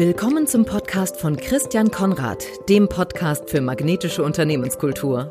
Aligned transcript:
Willkommen 0.00 0.46
zum 0.46 0.64
Podcast 0.64 1.20
von 1.20 1.36
Christian 1.36 1.90
Konrad, 1.90 2.42
dem 2.70 2.88
Podcast 2.88 3.50
für 3.50 3.60
magnetische 3.60 4.22
Unternehmenskultur. 4.22 5.30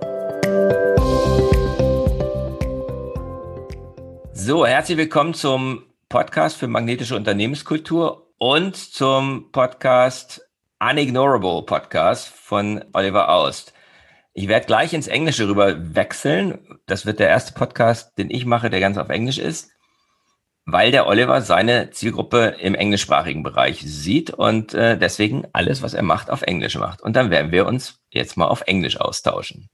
So, 4.32 4.68
herzlich 4.68 5.00
willkommen 5.00 5.34
zum 5.34 5.88
Podcast 6.08 6.58
für 6.58 6.68
magnetische 6.68 7.16
Unternehmenskultur 7.16 8.32
und 8.38 8.76
zum 8.76 9.52
Podcast 9.52 10.48
Unignorable 10.80 11.64
Podcast 11.64 12.28
von 12.28 12.86
Oliver 12.94 13.30
Aust. 13.30 13.74
Ich 14.34 14.48
werde 14.48 14.68
gleich 14.68 14.94
ins 14.94 15.08
Englische 15.08 15.48
rüber 15.48 15.96
wechseln. 15.96 16.80
Das 16.86 17.08
wird 17.08 17.18
der 17.18 17.30
erste 17.30 17.54
Podcast, 17.54 18.20
den 18.20 18.30
ich 18.30 18.46
mache, 18.46 18.70
der 18.70 18.82
ganz 18.82 19.00
auf 19.00 19.10
Englisch 19.10 19.40
ist 19.40 19.72
weil 20.72 20.92
der 20.92 21.08
Oliver 21.08 21.42
seine 21.42 21.92
Zielgruppe 21.92 22.56
im 22.60 22.76
englischsprachigen 22.76 23.44
Bereich 23.44 23.82
sieht 23.86 24.32
und 24.32 24.74
äh, 24.74 24.98
deswegen 24.98 25.46
alles, 25.54 25.82
was 25.82 25.94
er 25.94 26.04
macht, 26.04 26.30
auf 26.30 26.42
Englisch 26.42 26.76
macht. 26.76 27.02
Und 27.02 27.16
dann 27.16 27.30
werden 27.30 27.52
wir 27.52 27.66
uns 27.66 28.00
jetzt 28.10 28.38
mal 28.38 28.48
auf 28.48 28.62
Englisch 28.66 29.00
austauschen. 29.00 29.70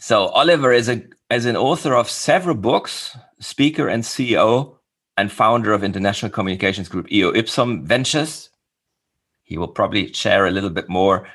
So, 0.00 0.32
Oliver 0.34 0.74
is, 0.74 0.88
a, 0.88 0.96
is 1.30 1.46
an 1.46 1.56
author 1.56 1.98
of 1.98 2.10
several 2.10 2.56
books, 2.56 3.16
speaker 3.40 3.88
and 3.88 4.04
CEO, 4.04 4.78
and 5.16 5.30
founder 5.30 5.74
of 5.74 5.82
international 5.82 6.30
communications 6.30 6.88
group 6.88 7.10
EO 7.10 7.32
Ipsum 7.32 7.86
Ventures. 7.86 8.50
He 9.42 9.58
will 9.58 9.68
probably 9.68 10.12
share 10.12 10.46
a 10.46 10.50
little 10.50 10.70
bit 10.70 10.88
more 10.88 11.28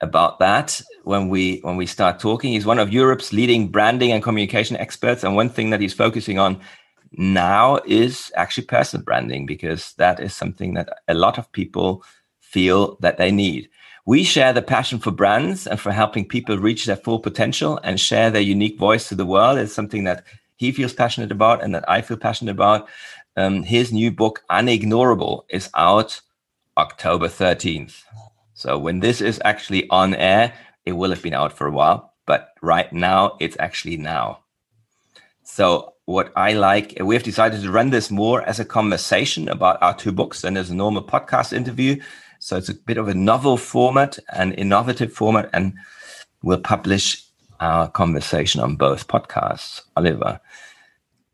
about 0.00 0.38
that 0.38 0.82
when 1.04 1.28
we 1.28 1.60
when 1.62 1.76
we 1.76 1.86
start 1.86 2.20
talking. 2.20 2.52
He's 2.52 2.66
one 2.66 2.78
of 2.78 2.92
Europe's 2.92 3.32
leading 3.32 3.68
branding 3.68 4.12
and 4.12 4.22
communication 4.22 4.76
experts, 4.76 5.24
and 5.24 5.34
one 5.34 5.48
thing 5.48 5.70
that 5.70 5.80
he's 5.80 5.94
focusing 5.94 6.38
on 6.38 6.60
now 7.18 7.78
is 7.86 8.32
actually 8.36 8.66
personal 8.66 9.04
branding 9.04 9.46
because 9.46 9.94
that 9.94 10.20
is 10.20 10.34
something 10.34 10.74
that 10.74 10.88
a 11.08 11.14
lot 11.14 11.38
of 11.38 11.50
people 11.52 12.04
feel 12.40 12.96
that 13.00 13.18
they 13.18 13.30
need. 13.30 13.68
We 14.06 14.22
share 14.22 14.52
the 14.52 14.62
passion 14.62 14.98
for 14.98 15.10
brands 15.10 15.66
and 15.66 15.80
for 15.80 15.90
helping 15.90 16.26
people 16.28 16.58
reach 16.58 16.84
their 16.84 16.96
full 16.96 17.18
potential 17.18 17.80
and 17.82 17.98
share 17.98 18.30
their 18.30 18.42
unique 18.42 18.78
voice 18.78 19.08
to 19.08 19.14
the 19.14 19.24
world. 19.24 19.58
It's 19.58 19.72
something 19.72 20.04
that 20.04 20.24
he 20.56 20.72
feels 20.72 20.92
passionate 20.92 21.32
about 21.32 21.62
and 21.64 21.74
that 21.74 21.88
I 21.88 22.02
feel 22.02 22.18
passionate 22.18 22.52
about. 22.52 22.88
Um, 23.36 23.62
his 23.62 23.92
new 23.92 24.10
book, 24.10 24.44
Unignorable, 24.50 25.44
is 25.48 25.70
out 25.74 26.20
October 26.76 27.28
13th. 27.28 28.02
So 28.52 28.78
when 28.78 29.00
this 29.00 29.20
is 29.20 29.40
actually 29.44 29.88
on 29.88 30.14
air, 30.14 30.52
it 30.84 30.92
will 30.92 31.10
have 31.10 31.22
been 31.22 31.34
out 31.34 31.52
for 31.52 31.66
a 31.66 31.72
while, 31.72 32.12
but 32.26 32.50
right 32.62 32.92
now 32.92 33.36
it's 33.40 33.56
actually 33.58 33.96
now. 33.96 34.40
So 35.42 35.93
what 36.06 36.32
I 36.36 36.52
like, 36.52 36.96
we 37.00 37.14
have 37.14 37.22
decided 37.22 37.62
to 37.62 37.70
run 37.70 37.90
this 37.90 38.10
more 38.10 38.42
as 38.42 38.60
a 38.60 38.64
conversation 38.64 39.48
about 39.48 39.82
our 39.82 39.96
two 39.96 40.12
books 40.12 40.42
than 40.42 40.56
as 40.56 40.70
a 40.70 40.74
normal 40.74 41.02
podcast 41.02 41.52
interview. 41.52 42.00
So 42.40 42.56
it's 42.56 42.68
a 42.68 42.74
bit 42.74 42.98
of 42.98 43.08
a 43.08 43.14
novel 43.14 43.56
format, 43.56 44.18
an 44.34 44.52
innovative 44.52 45.12
format, 45.12 45.48
and 45.52 45.74
we'll 46.42 46.60
publish 46.60 47.24
our 47.60 47.88
conversation 47.88 48.60
on 48.60 48.76
both 48.76 49.08
podcasts. 49.08 49.80
Oliver. 49.96 50.40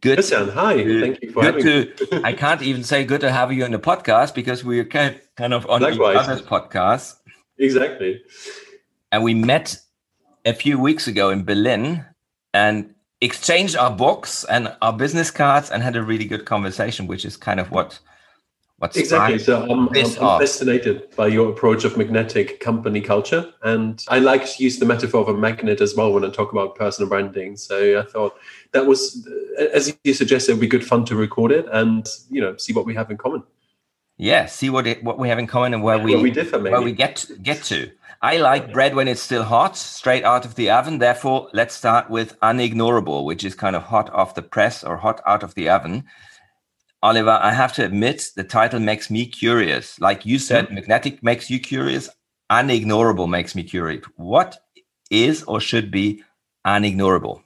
Good. 0.03 0.17
Christian, 0.17 0.49
hi. 0.49 0.77
Thank 0.77 1.21
you 1.21 1.33
for 1.33 1.43
good 1.43 1.65
having 1.65 1.97
to, 1.97 2.17
me. 2.17 2.21
I 2.25 2.33
can't 2.33 2.63
even 2.63 2.85
say 2.85 3.05
good 3.05 3.21
to 3.23 3.33
have 3.33 3.53
you 3.53 3.65
on 3.65 3.73
the 3.73 3.79
podcast 3.79 4.35
because 4.35 4.65
we're 4.65 4.85
kind 4.85 5.21
of 5.39 5.69
on 5.69 5.83
Likewise. 5.83 6.17
each 6.17 6.23
other's 6.23 6.43
podcast. 6.43 7.17
Exactly. 7.59 8.23
And 9.13 9.25
we 9.25 9.35
met 9.35 9.79
a 10.47 10.55
few 10.55 10.79
weeks 10.79 11.07
ago 11.07 11.31
in 11.31 11.45
Berlin, 11.45 12.05
and 12.55 12.95
exchanged 13.21 13.77
our 13.77 13.91
books 13.91 14.45
and 14.45 14.75
our 14.81 14.93
business 14.93 15.31
cards 15.31 15.71
and 15.71 15.83
had 15.83 15.97
a 15.97 16.03
really 16.03 16.25
good 16.25 16.45
conversation, 16.45 17.07
which 17.07 17.25
is 17.25 17.37
kind 17.37 17.61
of 17.61 17.71
what 17.71 17.99
what's 18.79 18.97
exactly. 18.97 19.39
So 19.39 19.63
I'm, 19.63 19.89
I'm, 19.89 19.97
I'm 19.97 20.41
fascinated 20.41 21.15
by 21.15 21.29
your 21.29 21.51
approach 21.51 21.85
of 21.85 21.97
magnetic 21.97 22.61
company 22.61 23.01
culture, 23.01 23.53
and 23.63 24.03
I 24.09 24.19
like 24.19 24.47
to 24.51 24.63
use 24.63 24.79
the 24.79 24.87
metaphor 24.87 25.21
of 25.21 25.29
a 25.29 25.35
magnet 25.35 25.81
as 25.81 25.95
well 25.95 26.13
when 26.13 26.25
I 26.25 26.31
talk 26.31 26.53
about 26.53 26.77
personal 26.77 27.09
branding. 27.09 27.57
So 27.57 28.01
I 28.01 28.03
thought 28.03 28.37
that 28.73 28.87
was, 28.87 29.29
as 29.59 29.95
you 30.05 30.15
suggested, 30.15 30.53
it 30.53 30.55
would 30.55 30.61
be 30.61 30.67
good 30.67 30.87
fun 30.87 31.05
to 31.07 31.17
record 31.17 31.53
it 31.53 31.67
and 31.71 32.09
you 32.31 32.41
know 32.41 32.57
see 32.57 32.73
what 32.73 32.87
we 32.87 32.95
have 32.95 33.11
in 33.11 33.19
common. 33.19 33.43
Yeah, 34.17 34.47
see 34.47 34.69
what 34.69 34.87
it, 34.87 35.03
what 35.03 35.19
we 35.19 35.29
have 35.29 35.39
in 35.39 35.47
common 35.47 35.73
and 35.73 35.83
where 35.83 35.99
we 35.99 36.15
where 36.15 36.23
we 36.23 36.31
differ, 36.31 36.59
maybe. 36.59 36.73
where 36.73 36.83
we 36.83 36.93
get 36.93 37.27
get 37.43 37.63
to. 37.65 37.91
I 38.23 38.37
like 38.37 38.73
bread 38.73 38.95
when 38.95 39.09
it's 39.09 39.23
still 39.23 39.45
hot, 39.45 39.79
straight 39.79 40.25
out 40.25 40.45
of 40.45 40.55
the 40.55 40.69
oven. 40.69 40.99
Therefore, 40.99 41.49
let's 41.55 41.75
start 41.75 42.11
with 42.11 42.39
unignorable, 42.41 43.25
which 43.25 43.45
is 43.45 43.55
kind 43.55 43.75
of 43.75 43.85
hot 43.85 44.11
off 44.13 44.35
the 44.35 44.43
press 44.43 44.85
or 44.85 44.99
hot 44.99 45.23
out 45.27 45.43
of 45.43 45.55
the 45.55 45.71
oven. 45.71 46.05
Oliver, 47.03 47.39
I 47.43 47.53
have 47.53 47.73
to 47.75 47.85
admit, 47.85 48.31
the 48.37 48.45
title 48.45 48.79
makes 48.79 49.11
me 49.11 49.25
curious. 49.25 49.99
Like 50.01 50.27
you 50.27 50.39
said, 50.39 50.67
mm-hmm. 50.67 50.75
magnetic 50.75 51.23
makes 51.23 51.49
you 51.49 51.59
curious. 51.59 52.11
Unignorable 52.53 53.29
makes 53.29 53.55
me 53.55 53.63
curious. 53.63 54.05
What 54.17 54.59
is 55.11 55.43
or 55.45 55.59
should 55.59 55.91
be 55.91 56.23
unignorable? 56.67 57.43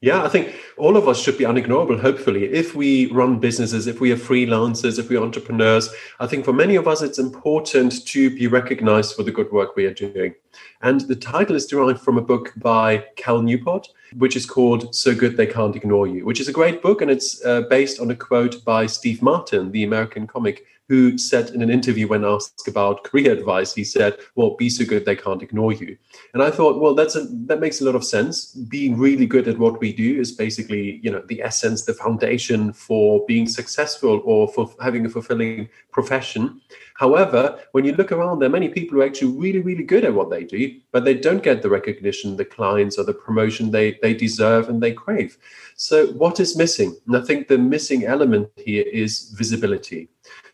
Yeah, 0.00 0.22
I 0.22 0.28
think 0.28 0.54
all 0.76 0.96
of 0.96 1.08
us 1.08 1.20
should 1.20 1.36
be 1.36 1.42
unignorable, 1.42 2.00
hopefully. 2.00 2.44
If 2.44 2.72
we 2.76 3.06
run 3.10 3.40
businesses, 3.40 3.88
if 3.88 4.00
we 4.00 4.12
are 4.12 4.16
freelancers, 4.16 4.96
if 4.96 5.08
we're 5.08 5.20
entrepreneurs, 5.20 5.92
I 6.20 6.28
think 6.28 6.44
for 6.44 6.52
many 6.52 6.76
of 6.76 6.86
us, 6.86 7.02
it's 7.02 7.18
important 7.18 8.06
to 8.06 8.30
be 8.30 8.46
recognized 8.46 9.16
for 9.16 9.24
the 9.24 9.32
good 9.32 9.50
work 9.50 9.74
we 9.74 9.86
are 9.86 9.94
doing. 9.94 10.36
And 10.82 11.00
the 11.00 11.16
title 11.16 11.56
is 11.56 11.66
derived 11.66 12.00
from 12.00 12.16
a 12.16 12.22
book 12.22 12.52
by 12.58 13.06
Cal 13.16 13.42
Newport, 13.42 13.88
which 14.16 14.36
is 14.36 14.46
called 14.46 14.94
So 14.94 15.16
Good 15.16 15.36
They 15.36 15.48
Can't 15.48 15.74
Ignore 15.74 16.06
You, 16.06 16.24
which 16.24 16.40
is 16.40 16.46
a 16.46 16.52
great 16.52 16.80
book. 16.80 17.02
And 17.02 17.10
it's 17.10 17.44
uh, 17.44 17.62
based 17.62 17.98
on 17.98 18.12
a 18.12 18.14
quote 18.14 18.64
by 18.64 18.86
Steve 18.86 19.20
Martin, 19.20 19.72
the 19.72 19.82
American 19.82 20.28
comic 20.28 20.64
who 20.88 21.18
said 21.18 21.50
in 21.50 21.62
an 21.62 21.70
interview 21.70 22.08
when 22.08 22.24
asked 22.24 22.66
about 22.66 23.04
career 23.04 23.32
advice, 23.32 23.74
he 23.74 23.84
said, 23.84 24.18
"Well, 24.34 24.56
be 24.56 24.70
so 24.70 24.84
good 24.84 25.04
they 25.04 25.16
can't 25.16 25.42
ignore 25.42 25.72
you." 25.72 25.96
And 26.34 26.42
I 26.42 26.50
thought, 26.50 26.80
well, 26.80 26.94
that's 26.94 27.16
a, 27.16 27.26
that 27.46 27.60
makes 27.60 27.80
a 27.80 27.84
lot 27.84 27.94
of 27.94 28.04
sense. 28.04 28.46
Being 28.54 28.98
really 28.98 29.26
good 29.26 29.48
at 29.48 29.58
what 29.58 29.80
we 29.80 29.92
do 29.92 30.20
is 30.20 30.32
basically, 30.32 31.00
you 31.02 31.10
know, 31.10 31.22
the 31.28 31.42
essence, 31.42 31.84
the 31.84 31.94
foundation 31.94 32.72
for 32.72 33.24
being 33.26 33.46
successful 33.46 34.22
or 34.24 34.48
for 34.48 34.70
having 34.80 35.04
a 35.06 35.08
fulfilling 35.08 35.68
profession. 35.92 36.60
However, 36.98 37.58
when 37.72 37.84
you 37.84 37.92
look 37.92 38.12
around, 38.12 38.40
there 38.40 38.48
are 38.48 38.58
many 38.58 38.68
people 38.68 38.96
who 38.96 39.02
are 39.02 39.06
actually 39.06 39.32
really, 39.32 39.60
really 39.60 39.84
good 39.84 40.04
at 40.04 40.14
what 40.14 40.30
they 40.30 40.44
do, 40.44 40.78
but 40.92 41.04
they 41.04 41.14
don't 41.14 41.42
get 41.42 41.62
the 41.62 41.70
recognition, 41.70 42.36
the 42.36 42.44
clients, 42.44 42.98
or 42.98 43.04
the 43.04 43.14
promotion 43.14 43.70
they 43.70 43.98
they 44.02 44.14
deserve 44.14 44.68
and 44.68 44.82
they 44.82 44.92
crave. 44.92 45.38
So, 45.76 46.08
what 46.22 46.40
is 46.40 46.56
missing? 46.56 46.96
And 47.06 47.16
I 47.16 47.20
think 47.20 47.48
the 47.48 47.58
missing 47.58 48.04
element 48.04 48.50
here 48.56 48.84
is 48.92 49.30
visibility 49.30 50.08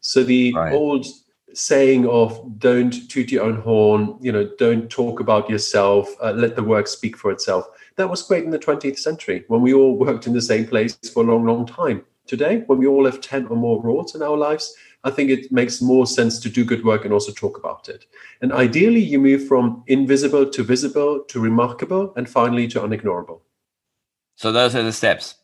so 0.05 0.23
the 0.23 0.53
right. 0.53 0.73
old 0.73 1.07
saying 1.55 2.07
of 2.07 2.59
don't 2.59 3.09
toot 3.09 3.33
your 3.33 3.45
own 3.45 3.57
horn, 3.63 4.19
you 4.21 4.31
know, 4.31 4.51
don't 4.59 4.91
talk 4.91 5.19
about 5.19 5.49
yourself, 5.49 6.09
uh, 6.23 6.33
let 6.33 6.57
the 6.57 6.63
work 6.63 6.87
speak 6.87 7.17
for 7.17 7.31
itself. 7.31 7.67
That 7.97 8.11
was 8.11 8.23
great 8.23 8.45
in 8.45 8.51
the 8.51 8.59
20th 8.59 8.99
century 8.99 9.45
when 9.49 9.63
we 9.63 9.73
all 9.73 9.97
worked 9.97 10.27
in 10.27 10.35
the 10.35 10.43
same 10.43 10.67
place 10.67 10.95
for 11.13 11.23
a 11.23 11.27
long, 11.27 11.47
long 11.47 11.65
time. 11.65 12.05
Today, 12.27 12.65
when 12.67 12.79
we 12.79 12.87
all 12.87 13.07
have 13.07 13.23
10 13.23 13.47
or 13.47 13.57
more 13.57 13.83
roles 13.83 14.15
in 14.15 14.23
our 14.23 14.37
lives, 14.37 14.75
I 15.05 15.11
think 15.11 15.31
it 15.31 15.53
makes 15.53 15.81
more 15.81 16.07
sense 16.07 16.39
to 16.41 16.49
do 16.49 16.65
good 16.65 16.85
work 16.85 17.05
and 17.05 17.13
also 17.13 17.33
talk 17.33 17.59
about 17.59 17.89
it. 17.89 18.07
And 18.41 18.53
ideally, 18.53 19.01
you 19.01 19.21
move 19.21 19.47
from 19.47 19.85
invisible 19.87 20.49
to 20.51 20.63
visible 20.63 21.25
to 21.29 21.41
remarkable 21.41 22.13
and 22.17 22.29
finally 22.29 22.67
to 22.69 22.81
unignorable. 22.81 23.41
So 24.37 24.51
those 24.51 24.75
are 24.75 24.83
the 24.83 24.93
steps. 24.93 25.37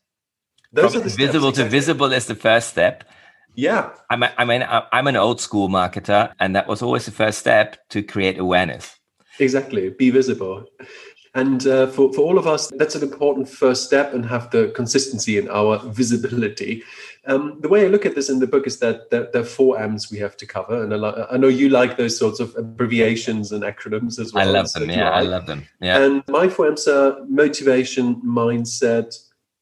Those 0.73 0.93
from 0.93 1.03
are 1.03 1.05
the 1.05 1.11
visible 1.11 1.53
steps, 1.53 1.59
to 1.59 1.65
exactly. 1.65 1.79
visible 1.79 2.13
is 2.13 2.27
the 2.27 2.35
first 2.35 2.71
step 2.71 3.05
yeah. 3.55 3.91
I'm 4.09 4.23
a, 4.23 4.33
I 4.39 4.45
mean, 4.45 4.65
I'm 4.69 5.07
an 5.07 5.17
old 5.17 5.41
school 5.41 5.69
marketer, 5.69 6.33
and 6.39 6.57
that 6.57 6.67
was 6.67 6.83
always 6.83 7.05
the 7.05 7.13
first 7.13 7.39
step 7.39 7.77
to 7.91 8.03
create 8.03 8.39
awareness. 8.39 8.97
Exactly. 9.39 9.91
Be 9.91 10.11
visible. 10.11 10.67
And 11.35 11.65
uh, 11.67 11.87
for, 11.87 12.13
for 12.13 12.23
all 12.23 12.39
of 12.39 12.47
us, 12.47 12.71
that's 12.77 12.97
an 12.97 13.03
important 13.03 13.49
first 13.49 13.85
step 13.85 14.13
and 14.15 14.27
have 14.27 14.51
the 14.51 14.73
consistency 14.75 15.39
in 15.39 15.49
our 15.49 15.79
visibility. 15.79 16.83
Um, 17.27 17.59
the 17.61 17.69
way 17.69 17.85
I 17.85 17.89
look 17.89 18.05
at 18.05 18.15
this 18.15 18.31
in 18.31 18.41
the 18.41 18.47
book 18.47 18.67
is 18.67 18.79
that 18.79 19.11
there, 19.11 19.29
there, 19.33 19.43
are 19.43 19.45
four 19.45 19.79
M's 19.79 20.11
we 20.11 20.19
have 20.19 20.37
to 20.39 20.47
cover. 20.47 20.83
And 20.83 20.93
I, 20.93 21.27
I, 21.31 21.37
know 21.37 21.49
you 21.49 21.69
like 21.69 21.97
those 21.97 22.19
sorts 22.19 22.41
of 22.41 22.57
abbreviations 22.57 23.53
and 23.53 23.63
acronyms 23.63 24.19
as 24.19 24.33
well. 24.33 24.49
I 24.49 24.51
love 24.51 24.73
them. 24.73 24.91
Yeah, 24.91 25.11
I 25.11 25.23
love 25.23 25.47
them. 25.47 25.67
Yeah. 25.81 26.03
And 26.03 26.25
my 26.29 26.49
four 26.49 26.67
M's 26.67 26.89
are 26.89 27.25
motivation, 27.27 28.17
mindset, 28.23 29.17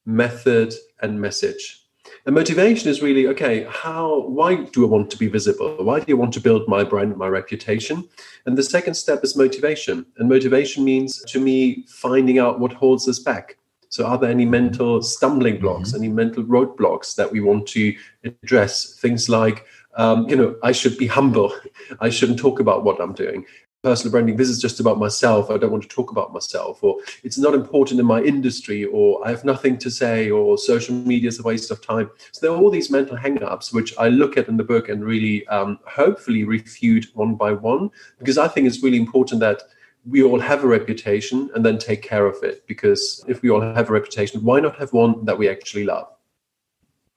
method, 0.06 0.72
and 1.02 1.20
message. 1.20 1.84
And 2.28 2.34
motivation 2.34 2.90
is 2.90 3.00
really 3.00 3.26
okay, 3.28 3.66
how, 3.70 4.26
why 4.26 4.56
do 4.56 4.84
I 4.84 4.86
want 4.86 5.10
to 5.12 5.16
be 5.16 5.28
visible? 5.28 5.74
Why 5.82 5.98
do 5.98 6.04
you 6.08 6.16
want 6.18 6.34
to 6.34 6.40
build 6.40 6.68
my 6.68 6.84
brand, 6.84 7.16
my 7.16 7.26
reputation? 7.26 8.06
And 8.44 8.58
the 8.58 8.62
second 8.62 8.92
step 8.96 9.24
is 9.24 9.34
motivation. 9.34 10.04
And 10.18 10.28
motivation 10.28 10.84
means 10.84 11.24
to 11.24 11.40
me 11.40 11.86
finding 11.88 12.38
out 12.38 12.60
what 12.60 12.74
holds 12.74 13.08
us 13.08 13.18
back. 13.18 13.56
So, 13.88 14.04
are 14.04 14.18
there 14.18 14.30
any 14.30 14.44
mental 14.44 15.00
stumbling 15.00 15.58
blocks, 15.58 15.92
mm-hmm. 15.92 16.04
any 16.04 16.12
mental 16.12 16.44
roadblocks 16.44 17.14
that 17.14 17.32
we 17.32 17.40
want 17.40 17.66
to 17.68 17.96
address? 18.24 18.98
Things 19.00 19.30
like, 19.30 19.64
um, 19.94 20.28
you 20.28 20.36
know, 20.36 20.54
I 20.62 20.72
should 20.72 20.98
be 20.98 21.06
humble. 21.06 21.50
I 22.00 22.10
shouldn't 22.10 22.38
talk 22.38 22.60
about 22.60 22.84
what 22.84 23.00
I'm 23.00 23.14
doing. 23.14 23.46
Personal 23.82 24.10
branding 24.10 24.36
this 24.36 24.48
is 24.48 24.60
just 24.60 24.80
about 24.80 24.98
myself 24.98 25.50
i 25.50 25.56
don't 25.56 25.70
want 25.70 25.82
to 25.82 25.88
talk 25.88 26.10
about 26.10 26.32
myself 26.32 26.82
or 26.82 26.96
it's 27.22 27.38
not 27.38 27.54
important 27.54 28.00
in 28.00 28.06
my 28.06 28.20
industry 28.20 28.84
or 28.86 29.24
i 29.24 29.30
have 29.30 29.44
nothing 29.44 29.78
to 29.78 29.88
say 29.88 30.30
or 30.30 30.58
social 30.58 30.94
media 30.94 31.28
is 31.28 31.38
a 31.38 31.42
waste 31.44 31.70
of 31.70 31.80
time 31.84 32.10
so 32.32 32.40
there 32.40 32.50
are 32.50 32.60
all 32.60 32.70
these 32.70 32.90
mental 32.90 33.16
hang-ups 33.16 33.72
which 33.72 33.96
i 33.96 34.08
look 34.08 34.36
at 34.36 34.48
in 34.48 34.56
the 34.56 34.64
book 34.64 34.88
and 34.88 35.04
really 35.04 35.46
um, 35.46 35.78
hopefully 35.86 36.42
refute 36.42 37.06
one 37.14 37.36
by 37.36 37.52
one 37.52 37.88
because 38.18 38.36
i 38.36 38.48
think 38.48 38.66
it's 38.66 38.82
really 38.82 38.98
important 38.98 39.40
that 39.40 39.62
we 40.04 40.24
all 40.24 40.40
have 40.40 40.64
a 40.64 40.66
reputation 40.66 41.48
and 41.54 41.64
then 41.64 41.78
take 41.78 42.02
care 42.02 42.26
of 42.26 42.42
it 42.42 42.66
because 42.66 43.24
if 43.28 43.42
we 43.42 43.50
all 43.50 43.60
have 43.60 43.90
a 43.90 43.92
reputation 43.92 44.42
why 44.42 44.58
not 44.58 44.76
have 44.76 44.92
one 44.92 45.24
that 45.24 45.38
we 45.38 45.48
actually 45.48 45.84
love 45.84 46.08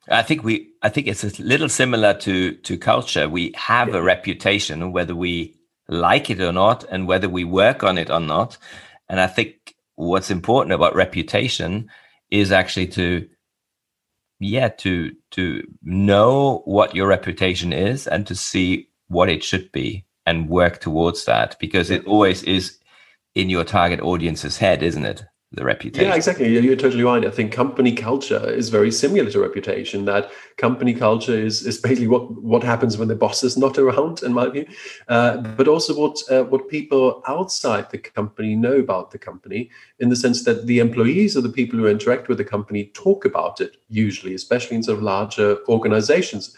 I 0.07 0.23
think 0.23 0.43
we 0.43 0.69
I 0.81 0.89
think 0.89 1.07
it's 1.07 1.23
a 1.23 1.43
little 1.43 1.69
similar 1.69 2.15
to 2.15 2.53
to 2.53 2.77
culture. 2.77 3.29
We 3.29 3.53
have 3.55 3.89
yeah. 3.89 3.97
a 3.97 4.01
reputation 4.01 4.91
whether 4.91 5.15
we 5.15 5.55
like 5.91 6.29
it 6.29 6.39
or 6.39 6.53
not 6.53 6.83
and 6.89 7.07
whether 7.07 7.29
we 7.29 7.43
work 7.43 7.83
on 7.83 7.97
it 7.97 8.09
or 8.09 8.19
not. 8.19 8.57
And 9.09 9.19
I 9.19 9.27
think 9.27 9.75
what's 9.95 10.31
important 10.31 10.73
about 10.73 10.95
reputation 10.95 11.89
is 12.31 12.51
actually 12.51 12.87
to 12.87 13.27
yeah 14.39 14.69
to 14.69 15.11
to 15.31 15.61
know 15.83 16.63
what 16.65 16.95
your 16.95 17.07
reputation 17.07 17.73
is 17.73 18.07
and 18.07 18.25
to 18.25 18.33
see 18.33 18.87
what 19.09 19.29
it 19.29 19.43
should 19.43 19.71
be 19.71 20.05
and 20.25 20.49
work 20.49 20.79
towards 20.79 21.25
that 21.25 21.57
because 21.59 21.91
it 21.91 22.05
always 22.05 22.41
is 22.43 22.77
in 23.35 23.49
your 23.49 23.65
target 23.65 23.99
audience's 23.99 24.57
head 24.57 24.81
isn't 24.81 25.05
it 25.05 25.23
the 25.53 25.65
reputation. 25.65 26.07
Yeah, 26.07 26.15
exactly. 26.15 26.47
You're 26.47 26.77
totally 26.77 27.03
right. 27.03 27.25
I 27.25 27.29
think 27.29 27.51
company 27.51 27.93
culture 27.93 28.49
is 28.49 28.69
very 28.69 28.89
similar 28.89 29.29
to 29.31 29.39
reputation. 29.39 30.05
That 30.05 30.31
company 30.55 30.93
culture 30.93 31.37
is, 31.37 31.65
is 31.67 31.77
basically 31.77 32.07
what, 32.07 32.41
what 32.41 32.63
happens 32.63 32.97
when 32.97 33.09
the 33.09 33.15
boss 33.15 33.43
is 33.43 33.57
not 33.57 33.77
around, 33.77 34.23
in 34.23 34.31
my 34.31 34.47
view, 34.47 34.65
uh, 35.09 35.37
but 35.37 35.67
also 35.67 35.93
what 35.99 36.17
uh, 36.31 36.45
what 36.45 36.69
people 36.69 37.21
outside 37.27 37.89
the 37.89 37.97
company 37.97 38.55
know 38.55 38.77
about 38.77 39.11
the 39.11 39.19
company, 39.19 39.69
in 39.99 40.07
the 40.07 40.15
sense 40.15 40.45
that 40.45 40.67
the 40.67 40.79
employees 40.79 41.35
or 41.35 41.41
the 41.41 41.49
people 41.49 41.77
who 41.77 41.87
interact 41.87 42.29
with 42.29 42.37
the 42.37 42.45
company 42.45 42.85
talk 42.93 43.25
about 43.25 43.59
it 43.59 43.75
usually, 43.89 44.33
especially 44.33 44.77
in 44.77 44.83
sort 44.83 44.97
of 44.97 45.03
larger 45.03 45.57
organizations 45.67 46.55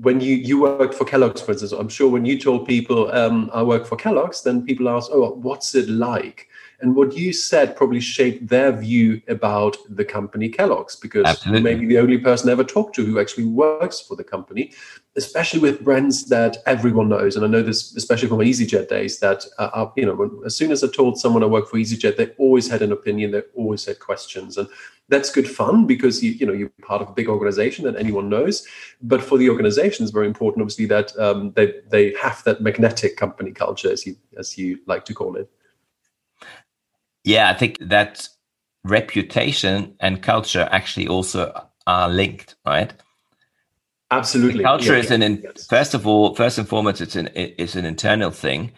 when 0.00 0.20
you 0.20 0.36
you 0.36 0.60
worked 0.60 0.94
for 0.94 1.04
Kellogg's, 1.04 1.40
for 1.40 1.50
instance, 1.50 1.72
I'm 1.72 1.88
sure 1.88 2.08
when 2.08 2.24
you 2.24 2.38
told 2.38 2.68
people 2.68 3.10
um, 3.10 3.50
I 3.52 3.64
work 3.64 3.84
for 3.84 3.96
Kellogg's, 3.96 4.44
then 4.44 4.64
people 4.64 4.88
ask, 4.88 5.10
"Oh, 5.12 5.32
what's 5.32 5.74
it 5.74 5.88
like?" 5.88 6.48
And 6.80 6.94
what 6.94 7.16
you 7.16 7.32
said 7.32 7.74
probably 7.74 7.98
shaped 7.98 8.46
their 8.46 8.70
view 8.70 9.20
about 9.26 9.76
the 9.88 10.04
company 10.04 10.48
Kellogg's 10.48 10.94
because 10.94 11.26
Absolutely. 11.26 11.62
maybe 11.62 11.86
the 11.86 11.98
only 11.98 12.18
person 12.18 12.48
I 12.48 12.52
ever 12.52 12.62
talked 12.62 12.94
to 12.96 13.04
who 13.04 13.18
actually 13.18 13.46
works 13.46 14.00
for 14.00 14.14
the 14.14 14.22
company, 14.22 14.72
especially 15.16 15.58
with 15.58 15.82
brands 15.82 16.26
that 16.26 16.58
everyone 16.66 17.08
knows. 17.08 17.34
And 17.34 17.44
I 17.44 17.48
know 17.48 17.62
this, 17.62 17.96
especially 17.96 18.28
from 18.28 18.38
my 18.38 18.44
EasyJet 18.44 18.88
days, 18.88 19.18
that 19.18 19.44
uh, 19.58 19.70
uh, 19.72 19.90
you 19.96 20.06
know, 20.06 20.14
when, 20.14 20.30
as 20.46 20.56
soon 20.56 20.70
as 20.70 20.84
I 20.84 20.88
told 20.88 21.18
someone 21.18 21.42
I 21.42 21.46
work 21.46 21.68
for 21.68 21.78
EasyJet, 21.78 22.16
they 22.16 22.28
always 22.38 22.70
had 22.70 22.80
an 22.80 22.92
opinion, 22.92 23.32
they 23.32 23.42
always 23.56 23.84
had 23.84 23.98
questions, 23.98 24.56
and 24.56 24.68
that's 25.08 25.30
good 25.32 25.48
fun 25.48 25.86
because 25.86 26.22
you 26.22 26.32
you 26.32 26.46
know 26.46 26.52
you're 26.52 26.70
part 26.82 27.02
of 27.02 27.08
a 27.08 27.12
big 27.12 27.28
organization 27.28 27.84
that 27.86 27.96
anyone 27.96 28.28
knows. 28.28 28.66
But 29.02 29.22
for 29.22 29.36
the 29.36 29.50
organization, 29.50 30.04
it's 30.04 30.12
very 30.12 30.26
important, 30.28 30.62
obviously, 30.62 30.86
that 30.86 31.18
um, 31.18 31.52
they 31.52 31.74
they 31.88 32.14
have 32.14 32.44
that 32.44 32.62
magnetic 32.62 33.16
company 33.16 33.50
culture, 33.50 33.90
as 33.90 34.06
you 34.06 34.14
as 34.38 34.56
you 34.56 34.78
like 34.86 35.04
to 35.06 35.14
call 35.14 35.34
it. 35.36 35.50
Yeah, 37.28 37.50
I 37.50 37.54
think 37.54 37.76
that 37.80 38.26
reputation 38.84 39.94
and 40.00 40.22
culture 40.22 40.66
actually 40.72 41.08
also 41.08 41.68
are 41.86 42.08
linked, 42.08 42.56
right? 42.64 42.90
Absolutely. 44.10 44.58
The 44.58 44.64
culture 44.64 44.94
yeah, 44.94 45.04
is 45.04 45.10
an 45.10 45.22
in, 45.22 45.42
yes. 45.42 45.66
first 45.66 45.92
of 45.92 46.06
all, 46.06 46.34
first 46.34 46.56
and 46.56 46.66
foremost, 46.66 47.02
it's 47.02 47.16
an 47.16 47.28
it's 47.34 47.76
an 47.76 47.84
internal 47.84 48.30
thing, 48.30 48.72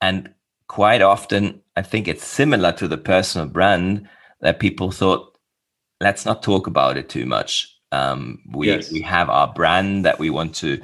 and 0.00 0.28
quite 0.66 1.02
often, 1.02 1.62
I 1.76 1.82
think 1.82 2.08
it's 2.08 2.26
similar 2.26 2.72
to 2.72 2.88
the 2.88 2.98
personal 2.98 3.46
brand 3.46 4.08
that 4.40 4.58
people 4.58 4.90
thought, 4.90 5.38
let's 6.00 6.26
not 6.26 6.42
talk 6.42 6.66
about 6.66 6.96
it 6.96 7.08
too 7.08 7.26
much. 7.26 7.72
Um, 7.92 8.40
we 8.52 8.66
yes. 8.66 8.90
we 8.90 9.02
have 9.02 9.30
our 9.30 9.46
brand 9.46 10.04
that 10.04 10.18
we 10.18 10.30
want 10.30 10.56
to 10.56 10.82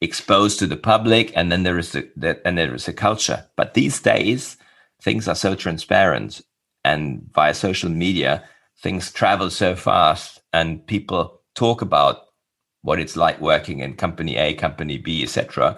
expose 0.00 0.56
to 0.56 0.66
the 0.66 0.76
public, 0.76 1.30
and 1.36 1.52
then 1.52 1.62
there 1.62 1.78
is 1.78 1.94
a 1.94 2.02
that, 2.16 2.42
and 2.44 2.58
there 2.58 2.74
is 2.74 2.88
a 2.88 2.92
culture. 2.92 3.46
But 3.54 3.74
these 3.74 4.00
days, 4.00 4.56
things 5.02 5.28
are 5.28 5.34
so 5.34 5.54
transparent 5.54 6.40
and 6.84 7.28
via 7.34 7.54
social 7.54 7.90
media 7.90 8.42
things 8.82 9.12
travel 9.12 9.50
so 9.50 9.76
fast 9.76 10.40
and 10.52 10.86
people 10.86 11.42
talk 11.54 11.82
about 11.82 12.22
what 12.82 12.98
it's 12.98 13.16
like 13.16 13.40
working 13.40 13.80
in 13.80 13.94
company 13.94 14.36
a 14.36 14.54
company 14.54 14.98
b 14.98 15.22
etc 15.22 15.76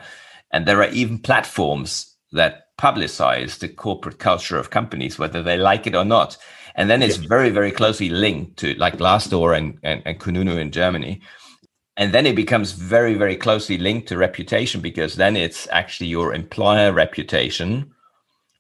and 0.53 0.67
there 0.67 0.81
are 0.83 0.91
even 0.91 1.19
platforms 1.19 2.15
that 2.33 2.67
publicize 2.79 3.59
the 3.59 3.69
corporate 3.69 4.19
culture 4.19 4.59
of 4.59 4.71
companies 4.71 5.19
whether 5.19 5.43
they 5.43 5.57
like 5.57 5.87
it 5.87 5.95
or 5.95 6.05
not. 6.05 6.37
And 6.75 6.91
then 6.91 7.03
it's 7.03 7.17
very 7.17 7.51
very 7.51 7.71
closely 7.71 8.09
linked 8.09 8.59
to 8.59 8.75
like 8.75 8.97
Glassdoor 8.97 9.57
and, 9.57 9.79
and, 9.83 10.03
and 10.05 10.19
Kununu 10.19 10.59
in 10.59 10.71
Germany. 10.71 11.21
And 11.97 12.13
then 12.15 12.27
it 12.27 12.35
becomes 12.35 12.73
very 12.73 13.15
very 13.15 13.37
closely 13.37 13.79
linked 13.79 14.09
to 14.09 14.17
reputation 14.17 14.81
because 14.81 15.17
then 15.17 15.37
it's 15.37 15.69
actually 15.71 16.09
your 16.09 16.35
employer 16.35 16.93
reputation 16.93 17.92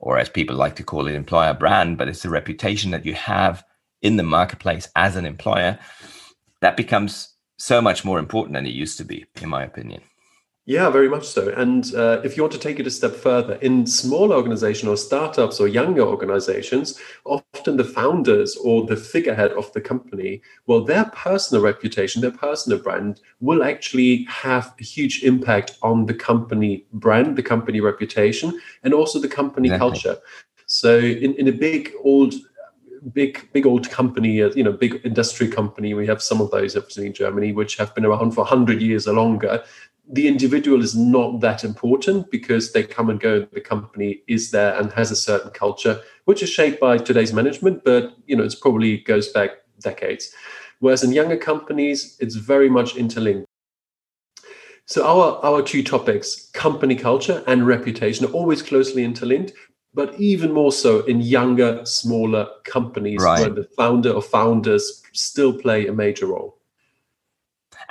or 0.02 0.18
as 0.18 0.28
people 0.28 0.56
like 0.56 0.76
to 0.76 0.82
call 0.82 1.06
it, 1.06 1.14
employer 1.14 1.54
brand, 1.54 1.96
but 1.96 2.08
it's 2.08 2.22
the 2.22 2.28
reputation 2.28 2.90
that 2.90 3.06
you 3.06 3.14
have 3.14 3.64
in 4.02 4.16
the 4.16 4.22
marketplace 4.22 4.88
as 4.96 5.14
an 5.16 5.24
employer 5.24 5.78
that 6.60 6.76
becomes 6.76 7.34
so 7.56 7.80
much 7.80 8.04
more 8.04 8.18
important 8.18 8.54
than 8.54 8.66
it 8.66 8.70
used 8.74 8.98
to 8.98 9.04
be, 9.04 9.24
in 9.40 9.48
my 9.48 9.62
opinion. 9.62 10.02
Yeah, 10.64 10.90
very 10.90 11.08
much 11.08 11.26
so. 11.26 11.48
And 11.48 11.92
uh, 11.92 12.20
if 12.22 12.36
you 12.36 12.44
want 12.44 12.52
to 12.52 12.58
take 12.58 12.78
it 12.78 12.86
a 12.86 12.90
step 12.90 13.16
further, 13.16 13.54
in 13.54 13.84
small 13.84 14.32
organizations 14.32 14.88
or 14.88 14.96
startups 14.96 15.58
or 15.58 15.66
younger 15.66 16.02
organizations, 16.02 17.00
often 17.24 17.76
the 17.76 17.84
founders 17.84 18.56
or 18.56 18.86
the 18.86 18.94
figurehead 18.94 19.50
of 19.52 19.72
the 19.72 19.80
company, 19.80 20.40
well, 20.68 20.84
their 20.84 21.06
personal 21.06 21.64
reputation, 21.64 22.22
their 22.22 22.30
personal 22.30 22.78
brand 22.78 23.20
will 23.40 23.64
actually 23.64 24.22
have 24.28 24.72
a 24.78 24.84
huge 24.84 25.24
impact 25.24 25.78
on 25.82 26.06
the 26.06 26.14
company 26.14 26.86
brand, 26.92 27.36
the 27.36 27.42
company 27.42 27.80
reputation, 27.80 28.56
and 28.84 28.94
also 28.94 29.18
the 29.18 29.28
company 29.28 29.66
exactly. 29.66 29.90
culture. 29.90 30.20
So 30.66 30.96
in, 30.98 31.34
in 31.34 31.48
a 31.48 31.52
big 31.52 31.92
old 32.04 32.34
big 33.12 33.48
big 33.52 33.66
old 33.66 33.90
company 33.90 34.40
uh, 34.40 34.50
you 34.54 34.62
know 34.62 34.70
big 34.70 35.00
industry 35.02 35.48
company 35.48 35.92
we 35.92 36.06
have 36.06 36.22
some 36.22 36.40
of 36.40 36.52
those 36.52 36.76
obviously 36.76 37.04
in 37.04 37.12
germany 37.12 37.50
which 37.52 37.76
have 37.76 37.92
been 37.96 38.04
around 38.04 38.30
for 38.30 38.42
100 38.42 38.80
years 38.80 39.08
or 39.08 39.14
longer 39.14 39.64
the 40.12 40.28
individual 40.28 40.82
is 40.82 40.94
not 40.94 41.40
that 41.40 41.64
important 41.64 42.30
because 42.30 42.72
they 42.72 42.82
come 42.82 43.08
and 43.08 43.18
go. 43.18 43.46
The 43.50 43.62
company 43.62 44.20
is 44.28 44.50
there 44.50 44.78
and 44.78 44.92
has 44.92 45.10
a 45.10 45.16
certain 45.16 45.50
culture, 45.50 46.02
which 46.26 46.42
is 46.42 46.50
shaped 46.50 46.78
by 46.78 46.98
today's 46.98 47.32
management, 47.32 47.82
but 47.82 48.14
you 48.26 48.36
know, 48.36 48.44
it's 48.44 48.54
probably 48.54 48.98
goes 48.98 49.28
back 49.28 49.50
decades. 49.80 50.30
Whereas 50.80 51.02
in 51.02 51.12
younger 51.12 51.38
companies, 51.38 52.18
it's 52.20 52.34
very 52.34 52.68
much 52.68 52.94
interlinked. 52.94 53.46
So 54.84 55.06
our, 55.06 55.42
our 55.44 55.62
two 55.62 55.82
topics, 55.82 56.50
company 56.50 56.94
culture 56.94 57.42
and 57.46 57.66
reputation, 57.66 58.26
are 58.26 58.32
always 58.32 58.60
closely 58.60 59.04
interlinked, 59.04 59.52
but 59.94 60.14
even 60.20 60.52
more 60.52 60.72
so 60.72 61.00
in 61.04 61.22
younger, 61.22 61.86
smaller 61.86 62.48
companies 62.64 63.22
right. 63.22 63.40
where 63.40 63.50
the 63.50 63.64
founder 63.76 64.10
or 64.10 64.20
founders 64.20 65.02
still 65.12 65.54
play 65.54 65.86
a 65.86 65.92
major 65.92 66.26
role 66.26 66.58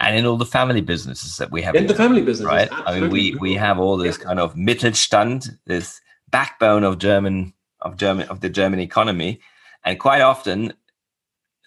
and 0.01 0.17
in 0.17 0.25
all 0.25 0.35
the 0.35 0.45
family 0.45 0.81
businesses 0.81 1.37
that 1.37 1.51
we 1.51 1.61
have 1.61 1.75
in 1.75 1.87
the 1.87 1.95
family 1.95 2.21
business 2.21 2.45
right? 2.45 2.69
Absolutely. 2.71 2.97
i 2.97 2.99
mean 2.99 3.09
we 3.11 3.35
we 3.35 3.53
have 3.53 3.79
all 3.79 3.95
this 3.95 4.17
kind 4.17 4.39
of 4.39 4.55
mittelstand 4.55 5.49
this 5.65 6.01
backbone 6.29 6.83
of 6.83 6.97
german 6.97 7.53
of 7.81 7.95
german 7.97 8.27
of 8.27 8.41
the 8.41 8.49
german 8.49 8.79
economy. 8.79 9.39
And 9.83 9.99
quite 9.99 10.21
often 10.21 10.73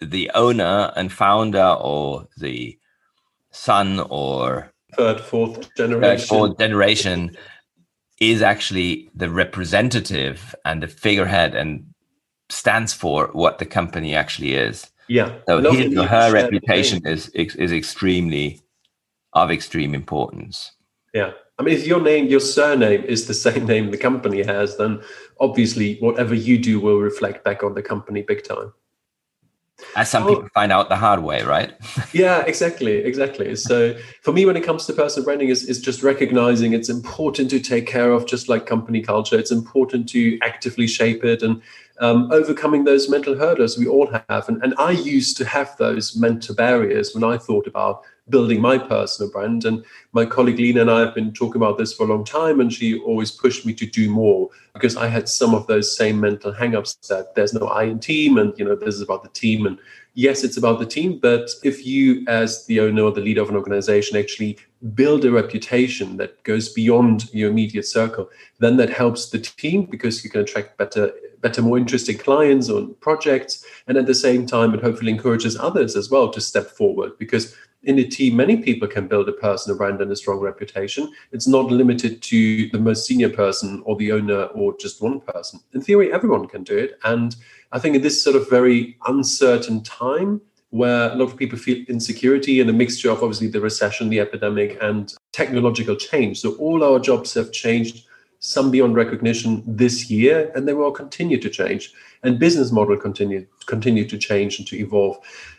the 0.01 0.31
owner 0.33 0.91
and 0.95 1.11
founder 1.11 1.75
or 1.79 2.27
the 2.37 2.77
son 3.51 3.99
or 4.09 4.71
third 4.95 5.19
fourth 5.19 5.73
generation 5.75 6.17
third, 6.17 6.27
fourth 6.27 6.57
generation 6.57 7.37
is 8.19 8.41
actually 8.41 9.09
the 9.13 9.29
representative 9.29 10.55
and 10.63 10.81
the 10.81 10.87
figurehead 10.87 11.55
and 11.55 11.85
stands 12.49 12.93
for 12.93 13.27
what 13.33 13.57
the 13.59 13.65
company 13.65 14.15
actually 14.15 14.53
is 14.53 14.89
yeah. 15.07 15.37
So 15.47 15.71
his 15.71 15.97
or 15.97 16.05
her 16.05 16.31
reputation 16.31 17.05
is 17.05 17.29
is 17.29 17.71
extremely 17.71 18.61
of 19.33 19.51
extreme 19.51 19.93
importance. 19.93 20.71
Yeah. 21.13 21.31
I 21.57 21.63
mean, 21.63 21.75
if 21.75 21.87
your 21.87 22.01
name, 22.01 22.27
your 22.27 22.39
surname 22.39 23.03
is 23.03 23.27
the 23.27 23.33
same 23.47 23.65
name 23.65 23.91
the 23.91 23.97
company 23.97 24.43
has, 24.43 24.77
then 24.77 25.01
obviously 25.39 25.97
whatever 25.99 26.33
you 26.33 26.57
do 26.57 26.79
will 26.79 26.99
reflect 26.99 27.43
back 27.43 27.63
on 27.63 27.75
the 27.75 27.81
company 27.81 28.21
big 28.21 28.43
time. 28.43 28.73
As 29.95 30.09
some 30.09 30.23
oh, 30.23 30.27
people 30.27 30.49
find 30.53 30.71
out 30.71 30.89
the 30.89 30.95
hard 30.95 31.23
way, 31.23 31.43
right? 31.43 31.73
yeah, 32.13 32.43
exactly, 32.45 32.97
exactly. 32.97 33.55
So 33.55 33.95
for 34.21 34.31
me, 34.31 34.45
when 34.45 34.55
it 34.55 34.63
comes 34.63 34.85
to 34.85 34.93
personal 34.93 35.25
branding, 35.25 35.49
is 35.49 35.63
is 35.63 35.81
just 35.81 36.03
recognizing 36.03 36.73
it's 36.73 36.89
important 36.89 37.49
to 37.51 37.59
take 37.59 37.85
care 37.85 38.11
of, 38.11 38.25
just 38.25 38.47
like 38.47 38.65
company 38.65 39.01
culture. 39.01 39.37
It's 39.37 39.51
important 39.51 40.07
to 40.09 40.39
actively 40.41 40.87
shape 40.87 41.23
it 41.23 41.43
and 41.43 41.61
um, 41.99 42.31
overcoming 42.31 42.83
those 42.83 43.09
mental 43.09 43.35
hurdles 43.35 43.77
we 43.77 43.87
all 43.87 44.09
have. 44.29 44.49
And, 44.49 44.61
and 44.63 44.73
I 44.77 44.91
used 44.91 45.37
to 45.37 45.45
have 45.45 45.75
those 45.77 46.15
mental 46.15 46.55
barriers 46.55 47.13
when 47.13 47.23
I 47.23 47.37
thought 47.37 47.67
about 47.67 48.03
building 48.29 48.59
my 48.59 48.77
personal 48.77 49.31
brand. 49.31 49.65
And 49.65 49.85
my 50.11 50.25
colleague 50.25 50.59
Lena 50.59 50.81
and 50.81 50.91
I 50.91 51.01
have 51.01 51.15
been 51.15 51.31
talking 51.31 51.57
about 51.61 51.77
this 51.77 51.93
for 51.93 52.03
a 52.03 52.09
long 52.09 52.23
time, 52.23 52.59
and 52.59 52.73
she 52.73 52.99
always 52.99 53.31
pushed 53.31 53.65
me 53.65 53.73
to 53.75 53.85
do 53.85 54.09
more 54.09 54.49
because 54.73 54.97
I 54.97 55.07
had 55.07 55.29
some 55.29 55.53
of 55.53 55.67
those 55.67 55.95
same 55.95 56.19
mental 56.19 56.53
hangups 56.53 57.07
that 57.07 57.35
there's 57.35 57.53
no 57.53 57.67
I 57.67 57.83
in 57.83 57.99
team, 57.99 58.37
and 58.37 58.53
you 58.57 58.65
know 58.65 58.75
this 58.75 58.95
is 58.95 59.01
about 59.01 59.23
the 59.23 59.29
team. 59.29 59.65
And 59.65 59.77
yes, 60.15 60.43
it's 60.43 60.57
about 60.57 60.79
the 60.79 60.85
team, 60.85 61.19
but 61.21 61.49
if 61.63 61.85
you, 61.85 62.23
as 62.27 62.65
the 62.65 62.79
owner 62.79 63.03
or 63.03 63.11
the 63.11 63.21
leader 63.21 63.41
of 63.41 63.49
an 63.49 63.55
organization, 63.55 64.17
actually 64.17 64.57
build 64.93 65.25
a 65.25 65.31
reputation 65.31 66.17
that 66.17 66.43
goes 66.43 66.69
beyond 66.69 67.33
your 67.33 67.49
immediate 67.49 67.85
circle, 67.85 68.29
then 68.59 68.77
that 68.77 68.89
helps 68.89 69.29
the 69.29 69.39
team 69.39 69.85
because 69.85 70.23
you 70.23 70.29
can 70.29 70.41
attract 70.41 70.77
better 70.77 71.11
better, 71.41 71.61
more 71.61 71.77
interesting 71.77 72.17
clients 72.17 72.69
or 72.69 72.87
projects. 73.01 73.63
And 73.87 73.97
at 73.97 74.07
the 74.07 74.15
same 74.15 74.47
time, 74.47 74.73
it 74.73 74.81
hopefully 74.81 75.11
encourages 75.11 75.55
others 75.55 75.95
as 75.95 76.09
well 76.09 76.31
to 76.31 76.41
step 76.41 76.65
forward 76.65 77.11
because 77.19 77.55
in 77.85 77.99
a 77.99 78.03
team, 78.03 78.35
many 78.35 78.57
people 78.57 78.87
can 78.87 79.07
build 79.07 79.29
a 79.29 79.33
personal 79.33 79.77
brand 79.77 80.01
and 80.01 80.11
a 80.11 80.15
strong 80.15 80.39
reputation. 80.39 81.11
It's 81.31 81.47
not 81.47 81.71
limited 81.71 82.21
to 82.23 82.69
the 82.69 82.79
most 82.79 83.05
senior 83.05 83.29
person 83.29 83.81
or 83.85 83.95
the 83.95 84.11
owner 84.11 84.45
or 84.45 84.75
just 84.77 85.01
one 85.01 85.21
person. 85.21 85.59
In 85.73 85.81
theory, 85.81 86.11
everyone 86.11 86.47
can 86.47 86.63
do 86.63 86.77
it. 86.77 86.99
And 87.03 87.35
I 87.71 87.79
think 87.79 87.95
in 87.95 88.01
this 88.01 88.23
sort 88.23 88.35
of 88.35 88.49
very 88.49 88.97
uncertain 89.07 89.83
time, 89.83 90.41
where 90.71 91.11
a 91.11 91.15
lot 91.15 91.25
of 91.25 91.37
people 91.37 91.57
feel 91.57 91.85
insecurity 91.87 92.59
and 92.59 92.69
a 92.69 92.73
mixture 92.73 93.09
of 93.09 93.23
obviously 93.23 93.47
the 93.47 93.61
recession, 93.61 94.09
the 94.09 94.19
epidemic, 94.19 94.77
and 94.81 95.13
technological 95.31 95.95
change. 95.95 96.41
So 96.41 96.55
all 96.55 96.83
our 96.83 96.99
jobs 96.99 97.33
have 97.35 97.53
changed 97.53 98.05
some 98.45 98.69
beyond 98.69 98.95
recognition 98.95 99.63
this 99.65 100.09
year, 100.09 100.51
and 100.53 100.67
they 100.67 100.73
will 100.73 100.91
continue 100.91 101.39
to 101.41 101.49
change. 101.49 101.91
And 102.21 102.39
business 102.39 102.71
model 102.71 102.97
continue 102.97 103.45
continue 103.65 104.07
to 104.07 104.17
change 104.17 104.59
and 104.59 104.67
to 104.67 104.77
evolve. 104.77 105.17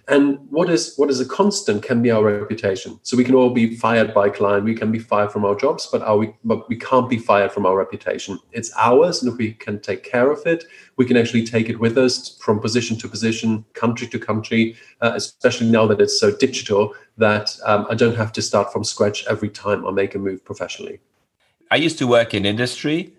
And 0.08 0.38
what 0.50 0.70
is 0.70 0.94
what 0.96 1.10
is 1.10 1.18
a 1.18 1.26
constant 1.26 1.82
can 1.82 2.00
be 2.00 2.12
our 2.12 2.22
reputation. 2.22 3.00
So 3.02 3.16
we 3.16 3.24
can 3.24 3.34
all 3.34 3.50
be 3.50 3.76
fired 3.76 4.14
by 4.14 4.30
client, 4.30 4.64
we 4.64 4.74
can 4.74 4.92
be 4.92 5.00
fired 5.00 5.32
from 5.32 5.44
our 5.44 5.56
jobs, 5.56 5.88
but 5.90 6.02
our, 6.02 6.32
but 6.44 6.68
we 6.68 6.76
can't 6.76 7.10
be 7.10 7.18
fired 7.18 7.50
from 7.50 7.66
our 7.66 7.76
reputation. 7.76 8.38
It's 8.52 8.72
ours, 8.76 9.22
and 9.22 9.32
if 9.32 9.38
we 9.38 9.52
can 9.54 9.80
take 9.80 10.04
care 10.04 10.30
of 10.30 10.46
it, 10.46 10.64
we 10.96 11.06
can 11.06 11.16
actually 11.16 11.44
take 11.44 11.68
it 11.68 11.80
with 11.80 11.98
us 11.98 12.38
from 12.38 12.60
position 12.60 12.96
to 12.98 13.08
position, 13.08 13.64
country 13.74 14.06
to 14.08 14.18
country. 14.18 14.76
Uh, 15.00 15.12
especially 15.14 15.68
now 15.70 15.86
that 15.88 16.00
it's 16.00 16.20
so 16.20 16.36
digital, 16.36 16.94
that 17.18 17.56
um, 17.64 17.86
I 17.90 17.94
don't 17.96 18.16
have 18.16 18.32
to 18.34 18.42
start 18.42 18.72
from 18.72 18.84
scratch 18.84 19.26
every 19.26 19.48
time 19.48 19.84
I 19.86 19.90
make 19.90 20.14
a 20.14 20.18
move 20.18 20.44
professionally. 20.44 21.00
I 21.70 21.76
used 21.76 21.98
to 21.98 22.06
work 22.06 22.34
in 22.34 22.46
industry. 22.46 23.14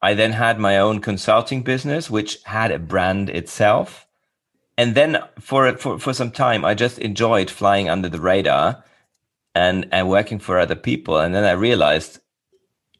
I 0.00 0.14
then 0.14 0.32
had 0.32 0.58
my 0.58 0.78
own 0.78 1.00
consulting 1.00 1.62
business, 1.62 2.10
which 2.10 2.38
had 2.44 2.72
a 2.72 2.78
brand 2.78 3.30
itself. 3.30 4.06
And 4.76 4.94
then 4.94 5.18
for, 5.38 5.76
for, 5.76 5.98
for 5.98 6.12
some 6.12 6.32
time, 6.32 6.64
I 6.64 6.74
just 6.74 6.98
enjoyed 6.98 7.50
flying 7.50 7.88
under 7.88 8.08
the 8.08 8.20
radar 8.20 8.82
and, 9.54 9.86
and 9.92 10.08
working 10.08 10.38
for 10.38 10.58
other 10.58 10.74
people. 10.74 11.18
And 11.18 11.34
then 11.34 11.44
I 11.44 11.52
realized 11.52 12.18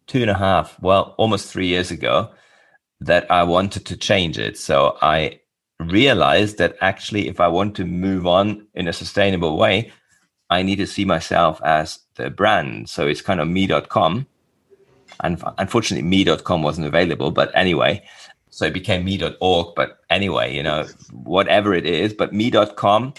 two 0.06 0.22
and 0.22 0.30
a 0.30 0.34
half, 0.34 0.80
well, 0.80 1.14
almost 1.18 1.50
three 1.50 1.66
years 1.66 1.90
ago, 1.90 2.30
that 3.00 3.28
I 3.30 3.42
wanted 3.42 3.86
to 3.86 3.96
change 3.96 4.38
it. 4.38 4.56
So 4.56 4.96
I 5.02 5.40
realized 5.80 6.58
that 6.58 6.76
actually, 6.80 7.26
if 7.28 7.40
I 7.40 7.48
want 7.48 7.74
to 7.76 7.84
move 7.84 8.26
on 8.26 8.66
in 8.74 8.86
a 8.86 8.92
sustainable 8.92 9.56
way, 9.56 9.90
I 10.50 10.62
need 10.62 10.76
to 10.76 10.86
see 10.86 11.04
myself 11.04 11.60
as 11.64 11.98
the 12.14 12.30
brand. 12.30 12.88
So 12.88 13.06
it's 13.06 13.22
kind 13.22 13.40
of 13.40 13.48
me.com 13.48 14.26
and 15.20 15.42
unfortunately 15.58 16.08
me.com 16.08 16.62
wasn't 16.62 16.86
available 16.86 17.30
but 17.30 17.50
anyway. 17.54 18.02
So 18.50 18.66
it 18.66 18.74
became 18.74 19.04
me.org 19.04 19.74
but 19.74 19.98
anyway 20.10 20.54
you 20.54 20.62
know 20.62 20.86
whatever 21.12 21.74
it 21.74 21.86
is 21.86 22.12
but 22.12 22.32
me.com 22.32 23.14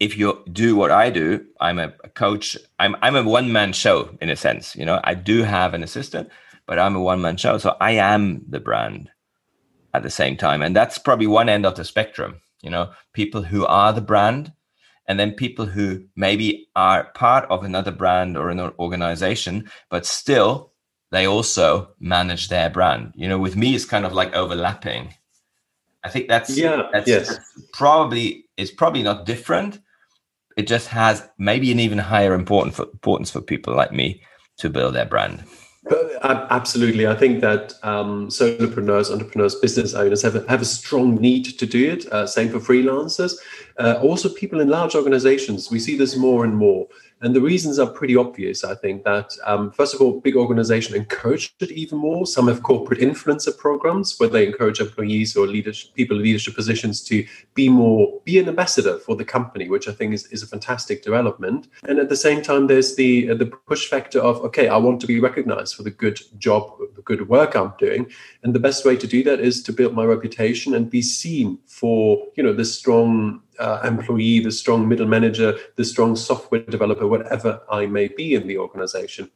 if 0.00 0.18
you 0.18 0.42
do 0.52 0.76
what 0.76 0.90
i 0.90 1.08
do 1.08 1.44
i'm 1.60 1.78
a, 1.78 1.90
coach. 2.14 2.58
I'm 2.78 2.96
i'm 3.00 3.16
a 3.16 3.22
one 3.22 3.52
man 3.52 3.72
show 3.72 4.10
in 4.20 4.28
a 4.28 4.36
sense 4.36 4.76
you 4.76 4.84
know. 4.84 5.00
I 5.04 5.14
do 5.14 5.42
have 5.42 5.72
an 5.72 5.82
assistant 5.82 6.28
but 6.66 6.78
i'm 6.78 6.96
a 6.96 7.00
one 7.00 7.20
man 7.20 7.36
show. 7.36 7.58
So 7.58 7.76
i 7.80 7.92
am 7.92 8.44
the 8.48 8.60
brand 8.60 9.10
at 9.94 10.02
the 10.02 10.10
same 10.10 10.36
time. 10.36 10.60
And 10.60 10.74
that's 10.74 10.98
probably 10.98 11.28
one 11.28 11.48
end 11.48 11.64
of 11.64 11.76
the 11.76 11.84
spectrum 11.84 12.40
you 12.62 12.70
know. 12.70 12.90
People 13.14 13.42
who 13.42 13.64
are 13.64 13.92
the 13.92 14.00
brand 14.00 14.52
and 15.06 15.18
then 15.20 15.32
people 15.32 15.66
who 15.66 16.04
maybe 16.16 16.68
are 16.74 17.04
part 17.14 17.48
of 17.50 17.64
another 17.64 17.90
brand 17.90 18.36
or 18.36 18.50
an 18.50 18.60
organization, 18.78 19.70
but 19.90 20.06
still 20.06 20.72
they 21.10 21.26
also 21.26 21.90
manage 22.00 22.48
their 22.48 22.70
brand. 22.70 23.12
You 23.14 23.28
know, 23.28 23.38
with 23.38 23.56
me, 23.56 23.74
it's 23.74 23.84
kind 23.84 24.04
of 24.04 24.12
like 24.12 24.34
overlapping. 24.34 25.14
I 26.02 26.08
think 26.08 26.28
that's 26.28 26.56
yeah, 26.56 26.88
that's, 26.92 27.08
yes. 27.08 27.28
that's 27.28 27.40
probably 27.72 28.46
it's 28.56 28.70
probably 28.70 29.02
not 29.02 29.26
different. 29.26 29.80
It 30.56 30.66
just 30.66 30.88
has 30.88 31.28
maybe 31.38 31.72
an 31.72 31.80
even 31.80 31.98
higher 31.98 32.34
important 32.34 32.76
for, 32.76 32.84
importance 32.84 33.30
for 33.30 33.40
people 33.40 33.74
like 33.74 33.92
me 33.92 34.22
to 34.58 34.70
build 34.70 34.94
their 34.94 35.06
brand. 35.06 35.44
Absolutely. 36.22 37.06
I 37.06 37.14
think 37.14 37.40
that 37.42 37.74
um, 37.82 38.28
solopreneurs, 38.28 39.10
entrepreneurs, 39.10 39.54
business 39.56 39.92
owners 39.92 40.22
have 40.22 40.36
a, 40.36 40.48
have 40.48 40.62
a 40.62 40.64
strong 40.64 41.16
need 41.16 41.44
to 41.44 41.66
do 41.66 41.92
it. 41.92 42.06
Uh, 42.10 42.26
same 42.26 42.48
for 42.48 42.58
freelancers. 42.58 43.34
Uh, 43.78 43.98
also, 44.00 44.28
people 44.28 44.60
in 44.60 44.68
large 44.68 44.94
organizations, 44.94 45.70
we 45.70 45.78
see 45.78 45.96
this 45.96 46.16
more 46.16 46.44
and 46.44 46.56
more. 46.56 46.86
And 47.20 47.34
the 47.34 47.40
reasons 47.40 47.78
are 47.78 47.86
pretty 47.86 48.16
obvious. 48.16 48.64
I 48.64 48.74
think 48.74 49.04
that, 49.04 49.32
um, 49.46 49.70
first 49.70 49.94
of 49.94 50.00
all, 50.00 50.20
big 50.20 50.36
organizations 50.36 50.94
encourage 50.94 51.54
it 51.60 51.70
even 51.70 51.98
more. 51.98 52.26
Some 52.26 52.48
have 52.48 52.62
corporate 52.62 53.00
influencer 53.00 53.56
programs 53.56 54.18
where 54.18 54.28
they 54.28 54.46
encourage 54.46 54.80
employees 54.80 55.36
or 55.36 55.46
leadership, 55.46 55.94
people 55.94 56.18
in 56.18 56.22
leadership 56.22 56.54
positions 56.54 57.02
to 57.04 57.26
be 57.54 57.68
more, 57.68 58.20
be 58.24 58.38
an 58.38 58.48
ambassador 58.48 58.98
for 58.98 59.16
the 59.16 59.24
company, 59.24 59.68
which 59.68 59.88
I 59.88 59.92
think 59.92 60.12
is, 60.12 60.26
is 60.26 60.42
a 60.42 60.46
fantastic 60.46 61.02
development. 61.02 61.68
And 61.88 61.98
at 61.98 62.08
the 62.08 62.16
same 62.16 62.42
time, 62.42 62.66
there's 62.66 62.96
the, 62.96 63.30
uh, 63.30 63.34
the 63.34 63.46
push 63.46 63.88
factor 63.88 64.20
of, 64.20 64.36
okay, 64.44 64.68
I 64.68 64.76
want 64.76 65.00
to 65.00 65.06
be 65.06 65.18
recognized 65.18 65.76
for 65.76 65.82
the 65.82 65.90
good 65.90 66.20
job, 66.38 66.78
the 66.94 67.02
good 67.02 67.28
work 67.28 67.54
I'm 67.54 67.72
doing. 67.78 68.10
And 68.42 68.54
the 68.54 68.60
best 68.60 68.84
way 68.84 68.96
to 68.96 69.06
do 69.06 69.22
that 69.22 69.40
is 69.40 69.62
to 69.62 69.72
build 69.72 69.94
my 69.94 70.04
reputation 70.04 70.74
and 70.74 70.90
be 70.90 71.00
seen 71.00 71.58
for, 71.66 72.26
you 72.36 72.42
know, 72.42 72.52
the 72.52 72.64
strong 72.64 73.40
uh, 73.58 73.80
employee, 73.84 74.40
the 74.40 74.50
strong 74.50 74.88
middle 74.88 75.06
manager, 75.06 75.56
the 75.76 75.84
strong 75.84 76.16
software 76.16 76.60
developer, 76.60 77.06
whatever 77.06 77.60
I 77.70 77.86
may 77.86 78.08
be 78.08 78.34
in 78.34 78.46
the 78.46 78.58
organization. 78.58 79.30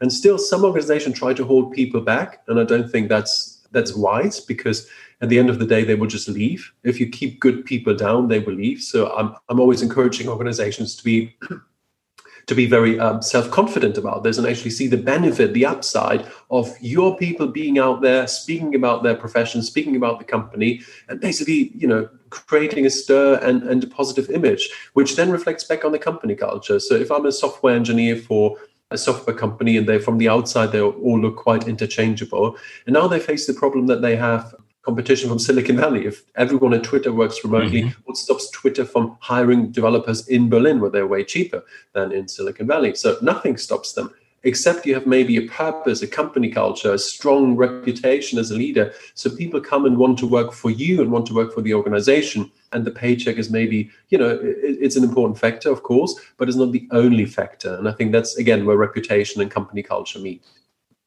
And 0.00 0.12
still, 0.12 0.38
some 0.38 0.64
organizations 0.64 1.18
try 1.18 1.32
to 1.34 1.44
hold 1.44 1.72
people 1.72 2.00
back, 2.00 2.42
and 2.48 2.58
I 2.58 2.64
don't 2.64 2.90
think 2.90 3.08
that's 3.08 3.60
that's 3.70 3.94
wise 3.94 4.40
because 4.40 4.88
at 5.20 5.28
the 5.28 5.38
end 5.38 5.48
of 5.48 5.58
the 5.58 5.66
day, 5.66 5.84
they 5.84 5.94
will 5.94 6.08
just 6.08 6.28
leave. 6.28 6.72
If 6.82 7.00
you 7.00 7.08
keep 7.08 7.40
good 7.40 7.64
people 7.64 7.94
down, 7.94 8.28
they 8.28 8.40
will 8.40 8.54
leave. 8.54 8.82
So 8.82 9.14
I'm 9.16 9.36
I'm 9.48 9.60
always 9.60 9.82
encouraging 9.82 10.28
organizations 10.28 10.96
to 10.96 11.04
be 11.04 11.36
to 12.46 12.54
be 12.54 12.66
very 12.66 12.98
um, 12.98 13.22
self-confident 13.22 13.96
about 13.96 14.24
this 14.24 14.36
and 14.38 14.46
actually 14.46 14.70
see 14.70 14.88
the 14.88 14.96
benefit, 14.96 15.54
the 15.54 15.64
upside 15.64 16.26
of 16.50 16.74
your 16.80 17.16
people 17.16 17.46
being 17.46 17.78
out 17.78 18.02
there, 18.02 18.26
speaking 18.26 18.74
about 18.74 19.04
their 19.04 19.14
profession, 19.14 19.62
speaking 19.62 19.94
about 19.94 20.18
the 20.18 20.24
company, 20.24 20.82
and 21.08 21.20
basically, 21.20 21.70
you 21.76 21.86
know, 21.86 22.08
creating 22.32 22.86
a 22.86 22.90
stir 22.90 23.38
and, 23.42 23.62
and 23.62 23.84
a 23.84 23.86
positive 23.86 24.30
image, 24.30 24.70
which 24.94 25.16
then 25.16 25.30
reflects 25.30 25.64
back 25.64 25.84
on 25.84 25.92
the 25.92 25.98
company 25.98 26.34
culture. 26.34 26.80
So 26.80 26.94
if 26.94 27.10
I'm 27.10 27.26
a 27.26 27.32
software 27.32 27.74
engineer 27.74 28.16
for 28.16 28.56
a 28.90 28.98
software 28.98 29.36
company 29.36 29.76
and 29.76 29.88
they 29.88 29.98
from 29.98 30.18
the 30.18 30.28
outside 30.28 30.70
they 30.70 30.80
all 30.80 31.18
look 31.18 31.36
quite 31.36 31.66
interchangeable 31.66 32.58
and 32.84 32.92
now 32.92 33.08
they 33.08 33.18
face 33.18 33.46
the 33.46 33.54
problem 33.54 33.86
that 33.86 34.02
they 34.02 34.16
have 34.16 34.54
competition 34.82 35.28
from 35.28 35.38
Silicon 35.38 35.76
Valley. 35.76 36.06
If 36.06 36.24
everyone 36.34 36.74
at 36.74 36.82
Twitter 36.82 37.12
works 37.12 37.44
remotely, 37.44 37.82
mm-hmm. 37.82 38.00
what 38.04 38.16
stops 38.16 38.50
Twitter 38.50 38.84
from 38.84 39.16
hiring 39.20 39.70
developers 39.70 40.26
in 40.26 40.50
Berlin 40.50 40.80
where 40.80 40.90
they're 40.90 41.06
way 41.06 41.24
cheaper 41.24 41.64
than 41.92 42.12
in 42.12 42.28
Silicon 42.28 42.66
Valley? 42.66 42.94
So 42.94 43.16
nothing 43.22 43.56
stops 43.56 43.92
them. 43.92 44.12
Except 44.44 44.86
you 44.86 44.94
have 44.94 45.06
maybe 45.06 45.36
a 45.36 45.48
purpose, 45.48 46.02
a 46.02 46.06
company 46.06 46.50
culture, 46.50 46.92
a 46.92 46.98
strong 46.98 47.54
reputation 47.56 48.38
as 48.38 48.50
a 48.50 48.56
leader. 48.56 48.92
So 49.14 49.30
people 49.30 49.60
come 49.60 49.84
and 49.84 49.96
want 49.96 50.18
to 50.18 50.26
work 50.26 50.52
for 50.52 50.70
you 50.70 51.00
and 51.00 51.12
want 51.12 51.26
to 51.26 51.34
work 51.34 51.54
for 51.54 51.62
the 51.62 51.74
organization. 51.74 52.50
And 52.72 52.84
the 52.84 52.90
paycheck 52.90 53.36
is 53.36 53.50
maybe, 53.50 53.90
you 54.08 54.18
know, 54.18 54.38
it's 54.42 54.96
an 54.96 55.04
important 55.04 55.38
factor, 55.38 55.70
of 55.70 55.82
course, 55.84 56.18
but 56.38 56.48
it's 56.48 56.56
not 56.56 56.72
the 56.72 56.88
only 56.90 57.24
factor. 57.24 57.74
And 57.76 57.88
I 57.88 57.92
think 57.92 58.10
that's, 58.10 58.36
again, 58.36 58.66
where 58.66 58.76
reputation 58.76 59.40
and 59.40 59.50
company 59.50 59.82
culture 59.82 60.18
meet. 60.18 60.42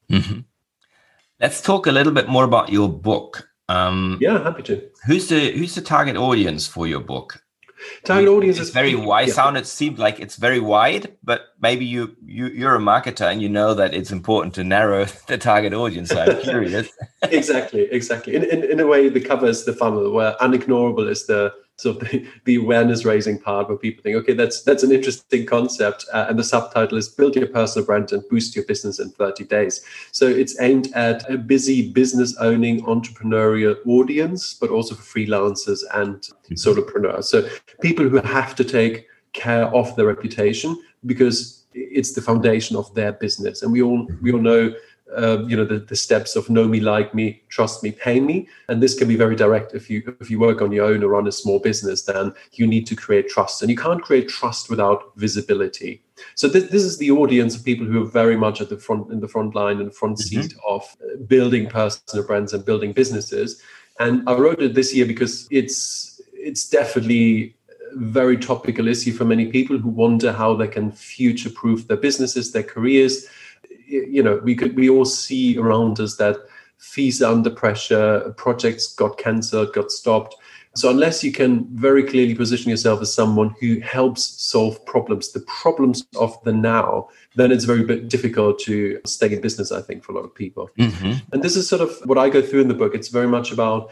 Mm-hmm. 0.10 0.42
Let's 1.42 1.62
talk 1.62 1.88
a 1.88 1.92
little 1.92 2.14
bit 2.14 2.30
more 2.30 2.46
about 2.46 2.70
your 2.70 2.88
book. 2.88 3.50
Um, 3.68 4.18
yeah, 4.22 4.42
happy 4.44 4.64
to. 4.64 4.82
Who's 5.06 5.28
the 5.28 5.52
who's 5.52 5.76
the 5.76 5.82
target 5.82 6.16
audience 6.16 6.68
for 6.68 6.88
your 6.88 7.00
book? 7.02 7.44
Target 8.04 8.30
audience 8.30 8.60
is 8.60 8.70
very 8.70 8.96
wide. 8.96 9.28
Yeah. 9.28 9.34
Sound 9.34 9.58
it 9.58 9.68
seemed 9.68 9.98
like 9.98 10.20
it's 10.20 10.36
very 10.36 10.60
wide, 10.60 11.16
but 11.24 11.48
maybe 11.62 11.86
you 11.86 12.16
you 12.26 12.48
you're 12.48 12.76
a 12.76 12.80
marketer 12.80 13.32
and 13.32 13.42
you 13.42 13.50
know 13.50 13.74
that 13.74 13.94
it's 13.94 14.12
important 14.12 14.54
to 14.56 14.64
narrow 14.64 15.06
the 15.28 15.38
target 15.38 15.74
audience. 15.74 16.10
So 16.10 16.22
I'm 16.22 16.42
curious. 16.44 16.90
exactly, 17.24 17.88
exactly. 17.92 18.36
In, 18.36 18.44
in 18.44 18.64
in 18.64 18.80
a 18.80 18.88
way, 18.88 19.10
the 19.10 19.22
cover 19.22 19.48
is 19.48 19.66
the 19.66 19.74
funnel, 19.74 20.12
where 20.12 20.36
unignorable 20.42 21.10
is 21.10 21.26
the 21.26 21.54
sort 21.78 22.02
of 22.02 22.10
the, 22.10 22.28
the 22.46 22.56
awareness 22.56 23.06
raising 23.06 23.40
part 23.40 23.68
where 23.68 23.78
people 23.78 24.02
think, 24.02 24.16
okay, 24.18 24.34
that's 24.34 24.64
that's 24.64 24.84
an 24.84 24.92
interesting 24.92 25.46
concept. 25.46 26.06
Uh, 26.14 26.26
and 26.30 26.40
the 26.40 26.44
subtitle 26.44 26.98
is 26.98 27.10
Build 27.10 27.36
Your 27.36 27.48
Personal 27.48 27.86
Brand 27.86 28.12
and 28.12 28.28
Boost 28.30 28.56
Your 28.56 28.66
Business 28.66 29.00
in 29.00 29.10
30 29.12 29.44
Days. 29.46 29.84
So 30.12 30.28
it's 30.28 30.60
aimed 30.62 30.92
at 30.94 31.30
a 31.30 31.38
busy 31.38 31.92
business 31.92 32.36
owning 32.38 32.84
entrepreneurial 32.86 33.76
audience, 33.86 34.54
but 34.54 34.70
also 34.70 34.96
for 34.96 35.20
freelancers 35.20 35.82
and 35.94 36.22
mm-hmm. 36.22 36.54
solopreneurs. 36.54 37.26
So 37.26 37.48
people 37.82 38.08
who 38.08 38.18
have 38.18 38.56
to 38.56 38.64
take 38.64 39.08
care 39.34 39.66
of 39.76 39.96
their 39.96 40.06
reputation 40.06 40.82
because 41.06 41.66
it's 41.74 42.14
the 42.14 42.22
foundation 42.22 42.78
of 42.78 42.94
their 42.96 43.12
business. 43.12 43.62
And 43.62 43.72
we 43.72 43.82
all 43.82 44.08
we 44.22 44.32
all 44.32 44.40
know 44.40 44.74
uh, 45.16 45.44
you 45.46 45.56
know 45.56 45.66
the, 45.66 45.80
the 45.80 45.96
steps 45.96 46.36
of 46.36 46.50
know 46.50 46.68
me 46.68 46.80
like 46.80 47.14
me 47.14 47.42
trust 47.50 47.84
me 47.84 47.92
pay 47.92 48.20
me. 48.20 48.48
And 48.68 48.82
this 48.82 48.98
can 48.98 49.08
be 49.08 49.16
very 49.16 49.36
direct 49.36 49.74
if 49.74 49.90
you 49.90 50.16
if 50.20 50.30
you 50.30 50.40
work 50.40 50.62
on 50.62 50.72
your 50.72 50.86
own 50.86 51.04
or 51.04 51.10
run 51.10 51.28
a 51.28 51.32
small 51.32 51.60
business 51.60 52.04
then 52.04 52.34
you 52.54 52.66
need 52.68 52.88
to 52.88 52.96
create 52.96 53.30
trust. 53.30 53.62
And 53.62 53.70
you 53.70 53.78
can't 53.78 54.02
create 54.02 54.28
trust 54.30 54.70
without 54.70 55.16
visibility. 55.16 56.02
So 56.36 56.48
this, 56.48 56.66
this 56.66 56.84
is 56.84 56.98
the 56.98 57.12
audience 57.12 57.56
of 57.56 57.64
people 57.64 57.86
who 57.86 58.02
are 58.04 58.10
very 58.10 58.38
much 58.38 58.62
at 58.62 58.70
the 58.70 58.78
front 58.78 59.12
in 59.12 59.20
the 59.20 59.28
front 59.28 59.56
line 59.56 59.80
and 59.80 59.94
front 59.94 60.18
mm-hmm. 60.18 60.42
seat 60.42 60.54
of 60.68 60.84
uh, 61.02 61.18
building 61.28 61.68
personal 61.68 62.26
brands 62.26 62.54
and 62.54 62.66
building 62.66 62.94
businesses. 62.94 63.62
And 64.00 64.28
i 64.28 64.34
wrote 64.34 64.62
it 64.62 64.74
this 64.74 64.94
year 64.94 65.06
because 65.06 65.48
it's 65.52 66.20
it's 66.34 66.68
definitely 66.68 67.56
a 67.70 68.00
very 68.00 68.38
topical 68.38 68.88
issue 68.88 69.14
for 69.14 69.24
many 69.26 69.46
people 69.48 69.78
who 69.78 69.90
wonder 69.90 70.34
how 70.34 70.54
they 70.56 70.68
can 70.68 70.92
future 70.92 71.50
proof 71.50 71.88
their 71.88 71.98
businesses 71.98 72.52
their 72.52 72.64
careers 72.64 73.26
you 73.88 74.24
know, 74.24 74.40
we 74.44 74.56
could 74.56 74.76
we 74.76 74.90
all 74.90 75.06
see 75.06 75.58
around 75.58 76.00
us 76.00 76.18
that 76.18 76.38
fees 76.78 77.22
are 77.22 77.32
under 77.32 77.50
pressure, 77.50 78.34
projects 78.38 78.94
got 78.94 79.18
cancelled, 79.18 79.74
got 79.74 79.92
stopped. 79.92 80.36
So 80.76 80.90
unless 80.90 81.24
you 81.24 81.32
can 81.32 81.66
very 81.74 82.04
clearly 82.04 82.36
position 82.36 82.70
yourself 82.70 83.02
as 83.02 83.14
someone 83.14 83.56
who 83.62 83.80
helps 83.80 84.24
solve 84.42 84.86
problems, 84.86 85.32
the 85.32 85.40
problems 85.42 86.06
of 86.20 86.38
the 86.44 86.52
now, 86.52 87.08
then 87.36 87.54
it's 87.54 87.64
very 87.64 88.02
difficult 88.02 88.60
to 88.60 89.00
stay 89.06 89.34
in 89.34 89.40
business. 89.40 89.72
I 89.72 89.82
think 89.82 90.04
for 90.04 90.12
a 90.12 90.16
lot 90.16 90.26
of 90.26 90.36
people, 90.36 90.70
mm-hmm. 90.78 91.14
and 91.32 91.42
this 91.42 91.56
is 91.56 91.70
sort 91.70 91.82
of 91.82 91.98
what 92.04 92.18
I 92.18 92.30
go 92.30 92.42
through 92.42 92.62
in 92.62 92.68
the 92.68 92.74
book. 92.74 92.94
It's 92.94 93.08
very 93.08 93.28
much 93.28 93.52
about 93.54 93.90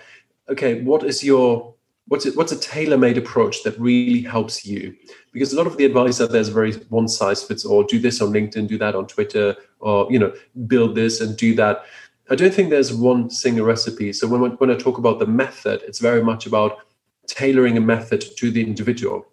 okay, 0.50 0.82
what 0.82 1.04
is 1.04 1.24
your 1.24 1.74
what's 2.08 2.26
it, 2.26 2.36
what's 2.36 2.52
a 2.52 2.60
tailor-made 2.60 3.18
approach 3.18 3.64
that 3.64 3.80
really 3.80 4.22
helps 4.22 4.66
you? 4.66 4.96
Because 5.32 5.54
a 5.54 5.58
lot 5.58 5.68
of 5.68 5.78
the 5.78 5.86
advice 5.86 6.20
out 6.20 6.32
there 6.32 6.42
is 6.42 6.50
very 6.50 6.74
one 6.90 7.08
size 7.08 7.44
fits 7.44 7.66
all 7.66 7.84
do 7.84 8.00
this 8.00 8.22
on 8.22 8.32
linkedin 8.32 8.68
do 8.68 8.78
that 8.78 8.96
on 8.96 9.08
twitter 9.08 9.56
or 9.80 10.12
you 10.12 10.20
know 10.20 10.34
build 10.68 10.96
this 10.96 11.22
and 11.22 11.38
do 11.38 11.56
that. 11.56 11.86
I 12.30 12.36
don't 12.36 12.54
think 12.54 12.70
there's 12.70 12.94
one 12.94 13.30
single 13.30 13.66
recipe. 13.66 14.14
So 14.14 14.28
when, 14.28 14.42
when 14.42 14.72
i 14.72 14.76
talk 14.76 14.98
about 14.98 15.20
the 15.20 15.28
method 15.28 15.82
it's 15.88 16.00
very 16.00 16.24
much 16.24 16.46
about 16.46 16.80
tailoring 17.28 17.78
a 17.78 17.82
method 17.82 18.22
to 18.38 18.52
the 18.52 18.62
individual 18.62 19.26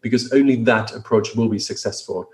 because 0.00 0.32
only 0.32 0.56
that 0.64 0.94
approach 0.94 1.34
will 1.34 1.48
be 1.48 1.58
successful. 1.58 2.30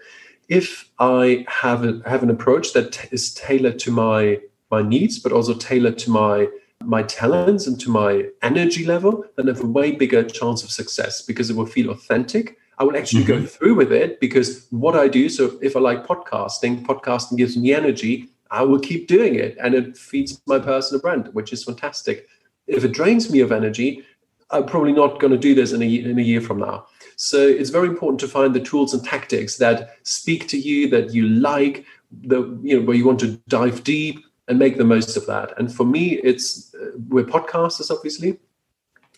If 0.49 0.89
i 0.99 1.45
have 1.49 1.85
a, 1.85 2.01
have 2.07 2.23
an 2.23 2.31
approach 2.31 2.73
that 2.75 3.13
is 3.13 3.35
tailored 3.35 3.79
to 3.81 3.91
my 3.91 4.41
my 4.71 4.83
needs 4.83 5.19
but 5.19 5.33
also 5.33 5.55
tailored 5.55 5.99
to 5.99 6.11
my 6.11 6.49
my 6.83 7.03
talents 7.03 7.67
and 7.67 7.79
to 7.81 7.91
my 7.91 8.27
energy 8.43 8.85
level, 8.85 9.25
then 9.37 9.49
I 9.49 9.53
have 9.53 9.63
a 9.63 9.67
way 9.67 9.93
bigger 9.93 10.23
chance 10.23 10.63
of 10.63 10.71
success 10.71 11.23
because 11.23 11.51
it 11.51 11.57
will 11.57 11.67
feel 11.67 11.91
authentic. 11.91 12.57
I 12.79 12.85
will 12.85 12.97
actually 12.97 13.25
mm-hmm. 13.25 13.43
go 13.43 13.47
through 13.47 13.75
with 13.75 13.93
it 13.93 14.21
because 14.21 14.67
what 14.71 14.97
I 14.97 15.09
do, 15.09 15.29
so 15.29 15.59
if 15.61 15.77
I 15.77 15.81
like 15.81 16.07
podcasting, 16.07 16.85
podcasting 16.85 17.37
gives 17.37 17.57
me 17.57 17.75
energy, 17.75 18.31
I 18.51 18.63
will 18.63 18.81
keep 18.81 19.07
doing 19.07 19.35
it 19.35 19.57
and 19.63 19.75
it 19.75 19.97
feeds 19.97 20.41
my 20.47 20.59
personal 20.59 21.01
brand, 21.01 21.29
which 21.33 21.53
is 21.53 21.65
fantastic. 21.65 22.27
If 22.67 22.85
it 22.85 22.93
drains 22.93 23.31
me 23.31 23.41
of 23.41 23.53
energy, 23.53 24.05
I'm 24.51 24.67
probably 24.67 24.93
not 24.93 25.21
going 25.21 25.33
to 25.33 25.39
do 25.39 25.55
this 25.55 25.73
in 25.73 25.83
a, 25.83 25.87
in 25.87 26.19
a 26.19 26.23
year 26.23 26.41
from 26.41 26.59
now. 26.59 26.87
So 27.17 27.47
it's 27.47 27.71
very 27.71 27.89
important 27.89 28.19
to 28.21 28.29
find 28.29 28.55
the 28.55 28.61
tools 28.61 28.95
and 28.95 29.05
tactics 29.05 29.59
that 29.59 29.91
speak 30.03 30.49
to 30.49 30.59
you, 30.59 30.89
that 30.89 31.13
you 31.13 31.29
like, 31.29 31.85
the 32.11 32.59
you 32.63 32.79
know 32.81 32.85
where 32.85 32.97
you 32.97 33.07
want 33.07 33.21
to 33.21 33.41
dive 33.47 33.85
deep, 33.85 34.25
and 34.51 34.59
make 34.59 34.77
the 34.77 34.85
most 34.85 35.17
of 35.17 35.25
that. 35.27 35.57
And 35.59 35.73
for 35.73 35.87
me, 35.87 36.19
it's 36.19 36.75
uh, 36.75 36.91
we're 37.09 37.25
podcasters, 37.25 37.91
obviously, 37.91 38.39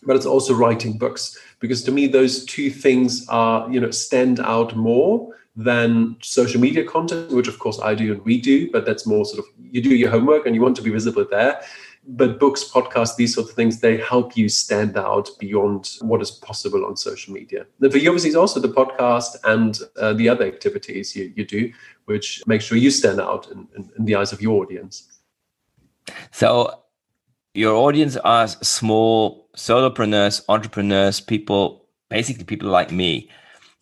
but 0.02 0.14
it's 0.14 0.26
also 0.26 0.54
writing 0.54 0.98
books 0.98 1.38
because 1.58 1.82
to 1.84 1.90
me 1.90 2.06
those 2.06 2.44
two 2.44 2.70
things 2.70 3.26
are 3.28 3.70
you 3.72 3.80
know 3.80 3.90
stand 3.90 4.40
out 4.40 4.76
more 4.76 5.34
than 5.56 6.16
social 6.22 6.60
media 6.60 6.84
content, 6.84 7.30
which 7.30 7.48
of 7.48 7.58
course 7.58 7.80
I 7.80 7.94
do 7.94 8.12
and 8.12 8.24
we 8.24 8.40
do, 8.40 8.70
but 8.70 8.84
that's 8.84 9.06
more 9.06 9.24
sort 9.24 9.38
of 9.38 9.46
you 9.58 9.82
do 9.82 9.94
your 9.94 10.10
homework 10.10 10.46
and 10.46 10.54
you 10.54 10.62
want 10.62 10.76
to 10.76 10.82
be 10.82 10.90
visible 10.90 11.26
there. 11.28 11.62
But 12.04 12.40
books, 12.40 12.64
podcasts, 12.64 13.16
these 13.16 13.34
sort 13.34 13.48
of 13.48 13.54
things, 13.54 13.78
they 13.78 13.96
help 13.96 14.36
you 14.36 14.48
stand 14.48 14.96
out 14.96 15.30
beyond 15.38 15.98
what 16.00 16.20
is 16.20 16.32
possible 16.32 16.84
on 16.84 16.96
social 16.96 17.32
media. 17.32 17.64
And 17.80 17.92
for 17.92 17.98
you, 17.98 18.08
obviously, 18.10 18.30
it's 18.30 18.36
also 18.36 18.58
the 18.58 18.68
podcast 18.68 19.36
and 19.44 19.78
uh, 19.96 20.12
the 20.12 20.28
other 20.28 20.44
activities 20.44 21.14
you, 21.14 21.32
you 21.36 21.44
do, 21.44 21.72
which 22.06 22.42
make 22.44 22.60
sure 22.60 22.76
you 22.76 22.90
stand 22.90 23.20
out 23.20 23.48
in, 23.52 23.68
in, 23.76 23.88
in 23.96 24.04
the 24.04 24.16
eyes 24.16 24.32
of 24.32 24.42
your 24.42 24.60
audience. 24.60 25.11
So 26.30 26.82
your 27.54 27.74
audience 27.74 28.16
are 28.16 28.48
small 28.48 29.48
solopreneurs, 29.56 30.42
entrepreneurs, 30.48 31.20
people, 31.20 31.86
basically 32.08 32.44
people 32.44 32.70
like 32.70 32.90
me. 32.90 33.30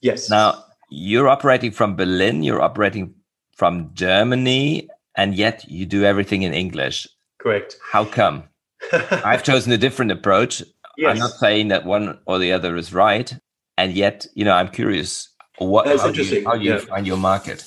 Yes. 0.01 0.31
Now 0.31 0.65
you're 0.91 1.29
operating 1.29 1.71
from 1.71 1.97
Berlin, 1.97 2.43
you're 2.43 2.63
operating 2.63 3.15
from 3.55 3.91
Germany, 3.95 4.89
and 5.17 5.35
yet 5.35 5.65
you 5.69 5.87
do 5.87 6.05
everything 6.05 6.43
in 6.43 6.55
English. 6.55 7.07
Correct. 7.39 7.77
How 7.93 8.05
come? 8.05 8.45
I've 8.93 9.43
chosen 9.43 9.73
a 9.73 9.79
different 9.79 10.11
approach. 10.11 10.63
Yes. 10.97 11.11
I'm 11.11 11.19
not 11.19 11.33
saying 11.33 11.69
that 11.69 11.85
one 11.85 12.19
or 12.27 12.39
the 12.39 12.53
other 12.53 12.77
is 12.77 12.93
right, 12.93 13.33
and 13.79 13.93
yet, 13.93 14.27
you 14.35 14.45
know, 14.45 14.55
I'm 14.55 14.69
curious. 14.69 15.29
What 15.59 15.85
That's 15.85 16.03
how 16.03 16.11
do 16.11 16.23
you, 16.23 16.45
how 16.45 16.57
do 16.57 16.65
you 16.65 16.73
yeah. 16.73 16.79
find 16.79 17.07
your 17.07 17.19
market? 17.19 17.67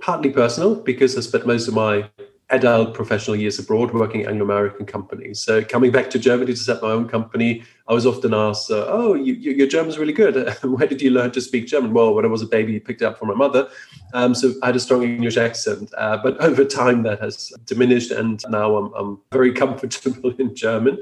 Partly 0.00 0.30
personal, 0.30 0.74
because 0.74 1.16
I 1.16 1.20
spent 1.20 1.46
most 1.46 1.68
of 1.68 1.74
my 1.74 2.08
adult 2.50 2.94
professional 2.94 3.36
years 3.36 3.58
abroad 3.58 3.92
working 3.92 4.24
Anglo 4.24 4.44
American 4.44 4.86
companies. 4.86 5.40
So 5.40 5.64
coming 5.64 5.90
back 5.90 6.10
to 6.10 6.18
Germany 6.18 6.52
to 6.52 6.58
set 6.58 6.80
my 6.80 6.90
own 6.90 7.08
company, 7.08 7.64
I 7.88 7.92
was 7.92 8.06
often 8.06 8.32
asked, 8.32 8.70
uh, 8.70 8.86
"Oh, 8.88 9.14
you, 9.14 9.34
you, 9.34 9.52
your 9.52 9.66
German's 9.66 9.98
really 9.98 10.12
good. 10.12 10.54
Where 10.62 10.86
did 10.86 11.02
you 11.02 11.10
learn 11.10 11.32
to 11.32 11.40
speak 11.40 11.66
German?" 11.66 11.92
Well, 11.92 12.14
when 12.14 12.24
I 12.24 12.28
was 12.28 12.42
a 12.42 12.46
baby, 12.46 12.78
picked 12.78 13.02
it 13.02 13.04
up 13.04 13.18
from 13.18 13.28
my 13.28 13.34
mother, 13.34 13.68
um, 14.14 14.34
so 14.34 14.54
I 14.62 14.66
had 14.66 14.76
a 14.76 14.80
strong 14.80 15.02
English 15.02 15.36
accent. 15.36 15.92
Uh, 15.96 16.18
but 16.22 16.40
over 16.40 16.64
time, 16.64 17.02
that 17.02 17.20
has 17.20 17.52
diminished, 17.64 18.12
and 18.12 18.42
now 18.48 18.76
I'm, 18.76 18.92
I'm 18.94 19.18
very 19.32 19.52
comfortable 19.62 20.32
in 20.38 20.54
German. 20.54 20.98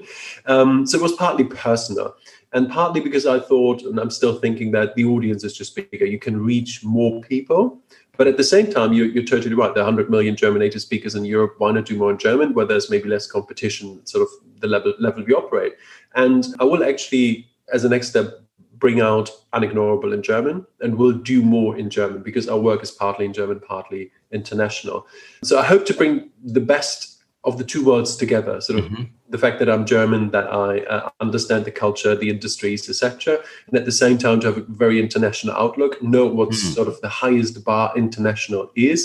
Um, 0.46 0.86
so 0.86 0.98
it 0.98 1.02
was 1.02 1.12
partly 1.12 1.44
personal. 1.44 2.16
And 2.54 2.70
partly 2.70 3.00
because 3.00 3.26
I 3.26 3.40
thought, 3.40 3.82
and 3.82 3.98
I'm 3.98 4.10
still 4.10 4.38
thinking 4.38 4.70
that 4.72 4.94
the 4.94 5.04
audience 5.04 5.42
is 5.42 5.56
just 5.56 5.74
bigger. 5.74 6.06
You 6.06 6.20
can 6.20 6.40
reach 6.40 6.84
more 6.84 7.20
people 7.22 7.82
but 8.16 8.26
at 8.26 8.36
the 8.36 8.44
same 8.44 8.70
time, 8.70 8.92
you're, 8.92 9.06
you're 9.06 9.24
totally 9.24 9.54
right. 9.54 9.74
There 9.74 9.82
are 9.82 9.86
100 9.86 10.10
million 10.10 10.36
German 10.36 10.60
native 10.60 10.82
speakers 10.82 11.14
in 11.14 11.24
Europe. 11.24 11.54
Why 11.58 11.72
not 11.72 11.86
do 11.86 11.96
more 11.96 12.10
in 12.10 12.18
German, 12.18 12.54
where 12.54 12.66
there's 12.66 12.90
maybe 12.90 13.08
less 13.08 13.26
competition, 13.26 14.04
sort 14.06 14.22
of 14.22 14.28
the 14.60 14.66
level 14.66 14.94
level 14.98 15.24
we 15.24 15.34
operate? 15.34 15.74
And 16.14 16.46
I 16.60 16.64
will 16.64 16.84
actually, 16.84 17.48
as 17.72 17.84
a 17.84 17.88
next 17.88 18.08
step, 18.08 18.40
bring 18.78 19.00
out 19.00 19.30
Unignorable 19.52 20.12
in 20.12 20.22
German, 20.22 20.66
and 20.80 20.96
we'll 20.96 21.12
do 21.12 21.42
more 21.42 21.76
in 21.76 21.90
German 21.90 22.22
because 22.22 22.48
our 22.48 22.58
work 22.58 22.82
is 22.82 22.90
partly 22.90 23.24
in 23.24 23.32
German, 23.32 23.60
partly 23.60 24.10
international. 24.30 25.06
So 25.42 25.58
I 25.58 25.64
hope 25.64 25.86
to 25.86 25.94
bring 25.94 26.30
the 26.42 26.60
best 26.60 27.22
of 27.44 27.58
the 27.58 27.64
two 27.64 27.84
worlds 27.84 28.16
together 28.16 28.60
sort 28.60 28.78
of 28.78 28.86
mm-hmm. 28.86 29.04
The 29.34 29.42
fact 29.44 29.58
that 29.58 29.68
i'm 29.68 29.84
german 29.84 30.30
that 30.30 30.46
i 30.52 30.78
uh, 30.94 31.10
understand 31.20 31.64
the 31.64 31.76
culture 31.84 32.14
the 32.14 32.30
industries 32.30 32.88
etc 32.88 33.38
and 33.66 33.76
at 33.76 33.84
the 33.84 33.98
same 34.02 34.16
time 34.16 34.38
to 34.38 34.46
have 34.46 34.58
a 34.58 34.66
very 34.84 35.00
international 35.00 35.54
outlook 35.56 36.00
know 36.00 36.26
what 36.26 36.50
mm-hmm. 36.50 36.74
sort 36.76 36.86
of 36.86 37.00
the 37.00 37.08
highest 37.08 37.64
bar 37.64 37.92
international 37.96 38.70
is 38.76 39.00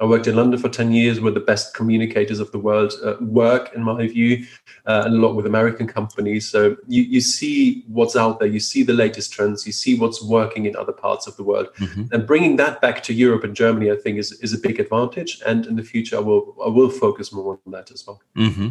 I 0.00 0.06
worked 0.06 0.26
in 0.26 0.34
London 0.34 0.58
for 0.58 0.70
10 0.70 0.92
years 0.92 1.20
where 1.20 1.30
the 1.30 1.40
best 1.40 1.74
communicators 1.74 2.40
of 2.40 2.50
the 2.52 2.58
world 2.58 2.94
uh, 3.04 3.16
work, 3.20 3.70
in 3.74 3.82
my 3.82 4.06
view, 4.06 4.46
uh, 4.86 5.02
and 5.04 5.14
a 5.14 5.18
lot 5.18 5.34
with 5.34 5.44
American 5.44 5.86
companies. 5.86 6.48
So 6.48 6.76
you, 6.88 7.02
you 7.02 7.20
see 7.20 7.84
what's 7.86 8.16
out 8.16 8.38
there, 8.38 8.48
you 8.48 8.60
see 8.60 8.82
the 8.82 8.94
latest 8.94 9.30
trends, 9.30 9.66
you 9.66 9.72
see 9.72 9.98
what's 9.98 10.22
working 10.24 10.64
in 10.64 10.74
other 10.74 10.92
parts 10.92 11.26
of 11.26 11.36
the 11.36 11.42
world. 11.42 11.68
Mm-hmm. 11.78 12.04
And 12.12 12.26
bringing 12.26 12.56
that 12.56 12.80
back 12.80 13.02
to 13.04 13.12
Europe 13.12 13.44
and 13.44 13.54
Germany, 13.54 13.90
I 13.90 13.96
think, 13.96 14.16
is, 14.16 14.32
is 14.40 14.54
a 14.54 14.58
big 14.58 14.80
advantage. 14.80 15.42
And 15.46 15.66
in 15.66 15.76
the 15.76 15.84
future, 15.84 16.16
I 16.16 16.20
will, 16.20 16.56
I 16.64 16.68
will 16.68 16.90
focus 16.90 17.30
more 17.30 17.60
on 17.66 17.72
that 17.72 17.90
as 17.90 18.06
well. 18.06 18.22
Mm-hmm. 18.34 18.68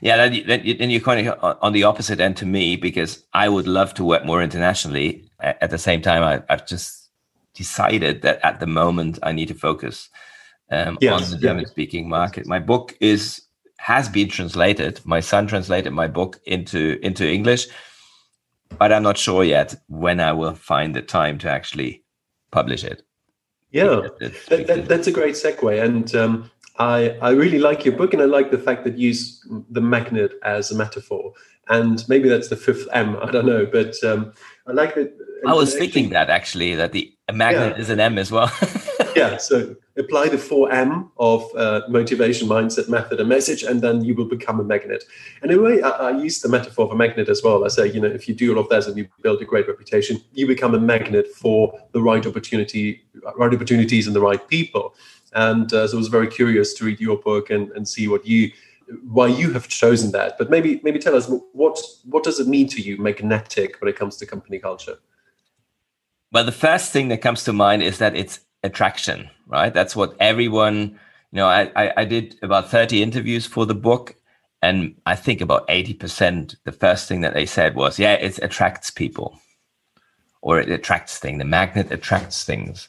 Yeah, 0.00 0.16
then, 0.16 0.46
then, 0.46 0.76
then 0.78 0.90
you're 0.90 1.00
kind 1.00 1.28
of 1.28 1.58
on 1.62 1.72
the 1.72 1.84
opposite 1.84 2.20
end 2.20 2.36
to 2.38 2.46
me 2.46 2.76
because 2.76 3.24
I 3.32 3.48
would 3.48 3.66
love 3.66 3.94
to 3.94 4.04
work 4.04 4.24
more 4.24 4.42
internationally. 4.42 5.24
At 5.40 5.70
the 5.70 5.78
same 5.78 6.02
time, 6.02 6.22
I, 6.22 6.42
I've 6.52 6.66
just 6.66 7.10
decided 7.54 8.22
that 8.22 8.38
at 8.44 8.60
the 8.60 8.66
moment 8.66 9.18
I 9.22 9.32
need 9.32 9.48
to 9.48 9.54
focus 9.54 10.08
um, 10.70 10.98
yes, 11.00 11.12
on 11.12 11.30
the 11.30 11.38
German 11.38 11.66
speaking 11.66 12.08
market. 12.08 12.46
My 12.46 12.58
book 12.58 12.96
is 13.00 13.42
has 13.78 14.08
been 14.08 14.28
translated. 14.28 15.00
My 15.04 15.20
son 15.20 15.46
translated 15.46 15.92
my 15.92 16.08
book 16.08 16.40
into 16.46 16.98
into 17.02 17.28
English, 17.28 17.66
but 18.78 18.92
I'm 18.92 19.02
not 19.02 19.18
sure 19.18 19.44
yet 19.44 19.74
when 19.88 20.20
I 20.20 20.32
will 20.32 20.54
find 20.54 20.94
the 20.94 21.02
time 21.02 21.38
to 21.38 21.50
actually 21.50 22.02
publish 22.50 22.84
it. 22.84 23.02
Yeah, 23.70 24.08
that, 24.20 24.66
that, 24.66 24.88
that's 24.88 25.06
a 25.06 25.12
great 25.12 25.34
segue, 25.34 25.82
and 25.82 26.14
um, 26.14 26.50
I 26.78 27.16
I 27.20 27.30
really 27.30 27.58
like 27.58 27.84
your 27.84 27.96
book, 27.96 28.12
and 28.12 28.22
I 28.22 28.26
like 28.26 28.50
the 28.50 28.58
fact 28.58 28.84
that 28.84 28.98
you 28.98 29.08
use 29.08 29.44
the 29.70 29.80
magnet 29.80 30.32
as 30.42 30.70
a 30.70 30.74
metaphor. 30.74 31.32
And 31.68 32.04
maybe 32.08 32.28
that's 32.28 32.48
the 32.48 32.56
fifth 32.56 32.86
M. 32.92 33.16
I 33.20 33.30
don't 33.30 33.46
know, 33.46 33.66
but 33.66 33.94
um, 34.04 34.32
I 34.68 34.72
like 34.72 34.94
that. 34.94 35.12
I 35.46 35.52
was 35.52 35.74
thinking 35.74 36.10
that 36.10 36.30
actually 36.30 36.76
that 36.76 36.92
the 36.92 37.12
magnet 37.32 37.74
yeah. 37.76 37.82
is 37.82 37.90
an 37.90 37.98
M 37.98 38.18
as 38.18 38.30
well. 38.30 38.52
yeah, 39.16 39.36
so 39.36 39.74
apply 39.96 40.28
the 40.28 40.36
4M 40.36 41.10
of 41.18 41.44
uh, 41.56 41.80
motivation, 41.88 42.48
mindset, 42.48 42.88
method, 42.88 43.18
and 43.18 43.28
message, 43.28 43.62
and 43.62 43.80
then 43.80 44.04
you 44.04 44.14
will 44.14 44.26
become 44.26 44.60
a 44.60 44.64
magnet. 44.64 45.04
And 45.42 45.50
in 45.50 45.58
a 45.58 45.62
way, 45.62 45.82
I, 45.82 45.88
I, 45.88 46.10
use 46.10 46.40
the 46.40 46.48
metaphor 46.48 46.84
of 46.84 46.92
a 46.92 46.96
magnet 46.96 47.28
as 47.28 47.42
well. 47.42 47.64
I 47.64 47.68
say, 47.68 47.90
you 47.90 48.00
know, 48.00 48.08
if 48.08 48.28
you 48.28 48.34
do 48.34 48.52
all 48.52 48.60
of 48.60 48.68
that 48.68 48.86
and 48.86 48.96
you 48.96 49.08
build 49.22 49.40
a 49.40 49.44
great 49.44 49.66
reputation, 49.66 50.20
you 50.32 50.46
become 50.46 50.74
a 50.74 50.80
magnet 50.80 51.28
for 51.28 51.78
the 51.92 52.02
right 52.02 52.24
opportunity, 52.26 53.02
right 53.36 53.52
opportunities, 53.52 54.06
and 54.06 54.14
the 54.14 54.20
right 54.20 54.46
people. 54.48 54.94
And 55.34 55.72
uh, 55.72 55.88
so 55.88 55.96
I 55.96 55.98
was 55.98 56.08
very 56.08 56.28
curious 56.28 56.74
to 56.74 56.84
read 56.84 57.00
your 57.00 57.18
book 57.18 57.50
and, 57.50 57.70
and 57.72 57.88
see 57.88 58.08
what 58.08 58.26
you 58.26 58.52
why 59.02 59.26
you 59.26 59.52
have 59.52 59.66
chosen 59.66 60.12
that. 60.12 60.38
But 60.38 60.48
maybe 60.48 60.80
maybe 60.82 60.98
tell 60.98 61.16
us 61.16 61.28
what 61.52 61.78
what 62.04 62.24
does 62.24 62.40
it 62.40 62.46
mean 62.46 62.68
to 62.68 62.80
you 62.80 62.96
magnetic 62.98 63.80
when 63.80 63.88
it 63.88 63.96
comes 63.96 64.16
to 64.18 64.26
company 64.26 64.58
culture? 64.58 64.98
Well, 66.32 66.44
the 66.44 66.52
first 66.52 66.92
thing 66.92 67.08
that 67.08 67.22
comes 67.22 67.44
to 67.44 67.52
mind 67.52 67.82
is 67.82 67.98
that 67.98 68.16
it's 68.16 68.40
attraction, 68.62 69.30
right? 69.46 69.72
That's 69.72 69.96
what 69.96 70.16
everyone, 70.20 70.98
you 71.32 71.36
know, 71.38 71.46
I, 71.46 71.70
I, 71.76 71.92
I 71.98 72.04
did 72.04 72.36
about 72.42 72.70
30 72.70 73.02
interviews 73.02 73.46
for 73.46 73.64
the 73.64 73.74
book. 73.74 74.16
And 74.62 74.96
I 75.06 75.14
think 75.14 75.40
about 75.40 75.68
80%, 75.68 76.56
the 76.64 76.72
first 76.72 77.08
thing 77.08 77.20
that 77.20 77.34
they 77.34 77.46
said 77.46 77.76
was, 77.76 77.98
yeah, 77.98 78.14
it 78.14 78.38
attracts 78.42 78.90
people 78.90 79.38
or 80.42 80.58
it 80.60 80.70
attracts 80.70 81.18
things. 81.18 81.38
The 81.38 81.44
magnet 81.44 81.92
attracts 81.92 82.44
things. 82.44 82.88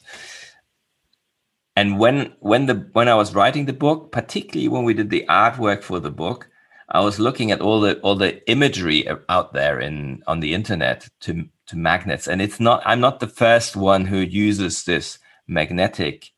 And 1.78 1.96
when 1.96 2.32
when 2.40 2.66
the 2.66 2.74
when 2.92 3.06
I 3.06 3.14
was 3.14 3.36
writing 3.36 3.66
the 3.66 3.72
book, 3.72 4.10
particularly 4.10 4.66
when 4.66 4.82
we 4.82 4.94
did 4.94 5.10
the 5.10 5.24
artwork 5.28 5.84
for 5.84 6.00
the 6.00 6.10
book, 6.10 6.50
I 6.88 6.98
was 7.02 7.20
looking 7.20 7.52
at 7.52 7.60
all 7.60 7.80
the 7.80 8.00
all 8.00 8.16
the 8.16 8.32
imagery 8.50 9.06
out 9.28 9.52
there 9.52 9.78
in 9.78 10.24
on 10.26 10.40
the 10.40 10.54
internet 10.54 11.08
to 11.20 11.44
to 11.68 11.76
magnets, 11.76 12.26
and 12.26 12.42
it's 12.42 12.58
not. 12.58 12.82
I'm 12.84 12.98
not 12.98 13.20
the 13.20 13.28
first 13.44 13.76
one 13.76 14.06
who 14.06 14.18
uses 14.18 14.82
this 14.82 15.20
magnetic 15.46 16.32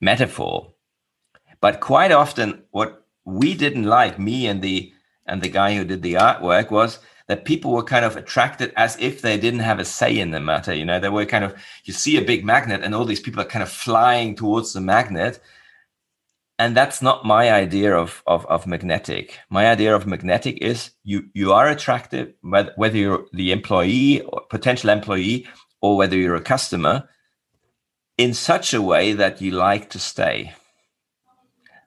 metaphor, 0.00 0.72
but 1.60 1.80
quite 1.80 2.10
often, 2.10 2.62
what 2.70 3.04
we 3.26 3.52
didn't 3.52 3.84
like, 3.84 4.18
me 4.18 4.46
and 4.46 4.62
the 4.62 4.90
and 5.26 5.42
the 5.42 5.50
guy 5.50 5.76
who 5.76 5.84
did 5.84 6.00
the 6.00 6.14
artwork, 6.14 6.70
was 6.70 6.98
that 7.30 7.46
people 7.46 7.72
were 7.72 7.82
kind 7.94 8.04
of 8.04 8.16
attracted 8.16 8.72
as 8.76 8.98
if 8.98 9.22
they 9.22 9.38
didn't 9.38 9.60
have 9.60 9.78
a 9.78 9.84
say 9.84 10.18
in 10.18 10.32
the 10.32 10.40
matter. 10.40 10.74
You 10.74 10.84
know, 10.84 11.00
they 11.00 11.08
were 11.08 11.24
kind 11.24 11.44
of 11.44 11.54
you 11.84 11.94
see 11.94 12.18
a 12.18 12.22
big 12.22 12.44
magnet, 12.44 12.82
and 12.82 12.94
all 12.94 13.06
these 13.06 13.20
people 13.20 13.40
are 13.40 13.52
kind 13.54 13.62
of 13.62 13.70
flying 13.70 14.34
towards 14.34 14.72
the 14.72 14.80
magnet 14.80 15.40
and 16.60 16.76
that's 16.76 17.00
not 17.00 17.24
my 17.24 17.50
idea 17.50 17.96
of, 17.96 18.22
of, 18.26 18.44
of 18.44 18.66
magnetic. 18.66 19.38
My 19.48 19.68
idea 19.68 19.96
of 19.96 20.06
magnetic 20.06 20.58
is 20.60 20.90
you 21.04 21.30
you 21.32 21.54
are 21.54 21.66
attractive 21.66 22.34
whether, 22.42 22.72
whether 22.76 22.98
you're 22.98 23.24
the 23.32 23.50
employee 23.50 24.20
or 24.20 24.42
potential 24.50 24.90
employee 24.90 25.48
or 25.80 25.96
whether 25.96 26.18
you're 26.18 26.36
a 26.36 26.42
customer 26.42 27.08
in 28.18 28.34
such 28.34 28.74
a 28.74 28.82
way 28.82 29.14
that 29.14 29.40
you 29.40 29.52
like 29.52 29.88
to 29.90 29.98
stay. 29.98 30.52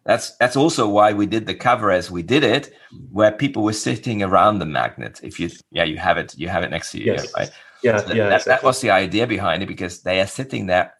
That's 0.05 0.35
that's 0.37 0.57
also 0.57 0.87
why 0.87 1.13
we 1.13 1.25
did 1.25 1.45
the 1.45 1.55
cover 1.55 1.91
as 1.91 2.11
we 2.11 2.23
did 2.23 2.43
it, 2.43 2.73
where 3.11 3.31
people 3.31 3.63
were 3.63 3.73
sitting 3.73 4.21
around 4.21 4.59
the 4.59 4.65
magnet. 4.65 5.19
If 5.23 5.39
you 5.39 5.49
yeah 5.71 5.85
you 5.85 5.97
have 5.97 6.17
it 6.17 6.37
you 6.37 6.49
have 6.49 6.63
it 6.63 6.71
next 6.71 6.91
to 6.91 6.99
you 6.99 7.13
yes. 7.13 7.33
right 7.35 7.49
yeah 7.83 7.97
so 7.97 8.13
yeah 8.13 8.29
that, 8.29 8.41
exactly. 8.41 8.51
that 8.51 8.63
was 8.63 8.81
the 8.81 8.91
idea 8.91 9.27
behind 9.27 9.63
it 9.63 9.67
because 9.67 10.01
they 10.01 10.19
are 10.19 10.27
sitting 10.27 10.65
there 10.67 10.93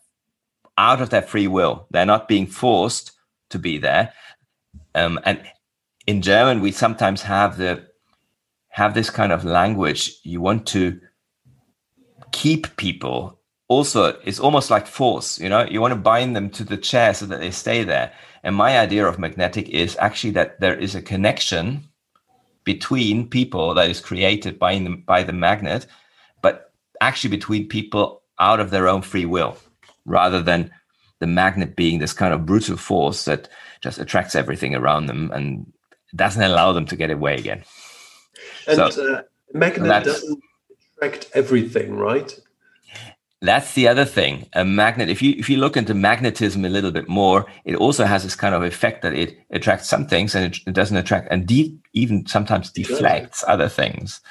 out 0.78 1.02
of 1.02 1.10
their 1.10 1.22
free 1.22 1.48
will. 1.48 1.88
They're 1.92 2.06
not 2.06 2.28
being 2.28 2.48
forced 2.48 3.12
to 3.50 3.60
be 3.60 3.78
there. 3.78 4.14
Um, 4.96 5.20
and 5.26 5.42
in 6.08 6.22
German, 6.22 6.62
we 6.62 6.72
sometimes 6.72 7.22
have 7.24 7.58
the 7.58 7.86
have 8.70 8.94
this 8.94 9.10
kind 9.10 9.32
of 9.32 9.46
language. 9.46 10.20
You 10.24 10.42
want 10.42 10.66
to 10.68 11.00
keep 12.32 12.76
people. 12.78 13.40
Also, 13.68 14.20
it's 14.24 14.40
almost 14.40 14.70
like 14.70 14.86
force. 14.86 15.40
You 15.40 15.50
know, 15.50 15.66
you 15.66 15.82
want 15.82 15.94
to 15.94 16.00
bind 16.00 16.36
them 16.36 16.50
to 16.52 16.64
the 16.64 16.78
chair 16.78 17.14
so 17.14 17.26
that 17.26 17.40
they 17.40 17.52
stay 17.52 17.84
there. 17.84 18.12
And 18.44 18.56
my 18.56 18.78
idea 18.78 19.08
of 19.08 19.18
magnetic 19.18 19.70
is 19.70 19.96
actually 20.00 20.32
that 20.32 20.60
there 20.60 20.78
is 20.78 20.96
a 20.96 21.02
connection 21.02 21.84
between 22.66 23.28
people 23.28 23.74
that 23.74 23.90
is 23.90 24.00
created 24.00 24.60
by 24.60 24.78
the, 24.78 24.90
by 25.06 25.24
the 25.24 25.34
magnet, 25.34 25.86
but 26.42 26.74
actually 27.02 27.30
between 27.30 27.68
people 27.68 28.22
out 28.40 28.60
of 28.60 28.70
their 28.70 28.88
own 28.88 29.02
free 29.02 29.26
will, 29.26 29.58
rather 30.06 30.42
than 30.42 30.72
the 31.20 31.28
magnet 31.28 31.76
being 31.76 32.00
this 32.00 32.14
kind 32.14 32.34
of 32.34 32.46
brutal 32.46 32.78
force 32.78 33.26
that 33.26 33.50
just 33.82 34.00
attracts 34.00 34.36
everything 34.36 34.76
around 34.76 35.06
them 35.06 35.32
and 35.34 35.72
doesn't 36.16 36.44
allow 36.44 36.74
them 36.74 36.86
to 36.86 36.96
get 36.96 37.10
away 37.10 37.36
again. 37.36 37.64
And 38.68 38.94
so, 38.94 39.14
uh, 39.16 39.22
magnet 39.54 40.04
doesn't 40.04 40.44
attract 40.98 41.30
everything, 41.34 41.96
right? 41.96 42.38
That's 43.44 43.74
the 43.74 43.90
other 43.90 44.06
thing. 44.06 44.48
A 44.54 44.64
magnet, 44.64 45.10
if 45.10 45.22
you 45.22 45.36
if 45.38 45.50
you 45.50 45.58
look 45.58 45.76
into 45.76 45.94
magnetism 45.94 46.64
a 46.64 46.70
little 46.70 46.92
bit 46.92 47.10
more, 47.10 47.46
it 47.66 47.76
also 47.76 48.06
has 48.06 48.24
this 48.24 48.36
kind 48.36 48.56
of 48.56 48.64
effect 48.64 49.02
that 49.02 49.14
it 49.14 49.38
attracts 49.52 49.90
some 49.90 50.08
things 50.08 50.34
and 50.34 50.46
it, 50.46 50.62
it 50.66 50.74
doesn't 50.74 50.96
attract 50.96 51.28
and 51.30 51.46
de- 51.46 51.78
even 51.92 52.26
sometimes 52.26 52.72
deflects 52.72 53.44
other 53.48 53.68
things 53.68 54.22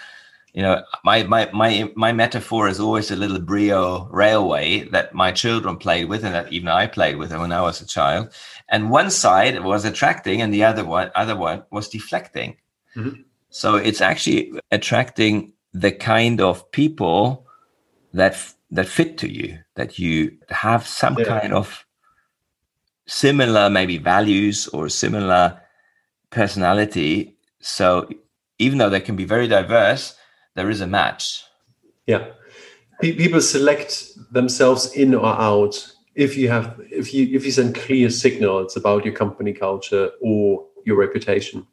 you 0.52 0.62
know 0.62 0.82
my 1.04 1.22
my 1.24 1.48
my 1.52 1.90
my 1.96 2.12
metaphor 2.12 2.68
is 2.68 2.78
always 2.78 3.10
a 3.10 3.16
little 3.16 3.38
brio 3.38 4.06
railway 4.10 4.86
that 4.90 5.14
my 5.14 5.32
children 5.32 5.76
played 5.76 6.08
with 6.08 6.24
and 6.24 6.34
that 6.34 6.52
even 6.52 6.68
i 6.68 6.86
played 6.86 7.16
with 7.16 7.32
when 7.32 7.52
i 7.52 7.60
was 7.60 7.80
a 7.80 7.86
child 7.86 8.32
and 8.68 8.90
one 8.90 9.10
side 9.10 9.64
was 9.64 9.84
attracting 9.84 10.42
and 10.42 10.52
the 10.52 10.62
other 10.64 10.84
one 10.84 11.10
other 11.14 11.36
one 11.36 11.62
was 11.70 11.88
deflecting 11.88 12.56
mm-hmm. 12.94 13.20
so 13.48 13.76
it's 13.76 14.00
actually 14.00 14.52
attracting 14.70 15.52
the 15.72 15.90
kind 15.92 16.40
of 16.40 16.70
people 16.70 17.46
that 18.12 18.36
that 18.72 18.88
fit 18.88 19.16
to 19.18 19.28
you 19.28 19.58
that 19.76 19.98
you 19.98 20.36
have 20.48 20.86
some 20.86 21.16
yeah. 21.18 21.24
kind 21.24 21.52
of 21.52 21.86
similar 23.06 23.70
maybe 23.70 23.98
values 23.98 24.68
or 24.68 24.88
similar 24.88 25.60
personality 26.30 27.36
so 27.60 28.08
even 28.58 28.78
though 28.78 28.90
they 28.90 29.00
can 29.00 29.16
be 29.16 29.24
very 29.24 29.46
diverse 29.46 30.16
there 30.54 30.70
is 30.70 30.80
a 30.80 30.86
match. 30.86 31.44
Yeah, 32.06 32.28
people 33.00 33.40
select 33.40 34.10
themselves 34.32 34.92
in 34.94 35.14
or 35.14 35.26
out 35.26 35.92
if 36.14 36.36
you 36.36 36.48
have 36.48 36.78
if 36.90 37.14
you 37.14 37.28
if 37.34 37.44
you 37.44 37.52
send 37.52 37.74
clear 37.74 38.10
signals 38.10 38.76
about 38.76 39.04
your 39.04 39.14
company 39.14 39.52
culture 39.52 40.10
or 40.20 40.66
your 40.84 40.96
reputation. 40.96 41.66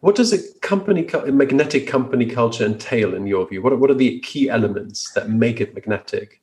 What 0.00 0.16
does 0.16 0.32
a 0.32 0.38
company 0.60 1.06
a 1.12 1.32
magnetic 1.32 1.86
company 1.86 2.26
culture 2.26 2.64
entail 2.64 3.14
in 3.14 3.26
your 3.26 3.46
view? 3.46 3.62
What 3.62 3.72
are, 3.72 3.76
what 3.76 3.90
are 3.90 3.94
the 3.94 4.20
key 4.20 4.48
elements 4.48 5.12
that 5.12 5.28
make 5.28 5.60
it 5.60 5.74
magnetic? 5.74 6.40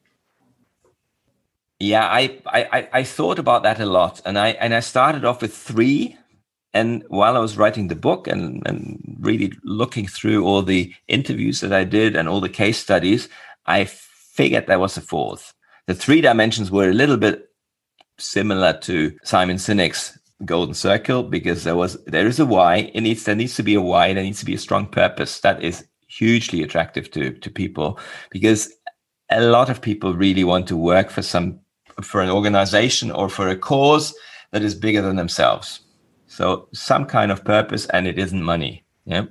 Yeah, 1.80 2.06
I, 2.06 2.39
I 2.46 2.88
I 2.93 3.04
thought 3.04 3.39
about 3.39 3.63
that 3.63 3.80
a 3.80 3.86
lot, 3.86 4.22
and 4.26 4.38
I 4.38 4.50
and 4.50 4.74
I 4.74 4.80
started 4.80 5.26
off 5.26 5.41
with 5.41 5.56
three 5.56 6.17
and 6.78 7.04
while 7.08 7.36
I 7.36 7.39
was 7.39 7.58
writing 7.58 7.88
the 7.88 7.96
book 7.96 8.28
and, 8.28 8.62
and 8.67 9.17
really 9.20 9.52
looking 9.63 10.06
through 10.06 10.46
all 10.46 10.62
the 10.62 10.93
interviews 11.08 11.62
that 11.62 11.74
I 11.74 11.84
did 11.84 12.15
and 12.15 12.30
all 12.30 12.39
the 12.39 12.50
case 12.50 12.78
studies, 12.78 13.30
I 13.65 13.86
figured 13.86 14.67
there 14.67 14.78
was 14.78 14.96
a 14.96 15.02
fourth. 15.02 15.54
The 15.88 15.96
three 15.96 16.22
dimensions 16.22 16.70
were 16.70 16.89
a 16.89 16.93
little 16.93 17.17
bit 17.17 17.50
similar 18.20 18.74
to 18.82 19.17
Simon 19.24 19.58
Sinek's 19.58 20.20
golden 20.45 20.73
circle 20.73 21.23
because 21.23 21.63
there 21.63 21.76
was 21.76 22.02
there 22.06 22.28
is 22.28 22.39
a 22.39 22.45
why. 22.45 22.91
It 22.93 23.02
needs 23.02 23.23
there 23.23 23.36
needs 23.36 23.56
to 23.56 23.63
be 23.63 23.76
a 23.76 23.82
why. 23.82 24.13
There 24.13 24.23
needs 24.23 24.39
to 24.39 24.45
be 24.45 24.56
a 24.56 24.60
strong 24.60 24.88
purpose. 24.88 25.39
That 25.41 25.63
is 25.63 25.86
hugely 26.08 26.63
attractive 26.63 27.12
to 27.12 27.32
to 27.32 27.50
people 27.50 28.00
because 28.30 28.71
a 29.30 29.41
lot 29.41 29.69
of 29.69 29.82
people 29.82 30.13
really 30.13 30.43
want 30.43 30.67
to 30.67 30.78
work 30.78 31.10
for 31.10 31.21
some 31.21 31.60
for 32.02 32.21
an 32.21 32.30
organization 32.30 33.12
or 33.12 33.30
for 33.30 33.50
a 33.50 33.58
cause 33.58 34.13
that 34.52 34.62
is 34.62 34.76
bigger 34.76 35.02
than 35.02 35.15
themselves 35.15 35.82
so 36.28 36.67
some 36.73 37.06
kind 37.06 37.32
of 37.32 37.43
purpose, 37.43 37.88
and 37.88 38.06
it 38.06 38.19
isn't 38.19 38.43
money. 38.43 38.84
Yeah. 39.06 39.26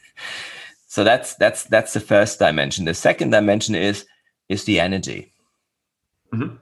so 0.88 1.04
that's 1.04 1.34
that's 1.36 1.64
that's 1.64 1.92
the 1.92 2.00
first 2.00 2.38
dimension. 2.38 2.84
The 2.84 2.94
second 2.94 3.30
dimension 3.30 3.74
is 3.74 4.06
is 4.48 4.64
the 4.64 4.80
energy. 4.80 5.32
Mm-hmm. 6.32 6.56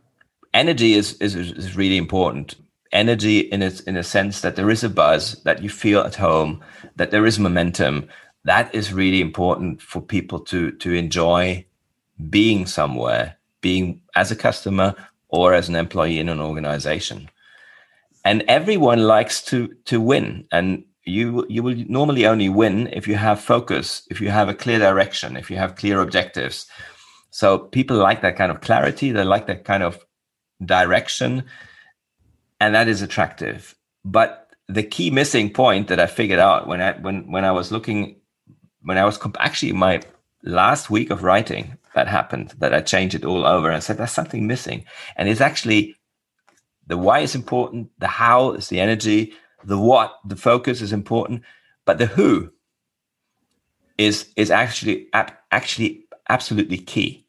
Energy 0.53 0.95
is, 0.95 1.15
is 1.15 1.35
is 1.35 1.77
really 1.77 1.97
important. 1.97 2.57
Energy 2.95 3.41
in 3.41 3.61
its 3.61 3.81
in 3.81 3.97
a 3.97 4.05
sense 4.05 4.41
that 4.41 4.55
there 4.55 4.71
is 4.71 4.85
a 4.85 4.89
buzz, 4.89 5.43
that 5.43 5.63
you 5.63 5.69
feel 5.69 6.01
at 6.01 6.15
home, 6.15 6.63
that 6.95 7.11
there 7.11 7.27
is 7.27 7.41
momentum. 7.41 8.09
That 8.45 8.73
is 8.73 8.93
really 8.93 9.21
important 9.21 9.83
for 9.83 10.01
people 10.01 10.39
to 10.51 10.71
to 10.71 10.95
enjoy 10.95 11.67
being 12.31 12.67
somewhere, 12.67 13.37
being 13.61 14.01
as 14.15 14.31
a 14.31 14.37
customer 14.37 14.95
or 15.29 15.55
as 15.55 15.69
an 15.69 15.75
employee 15.75 16.21
in 16.21 16.29
an 16.29 16.39
organization. 16.39 17.29
And 18.25 18.45
everyone 18.47 19.03
likes 19.03 19.43
to 19.47 19.75
to 19.87 20.01
win. 20.01 20.47
And 20.53 20.85
you 21.05 21.45
you 21.49 21.65
will 21.65 21.77
normally 21.89 22.27
only 22.27 22.49
win 22.49 22.87
if 22.93 23.09
you 23.09 23.17
have 23.17 23.41
focus 23.41 24.07
if 24.09 24.21
you 24.21 24.31
have 24.31 24.49
a 24.49 24.55
clear 24.55 24.79
direction 24.79 25.37
if 25.37 25.51
you 25.51 25.57
have 25.57 25.75
clear 25.75 26.01
objectives. 26.01 26.67
So 27.31 27.59
people 27.59 27.97
like 27.97 28.23
that 28.23 28.37
kind 28.37 28.53
of 28.53 28.61
clarity. 28.61 29.11
They 29.11 29.25
like 29.25 29.49
that 29.49 29.65
kind 29.65 29.83
of 29.83 29.99
direction 30.65 31.43
and 32.61 32.75
that 32.75 32.89
is 32.89 33.03
attractive 33.03 33.75
but 34.05 34.51
the 34.69 34.83
key 34.83 35.11
missing 35.11 35.51
point 35.51 35.89
that 35.89 36.01
i 36.01 36.07
figured 36.07 36.39
out 36.39 36.67
when 36.67 36.81
i 36.81 36.93
when 36.93 37.31
when 37.31 37.45
i 37.45 37.53
was 37.53 37.73
looking 37.73 38.17
when 38.83 38.99
i 38.99 39.05
was 39.05 39.19
comp- 39.19 39.37
actually 39.41 39.73
my 39.73 40.01
last 40.43 40.91
week 40.91 41.11
of 41.11 41.23
writing 41.23 41.77
that 41.95 42.09
happened 42.09 42.55
that 42.59 42.75
i 42.75 42.81
changed 42.81 43.15
it 43.15 43.25
all 43.25 43.47
over 43.47 43.71
and 43.71 43.83
said 43.83 43.97
there's 43.97 44.11
something 44.11 44.47
missing 44.47 44.85
and 45.17 45.29
it's 45.29 45.41
actually 45.41 45.97
the 46.87 46.99
why 46.99 47.21
is 47.21 47.35
important, 47.35 47.91
the 47.99 48.07
how 48.07 48.53
is 48.53 48.69
the 48.69 48.81
energy, 48.81 49.33
the 49.65 49.79
what, 49.79 50.19
the 50.25 50.37
focus 50.37 50.83
is 50.83 50.93
important, 50.93 51.43
but 51.87 51.99
the 51.99 52.07
who 52.07 52.51
is 53.97 54.29
is 54.37 54.51
actually 54.51 55.09
actually 55.13 56.05
absolutely 56.29 56.79
key. 56.79 57.27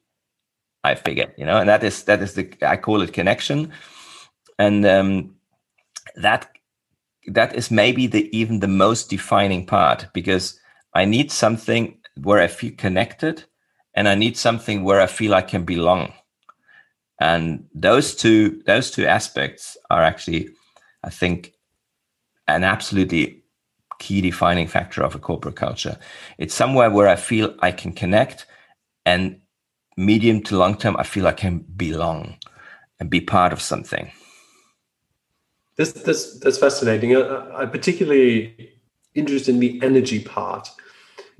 I 0.84 0.94
figure, 0.94 1.32
you 1.36 1.44
know, 1.44 1.58
and 1.58 1.68
that 1.68 1.82
is 1.82 2.04
that 2.04 2.22
is 2.22 2.34
the 2.34 2.52
I 2.62 2.76
call 2.76 3.02
it 3.02 3.12
connection, 3.12 3.72
and 4.58 4.86
um, 4.86 5.36
that 6.16 6.48
that 7.28 7.54
is 7.54 7.70
maybe 7.70 8.06
the 8.06 8.36
even 8.36 8.60
the 8.60 8.68
most 8.68 9.10
defining 9.10 9.66
part 9.66 10.06
because 10.12 10.58
I 10.94 11.04
need 11.04 11.30
something 11.30 11.98
where 12.22 12.40
I 12.40 12.46
feel 12.46 12.72
connected, 12.76 13.44
and 13.94 14.08
I 14.08 14.14
need 14.14 14.36
something 14.36 14.84
where 14.84 15.00
I 15.00 15.06
feel 15.06 15.34
I 15.34 15.42
can 15.42 15.64
belong, 15.64 16.12
and 17.20 17.66
those 17.74 18.14
two 18.14 18.62
those 18.66 18.90
two 18.90 19.06
aspects 19.06 19.76
are 19.90 20.02
actually, 20.02 20.50
I 21.04 21.10
think, 21.10 21.52
an 22.48 22.64
absolutely 22.64 23.42
key 23.98 24.20
defining 24.20 24.66
factor 24.66 25.02
of 25.02 25.14
a 25.14 25.18
corporate 25.18 25.56
culture. 25.56 25.98
It's 26.38 26.54
somewhere 26.54 26.90
where 26.90 27.08
I 27.08 27.16
feel 27.16 27.54
I 27.60 27.72
can 27.72 27.92
connect 27.92 28.46
and 29.06 29.40
medium 29.96 30.42
to 30.42 30.56
long 30.56 30.76
term, 30.76 30.96
I 30.98 31.02
feel 31.02 31.26
I 31.26 31.32
can 31.32 31.58
belong 31.58 32.36
and 33.00 33.08
be 33.08 33.20
part 33.20 33.52
of 33.52 33.60
something. 33.62 34.10
This, 35.76 35.92
this 35.92 36.38
that's 36.40 36.58
fascinating. 36.58 37.16
I, 37.16 37.62
I'm 37.62 37.70
particularly 37.70 38.72
interested 39.14 39.54
in 39.54 39.60
the 39.60 39.80
energy 39.82 40.20
part 40.20 40.68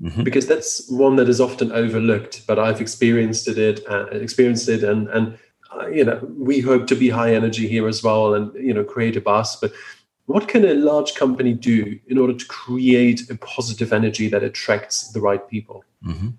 mm-hmm. 0.01 0.23
because 0.23 0.47
that's 0.47 0.89
one 0.89 1.15
that 1.17 1.29
is 1.29 1.41
often 1.41 1.71
overlooked. 1.71 2.45
But 2.47 2.59
I've 2.59 2.81
experienced 2.81 3.47
it, 3.47 3.81
uh, 3.89 4.05
experienced 4.11 4.69
it, 4.69 4.83
and 4.83 5.07
and 5.09 5.37
uh, 5.75 5.87
you 5.87 6.05
know 6.05 6.19
we 6.37 6.59
hope 6.59 6.87
to 6.87 6.95
be 6.95 7.09
high 7.09 7.33
energy 7.33 7.67
here 7.67 7.87
as 7.87 8.03
well, 8.03 8.33
and 8.33 8.53
you 8.55 8.73
know 8.73 8.83
create 8.83 9.15
a 9.15 9.21
buzz. 9.21 9.55
But 9.55 9.73
what 10.27 10.47
can 10.47 10.65
a 10.65 10.73
large 10.73 11.15
company 11.15 11.53
do 11.53 11.99
in 12.07 12.17
order 12.17 12.33
to 12.33 12.45
create 12.47 13.29
a 13.29 13.35
positive 13.35 13.93
energy 13.93 14.27
that 14.29 14.43
attracts 14.43 15.11
the 15.11 15.21
right 15.21 15.47
people? 15.49 15.83
Mm-hmm. 16.05 16.29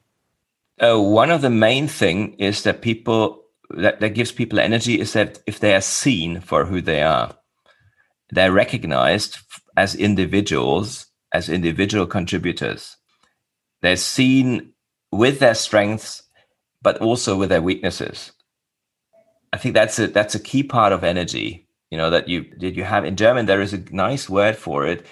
Uh, 0.80 1.00
one 1.00 1.30
of 1.30 1.40
the 1.40 1.50
main 1.50 1.88
thing 1.88 2.34
is 2.34 2.62
that 2.62 2.82
people 2.82 3.42
that, 3.70 4.00
that 4.00 4.10
gives 4.10 4.30
people 4.30 4.60
energy 4.60 5.00
is 5.00 5.12
that 5.14 5.40
if 5.46 5.58
they 5.58 5.74
are 5.74 5.80
seen 5.80 6.40
for 6.40 6.64
who 6.64 6.80
they 6.80 7.02
are, 7.02 7.34
they're 8.30 8.52
recognized 8.52 9.38
as 9.76 9.94
individuals, 9.94 11.06
as 11.32 11.48
individual 11.48 12.06
contributors. 12.06 12.96
They're 13.82 13.96
seen 13.96 14.72
with 15.12 15.38
their 15.38 15.54
strengths, 15.54 16.22
but 16.82 16.98
also 16.98 17.36
with 17.36 17.48
their 17.48 17.62
weaknesses. 17.62 18.32
I 19.52 19.56
think 19.56 19.74
that's 19.74 19.98
a 19.98 20.08
that's 20.08 20.34
a 20.34 20.40
key 20.40 20.62
part 20.62 20.92
of 20.92 21.04
energy 21.04 21.68
you 21.90 21.98
know 21.98 22.10
that 22.10 22.28
you 22.28 22.42
did 22.42 22.76
you 22.76 22.84
have 22.84 23.04
in 23.04 23.16
german 23.16 23.46
there 23.46 23.60
is 23.60 23.72
a 23.72 23.82
nice 23.90 24.28
word 24.28 24.56
for 24.56 24.86
it 24.86 25.06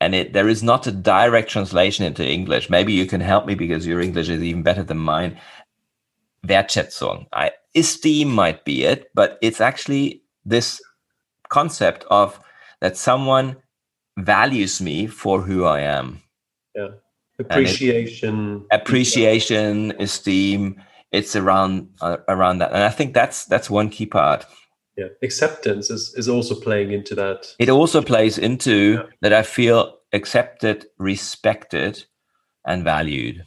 and 0.00 0.14
it 0.14 0.32
there 0.32 0.48
is 0.48 0.62
not 0.62 0.86
a 0.86 0.92
direct 0.92 1.50
translation 1.50 2.04
into 2.04 2.26
english 2.26 2.70
maybe 2.70 2.92
you 2.92 3.06
can 3.06 3.20
help 3.20 3.46
me 3.46 3.54
because 3.54 3.86
your 3.86 4.00
english 4.00 4.28
is 4.28 4.42
even 4.42 4.62
better 4.62 4.82
than 4.82 4.98
mine 4.98 5.38
wertschätzung 6.46 7.26
i 7.32 7.50
esteem 7.74 8.28
might 8.28 8.64
be 8.64 8.84
it 8.84 9.10
but 9.14 9.38
it's 9.42 9.60
actually 9.60 10.22
this 10.44 10.80
concept 11.50 12.04
of 12.10 12.40
that 12.80 12.96
someone 12.96 13.56
values 14.18 14.80
me 14.80 15.06
for 15.06 15.42
who 15.42 15.64
i 15.64 15.80
am. 15.80 16.22
Yeah. 16.74 16.88
Appreciation 17.38 18.66
it, 18.70 18.80
appreciation 18.80 19.92
esteem 19.98 20.82
it's 21.12 21.34
around 21.34 21.88
uh, 22.00 22.18
around 22.28 22.58
that. 22.58 22.72
And 22.72 22.82
i 22.82 22.90
think 22.90 23.14
that's 23.14 23.44
that's 23.44 23.68
one 23.68 23.90
key 23.90 24.06
part. 24.06 24.46
Yeah. 24.96 25.08
Acceptance 25.22 25.90
is, 25.90 26.14
is 26.14 26.28
also 26.28 26.54
playing 26.54 26.92
into 26.92 27.14
that. 27.14 27.54
It 27.58 27.70
also 27.70 28.02
plays 28.02 28.38
into 28.38 28.94
yeah. 28.94 29.02
that 29.22 29.32
i 29.32 29.42
feel 29.42 29.98
accepted 30.12 30.86
respected 30.98 32.04
and 32.66 32.84
valued. 32.84 33.44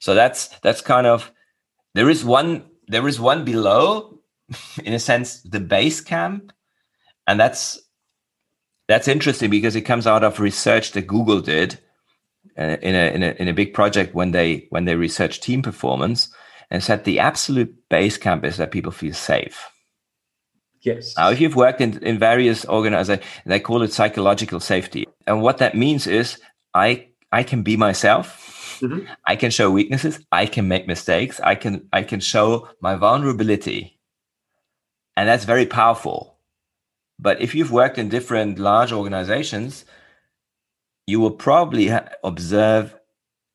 So 0.00 0.14
that's 0.14 0.48
that's 0.62 0.80
kind 0.80 1.06
of 1.06 1.32
there 1.94 2.10
is 2.10 2.24
one 2.24 2.64
there 2.88 3.06
is 3.06 3.20
one 3.20 3.44
below 3.44 4.18
in 4.84 4.92
a 4.92 4.98
sense 4.98 5.42
the 5.42 5.60
base 5.60 6.00
camp 6.00 6.52
and 7.30 7.38
that's 7.38 7.78
that's 8.88 9.06
interesting 9.06 9.50
because 9.50 9.76
it 9.76 9.82
comes 9.82 10.06
out 10.06 10.24
of 10.24 10.40
research 10.40 10.92
that 10.92 11.06
google 11.06 11.40
did 11.40 11.78
uh, 12.58 12.76
in, 12.82 12.94
a, 12.94 13.14
in 13.14 13.22
a 13.22 13.30
in 13.38 13.48
a 13.48 13.54
big 13.54 13.72
project 13.72 14.14
when 14.14 14.32
they 14.32 14.66
when 14.70 14.84
they 14.84 14.96
researched 14.96 15.42
team 15.42 15.62
performance 15.62 16.28
and 16.70 16.82
said 16.82 17.04
the 17.04 17.20
absolute 17.20 17.72
base 17.88 18.18
camp 18.18 18.44
is 18.44 18.56
that 18.56 18.72
people 18.72 18.92
feel 18.92 19.14
safe 19.14 19.70
Yes. 20.82 21.14
Now, 21.16 21.30
if 21.30 21.40
you've 21.40 21.56
worked 21.56 21.80
in, 21.80 22.02
in 22.02 22.18
various 22.18 22.64
organizations, 22.66 23.26
they 23.44 23.60
call 23.60 23.82
it 23.82 23.92
psychological 23.92 24.60
safety. 24.60 25.06
And 25.26 25.42
what 25.42 25.58
that 25.58 25.76
means 25.76 26.06
is 26.06 26.40
I 26.72 27.08
I 27.30 27.42
can 27.42 27.62
be 27.62 27.76
myself. 27.76 28.78
Mm-hmm. 28.80 29.06
I 29.26 29.36
can 29.36 29.50
show 29.50 29.70
weaknesses. 29.70 30.20
I 30.32 30.46
can 30.46 30.68
make 30.68 30.86
mistakes. 30.86 31.38
I 31.40 31.54
can 31.54 31.86
I 31.92 32.02
can 32.02 32.20
show 32.20 32.68
my 32.80 32.94
vulnerability. 32.94 34.00
And 35.16 35.28
that's 35.28 35.44
very 35.44 35.66
powerful. 35.66 36.29
But 37.20 37.40
if 37.42 37.54
you've 37.54 37.72
worked 37.72 37.98
in 37.98 38.08
different 38.08 38.58
large 38.58 38.92
organizations, 38.92 39.84
you 41.06 41.20
will 41.20 41.32
probably 41.32 41.88
ha- 41.88 42.08
observe 42.24 42.94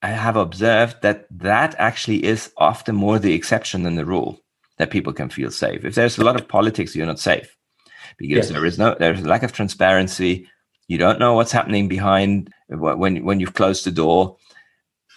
I 0.01 0.09
have 0.09 0.35
observed 0.35 1.01
that 1.01 1.25
that 1.31 1.73
actually 1.79 2.23
is 2.23 2.51
often 2.57 2.95
more 2.95 3.17
the 3.17 3.33
exception 3.33 3.81
than 3.81 3.95
the 3.95 4.05
rule 4.05 4.39
that 4.77 4.91
people 4.91 5.13
can 5.13 5.29
feel 5.29 5.49
safe. 5.49 5.83
If 5.83 5.95
there's 5.95 6.19
a 6.19 6.23
lot 6.23 6.39
of 6.39 6.47
politics, 6.47 6.95
you're 6.95 7.07
not 7.07 7.19
safe 7.19 7.57
because 8.17 8.35
yes. 8.35 8.49
there 8.49 8.65
is 8.65 8.77
no 8.77 8.95
there's 8.99 9.21
a 9.21 9.27
lack 9.27 9.41
of 9.41 9.51
transparency. 9.51 10.47
You 10.87 10.99
don't 10.99 11.17
know 11.17 11.33
what's 11.33 11.51
happening 11.51 11.87
behind 11.87 12.53
when 12.69 13.23
when 13.25 13.39
you've 13.39 13.55
closed 13.55 13.83
the 13.85 13.91
door. 13.91 14.37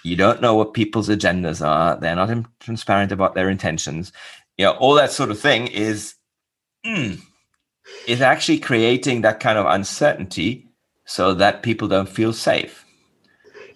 You 0.05 0.17
don't 0.17 0.41
know 0.41 0.55
what 0.55 0.73
people's 0.73 1.11
agendas 1.11 1.61
are. 1.67 2.01
They're 2.01 2.17
not 2.17 2.31
transparent 2.61 3.13
about 3.13 3.35
their 3.35 3.51
intentions. 3.51 4.13
You 4.57 4.67
know, 4.67 4.73
all 4.73 4.95
that 4.95 5.13
sort 5.13 5.31
of 5.31 5.39
thing 5.39 5.67
is 5.67 6.15
mm, 6.87 7.21
is 8.07 8.21
actually 8.21 8.59
creating 8.59 9.23
that 9.23 9.41
kind 9.41 9.59
of 9.59 9.67
uncertainty 9.67 10.67
so 11.05 11.35
that 11.35 11.63
people 11.63 11.89
don't 11.89 12.09
feel 12.09 12.33
safe 12.33 12.85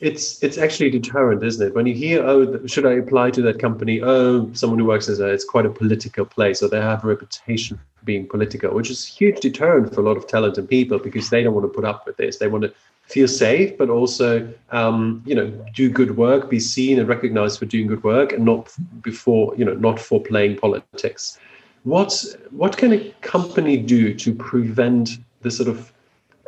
it's 0.03 0.43
it's 0.43 0.59
actually 0.59 0.91
deterrent, 0.91 1.45
isn't 1.45 1.65
it? 1.65 1.75
When 1.75 1.87
you 1.87 1.95
hear, 1.95 2.27
oh, 2.27 2.67
should 2.67 2.85
I 2.85 2.95
apply 2.95 3.31
to 3.31 3.43
that 3.43 3.61
company? 3.61 4.03
Oh, 4.03 4.53
someone 4.53 4.81
who 4.81 4.85
works 4.85 5.09
as 5.09 5.21
a, 5.21 5.29
it's 5.29 5.45
quite 5.45 5.65
a 5.65 5.71
political 5.71 6.25
place, 6.27 6.61
or 6.61 6.69
they 6.69 6.81
have 6.81 7.05
a 7.05 7.07
reputation 7.07 7.79
for 7.95 8.05
being 8.05 8.27
political, 8.27 8.75
which 8.75 8.91
is 8.91 9.07
huge 9.07 9.39
deterrent 9.39 9.95
for 9.95 10.01
a 10.01 10.05
lot 10.05 10.17
of 10.17 10.27
talented 10.27 10.69
people 10.69 10.99
because 10.99 11.31
they 11.31 11.45
don't 11.45 11.55
want 11.55 11.65
to 11.65 11.73
put 11.73 11.85
up 11.85 12.05
with 12.05 12.17
this. 12.17 12.39
They 12.39 12.49
want 12.49 12.65
to 12.65 12.75
feel 13.05 13.29
safe, 13.29 13.79
but 13.79 13.91
also, 13.91 14.53
um, 14.71 15.23
you 15.25 15.37
know, 15.37 15.47
do 15.73 15.89
good 15.89 16.17
work, 16.17 16.51
be 16.51 16.59
seen 16.59 16.99
and 16.99 17.09
recognized 17.09 17.61
for 17.61 17.67
doing 17.67 17.87
good 17.87 18.03
work, 18.03 18.33
and 18.33 18.45
not 18.45 18.75
before, 19.03 19.55
you 19.57 19.65
know, 19.65 19.75
not 19.75 20.01
for 20.01 20.21
playing 20.21 20.57
politics. 20.57 21.39
What 21.85 22.25
what 22.51 22.77
can 22.77 22.93
a 22.93 23.11
company 23.21 23.77
do 23.77 24.15
to 24.15 24.35
prevent 24.35 25.19
the 25.41 25.51
sort 25.51 25.69
of 25.69 25.93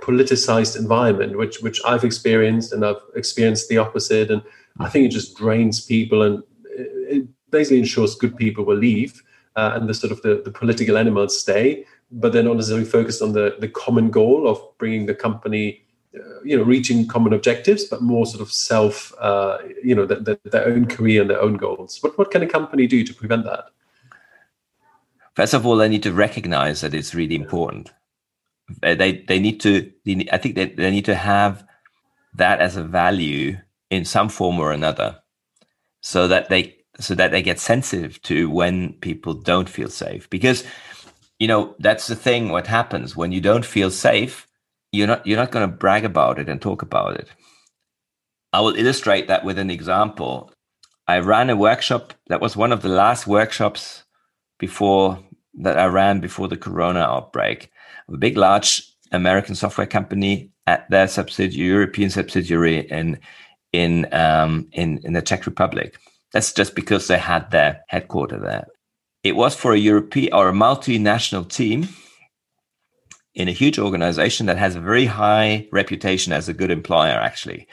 politicized 0.00 0.78
environment, 0.78 1.36
which 1.36 1.60
which 1.60 1.80
I've 1.84 2.04
experienced, 2.04 2.72
and 2.72 2.84
I've 2.84 3.02
experienced 3.16 3.68
the 3.68 3.78
opposite. 3.78 4.30
And 4.30 4.42
I 4.78 4.88
think 4.88 5.06
it 5.06 5.12
just 5.12 5.36
drains 5.36 5.84
people, 5.84 6.22
and 6.22 6.42
it 6.66 7.26
basically 7.50 7.78
ensures 7.78 8.14
good 8.14 8.36
people 8.36 8.64
will 8.64 8.76
leave, 8.76 9.22
uh, 9.56 9.72
and 9.74 9.88
the 9.88 9.94
sort 9.94 10.12
of 10.12 10.22
the, 10.22 10.42
the 10.44 10.50
political 10.50 10.96
animals 10.96 11.40
stay, 11.40 11.84
but 12.10 12.32
they're 12.32 12.42
not 12.42 12.56
necessarily 12.56 12.86
focused 12.86 13.22
on 13.22 13.32
the 13.32 13.56
the 13.58 13.68
common 13.68 14.10
goal 14.10 14.46
of 14.46 14.60
bringing 14.78 15.06
the 15.06 15.14
company. 15.14 15.80
Uh, 16.14 16.40
you 16.44 16.56
know, 16.56 16.62
reaching 16.62 17.08
common 17.08 17.32
objectives, 17.32 17.82
but 17.86 18.00
more 18.00 18.24
sort 18.24 18.40
of 18.40 18.52
self, 18.52 19.12
uh, 19.18 19.58
you 19.82 19.96
know, 19.96 20.06
the, 20.06 20.14
the, 20.14 20.38
their 20.48 20.64
own 20.64 20.86
career 20.86 21.20
and 21.20 21.28
their 21.28 21.42
own 21.42 21.56
goals. 21.56 22.00
What 22.02 22.16
what 22.16 22.30
can 22.30 22.40
a 22.40 22.46
company 22.46 22.86
do 22.86 23.02
to 23.02 23.12
prevent 23.12 23.44
that? 23.46 23.70
First 25.34 25.54
of 25.54 25.66
all, 25.66 25.76
they 25.76 25.88
need 25.88 26.02
to 26.04 26.12
recognize 26.12 26.80
that 26.80 26.94
it's 26.94 27.14
really 27.14 27.34
important. 27.34 27.92
They 28.80 29.24
they 29.28 29.38
need 29.38 29.60
to 29.60 29.92
they, 30.06 30.26
i 30.32 30.38
think 30.38 30.54
they, 30.54 30.66
they 30.66 30.90
need 30.90 31.04
to 31.04 31.14
have 31.14 31.66
that 32.34 32.60
as 32.60 32.76
a 32.76 32.82
value 32.82 33.58
in 33.90 34.06
some 34.06 34.30
form 34.30 34.58
or 34.58 34.72
another 34.72 35.20
so 36.00 36.26
that 36.28 36.48
they 36.48 36.74
so 36.98 37.14
that 37.14 37.30
they 37.30 37.42
get 37.42 37.60
sensitive 37.60 38.22
to 38.22 38.48
when 38.48 38.94
people 38.94 39.34
don't 39.34 39.68
feel 39.68 39.90
safe. 39.90 40.30
Because 40.30 40.64
you 41.38 41.46
know 41.46 41.74
that's 41.78 42.06
the 42.06 42.16
thing 42.16 42.48
what 42.48 42.66
happens. 42.66 43.14
When 43.14 43.32
you 43.32 43.42
don't 43.42 43.66
feel 43.66 43.90
safe 43.90 44.48
you're 44.94 45.08
not 45.08 45.26
you're 45.26 45.36
not 45.36 45.50
going 45.50 45.68
to 45.68 45.76
brag 45.76 46.04
about 46.04 46.38
it 46.38 46.48
and 46.48 46.62
talk 46.62 46.80
about 46.82 47.16
it. 47.16 47.28
I 48.52 48.60
will 48.60 48.76
illustrate 48.76 49.26
that 49.28 49.44
with 49.44 49.58
an 49.58 49.70
example. 49.70 50.52
I 51.06 51.18
ran 51.18 51.50
a 51.50 51.56
workshop 51.56 52.14
that 52.28 52.40
was 52.40 52.56
one 52.56 52.72
of 52.72 52.82
the 52.82 52.88
last 52.88 53.26
workshops 53.26 54.03
before 54.66 55.06
that 55.64 55.76
i 55.78 55.86
ran 56.00 56.20
before 56.20 56.48
the 56.48 56.62
corona 56.66 57.00
outbreak 57.00 57.70
a 58.08 58.16
big, 58.16 58.36
large 58.36 58.82
American 59.12 59.54
software 59.54 59.86
company 59.86 60.50
at 60.66 60.88
their 60.90 61.08
subsidiary, 61.08 61.68
European 61.68 62.10
subsidiary 62.10 62.80
in 62.90 63.18
in 63.72 64.12
um, 64.12 64.68
in 64.72 65.00
in 65.04 65.12
the 65.12 65.22
Czech 65.22 65.46
Republic. 65.46 65.98
That's 66.32 66.52
just 66.52 66.74
because 66.74 67.06
they 67.06 67.18
had 67.18 67.50
their 67.50 67.82
headquarters 67.88 68.42
there. 68.42 68.66
It 69.22 69.36
was 69.36 69.54
for 69.54 69.72
a 69.72 69.78
European 69.78 70.32
or 70.34 70.48
a 70.48 70.52
multinational 70.52 71.48
team 71.48 71.88
in 73.34 73.48
a 73.48 73.52
huge 73.52 73.78
organization 73.78 74.46
that 74.46 74.58
has 74.58 74.76
a 74.76 74.80
very 74.80 75.06
high 75.06 75.66
reputation 75.72 76.32
as 76.32 76.48
a 76.48 76.54
good 76.54 76.70
employer, 76.70 77.18
actually. 77.28 77.66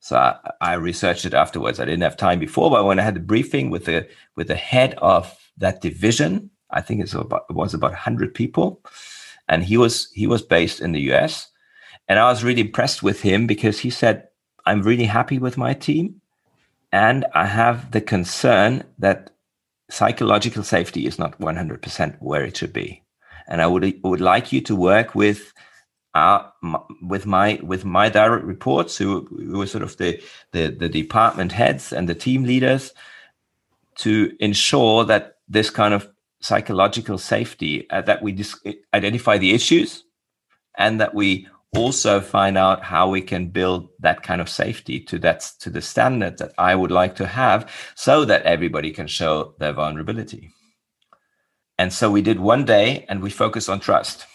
So 0.00 0.16
I, 0.16 0.36
I, 0.60 0.74
researched 0.74 1.24
it 1.24 1.34
afterwards. 1.34 1.80
I 1.80 1.84
didn't 1.84 2.02
have 2.02 2.16
time 2.16 2.38
before, 2.38 2.70
but 2.70 2.84
when 2.84 3.00
I 3.00 3.02
had 3.02 3.16
the 3.16 3.20
briefing 3.20 3.70
with 3.70 3.86
the 3.86 4.06
with 4.36 4.48
the 4.48 4.54
head 4.54 4.94
of 4.98 5.34
that 5.58 5.80
division, 5.80 6.50
I 6.70 6.80
think 6.80 7.00
it's 7.00 7.14
about, 7.14 7.46
it 7.48 7.54
was 7.54 7.74
about 7.74 7.92
100 7.92 8.34
people, 8.34 8.82
and 9.48 9.62
he 9.62 9.76
was 9.76 10.10
he 10.12 10.26
was 10.26 10.42
based 10.42 10.80
in 10.80 10.92
the 10.92 11.12
US, 11.12 11.48
and 12.08 12.18
I 12.18 12.30
was 12.30 12.44
really 12.44 12.60
impressed 12.60 13.02
with 13.02 13.22
him 13.22 13.46
because 13.46 13.78
he 13.78 13.90
said, 13.90 14.28
"I'm 14.64 14.82
really 14.82 15.04
happy 15.04 15.38
with 15.38 15.56
my 15.56 15.74
team, 15.74 16.20
and 16.92 17.26
I 17.34 17.46
have 17.46 17.92
the 17.92 18.00
concern 18.00 18.84
that 18.98 19.30
psychological 19.88 20.64
safety 20.64 21.06
is 21.06 21.18
not 21.18 21.38
100% 21.38 22.16
where 22.20 22.44
it 22.44 22.56
should 22.56 22.72
be, 22.72 23.02
and 23.48 23.62
I 23.62 23.66
would 23.66 24.00
would 24.02 24.20
like 24.20 24.52
you 24.52 24.60
to 24.62 24.76
work 24.76 25.14
with." 25.14 25.52
Uh, 26.14 26.48
with 27.02 27.26
my 27.26 27.60
with 27.62 27.84
my 27.84 28.08
direct 28.08 28.46
reports, 28.46 28.96
who, 28.96 29.26
who 29.26 29.58
were 29.58 29.66
sort 29.66 29.84
of 29.84 29.98
the, 29.98 30.18
the 30.52 30.68
the 30.68 30.88
department 30.88 31.52
heads 31.52 31.92
and 31.92 32.08
the 32.08 32.14
team 32.14 32.44
leaders, 32.44 32.94
to 33.96 34.34
ensure 34.40 35.04
that 35.04 35.35
this 35.48 35.70
kind 35.70 35.94
of 35.94 36.08
psychological 36.40 37.18
safety 37.18 37.88
uh, 37.90 38.02
that 38.02 38.22
we 38.22 38.32
dis- 38.32 38.60
identify 38.94 39.38
the 39.38 39.52
issues 39.52 40.04
and 40.76 41.00
that 41.00 41.14
we 41.14 41.48
also 41.74 42.20
find 42.20 42.56
out 42.56 42.82
how 42.82 43.08
we 43.08 43.20
can 43.20 43.48
build 43.48 43.88
that 44.00 44.22
kind 44.22 44.40
of 44.40 44.48
safety 44.48 45.00
to 45.00 45.18
that 45.18 45.40
to 45.60 45.70
the 45.70 45.82
standard 45.82 46.38
that 46.38 46.52
I 46.58 46.74
would 46.74 46.90
like 46.90 47.16
to 47.16 47.26
have 47.26 47.70
so 47.94 48.24
that 48.24 48.42
everybody 48.42 48.92
can 48.92 49.06
show 49.06 49.54
their 49.58 49.72
vulnerability. 49.72 50.50
And 51.78 51.92
so 51.92 52.10
we 52.10 52.22
did 52.22 52.40
one 52.40 52.64
day 52.64 53.04
and 53.08 53.22
we 53.22 53.30
focused 53.30 53.68
on 53.68 53.80
trust. 53.80 54.26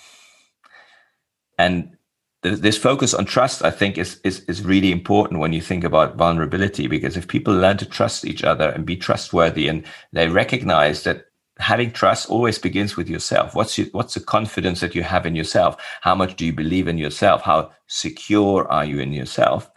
And 1.57 1.97
this 2.41 2.77
focus 2.77 3.13
on 3.13 3.25
trust, 3.25 3.63
I 3.63 3.71
think, 3.71 3.97
is, 3.97 4.19
is, 4.23 4.43
is 4.45 4.63
really 4.63 4.91
important 4.91 5.39
when 5.39 5.53
you 5.53 5.61
think 5.61 5.83
about 5.83 6.15
vulnerability, 6.15 6.87
because 6.87 7.15
if 7.15 7.27
people 7.27 7.53
learn 7.53 7.77
to 7.77 7.85
trust 7.85 8.25
each 8.25 8.43
other 8.43 8.69
and 8.69 8.85
be 8.85 8.95
trustworthy 8.97 9.67
and 9.67 9.85
they 10.11 10.27
recognize 10.27 11.03
that 11.03 11.25
having 11.59 11.91
trust 11.91 12.29
always 12.29 12.57
begins 12.57 12.97
with 12.97 13.07
yourself. 13.07 13.53
What's 13.53 13.77
your, 13.77 13.87
what's 13.91 14.15
the 14.15 14.19
confidence 14.19 14.79
that 14.79 14.95
you 14.95 15.03
have 15.03 15.27
in 15.27 15.35
yourself? 15.35 15.77
How 16.01 16.15
much 16.15 16.35
do 16.35 16.45
you 16.45 16.53
believe 16.53 16.87
in 16.87 16.97
yourself? 16.97 17.43
How 17.43 17.71
secure 17.87 18.67
are 18.69 18.85
you 18.85 18.99
in 18.99 19.13
yourself? 19.13 19.69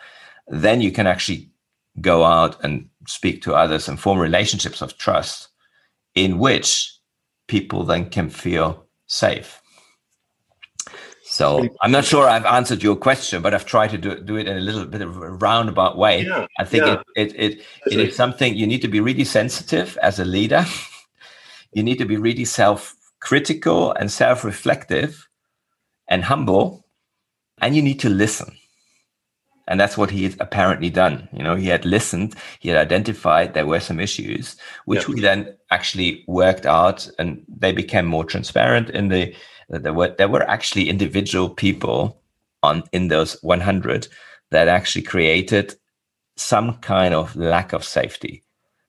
Then 0.49 0.81
you 0.81 0.91
can 0.91 1.07
actually 1.07 1.51
go 2.01 2.25
out 2.25 2.63
and 2.65 2.89
speak 3.07 3.43
to 3.43 3.55
others 3.55 3.89
and 3.89 4.01
form 4.01 4.19
relationships 4.19 4.81
of 4.81 4.97
trust 4.97 5.49
in 6.15 6.39
which 6.39 6.99
people 7.47 7.85
then 7.85 8.09
can 8.09 8.31
feel 8.31 8.87
safe. 9.07 9.61
So 11.35 11.69
I'm 11.83 11.91
not 11.91 12.05
sure 12.05 12.29
I've 12.29 12.45
answered 12.45 12.83
your 12.83 12.95
question, 12.95 13.43
but 13.43 13.55
I've 13.55 13.67
tried 13.67 13.91
to 13.91 13.99
do, 13.99 14.21
do 14.21 14.37
it 14.37 14.47
in 14.47 14.57
a 14.57 14.61
little 14.61 14.87
bit 14.87 15.01
of 15.01 15.17
a 15.17 15.31
roundabout 15.31 15.99
way. 15.99 16.23
Yeah, 16.23 16.47
I 16.61 16.65
think 16.65 16.85
yeah. 16.87 17.03
it, 17.17 17.35
it, 17.35 17.41
it, 17.53 17.63
it 17.91 17.99
is 17.99 18.15
something 18.15 18.55
you 18.55 18.69
need 18.69 18.83
to 18.83 18.89
be 18.89 19.01
really 19.01 19.25
sensitive 19.25 19.99
as 20.01 20.21
a 20.21 20.25
leader 20.25 20.65
you 21.75 21.83
need 21.83 21.99
to 21.99 22.07
be 22.07 22.17
really 22.17 22.45
self 22.45 22.95
critical 23.21 23.93
and 23.93 24.11
self 24.11 24.45
reflective 24.45 25.29
and 26.09 26.25
humble. 26.25 26.87
And 27.61 27.77
you 27.77 27.83
need 27.83 28.01
to 28.01 28.09
listen. 28.09 28.57
And 29.67 29.81
that's 29.81 29.97
what 29.97 30.11
he 30.11 30.25
had 30.25 30.37
apparently 30.41 30.91
done. 30.91 31.29
You 31.33 31.43
know, 31.43 31.55
he 31.57 31.69
had 31.69 31.87
listened, 31.87 32.35
he 32.61 32.69
had 32.69 32.79
identified 32.79 33.55
there 33.55 33.67
were 33.67 33.81
some 33.81 33.99
issues, 33.99 34.57
which 34.85 35.09
yeah. 35.09 35.15
we 35.15 35.21
then 35.21 35.57
actually 35.71 36.25
worked 36.27 36.67
out 36.67 37.09
and 37.19 37.43
they 37.49 37.73
became 37.73 38.05
more 38.05 38.25
transparent 38.25 38.91
in 38.91 39.09
the 39.09 39.35
there 39.69 39.93
were 39.93 40.15
there 40.17 40.29
were 40.29 40.49
actually 40.49 40.89
individual 40.89 41.49
people 41.49 42.21
on 42.63 42.83
in 42.93 43.09
those 43.09 43.35
100 43.43 44.09
that 44.51 44.69
actually 44.69 45.03
created 45.03 45.75
some 46.37 46.75
kind 46.79 47.15
of 47.15 47.35
lack 47.37 47.73
of 47.73 47.85
safety. 47.85 48.43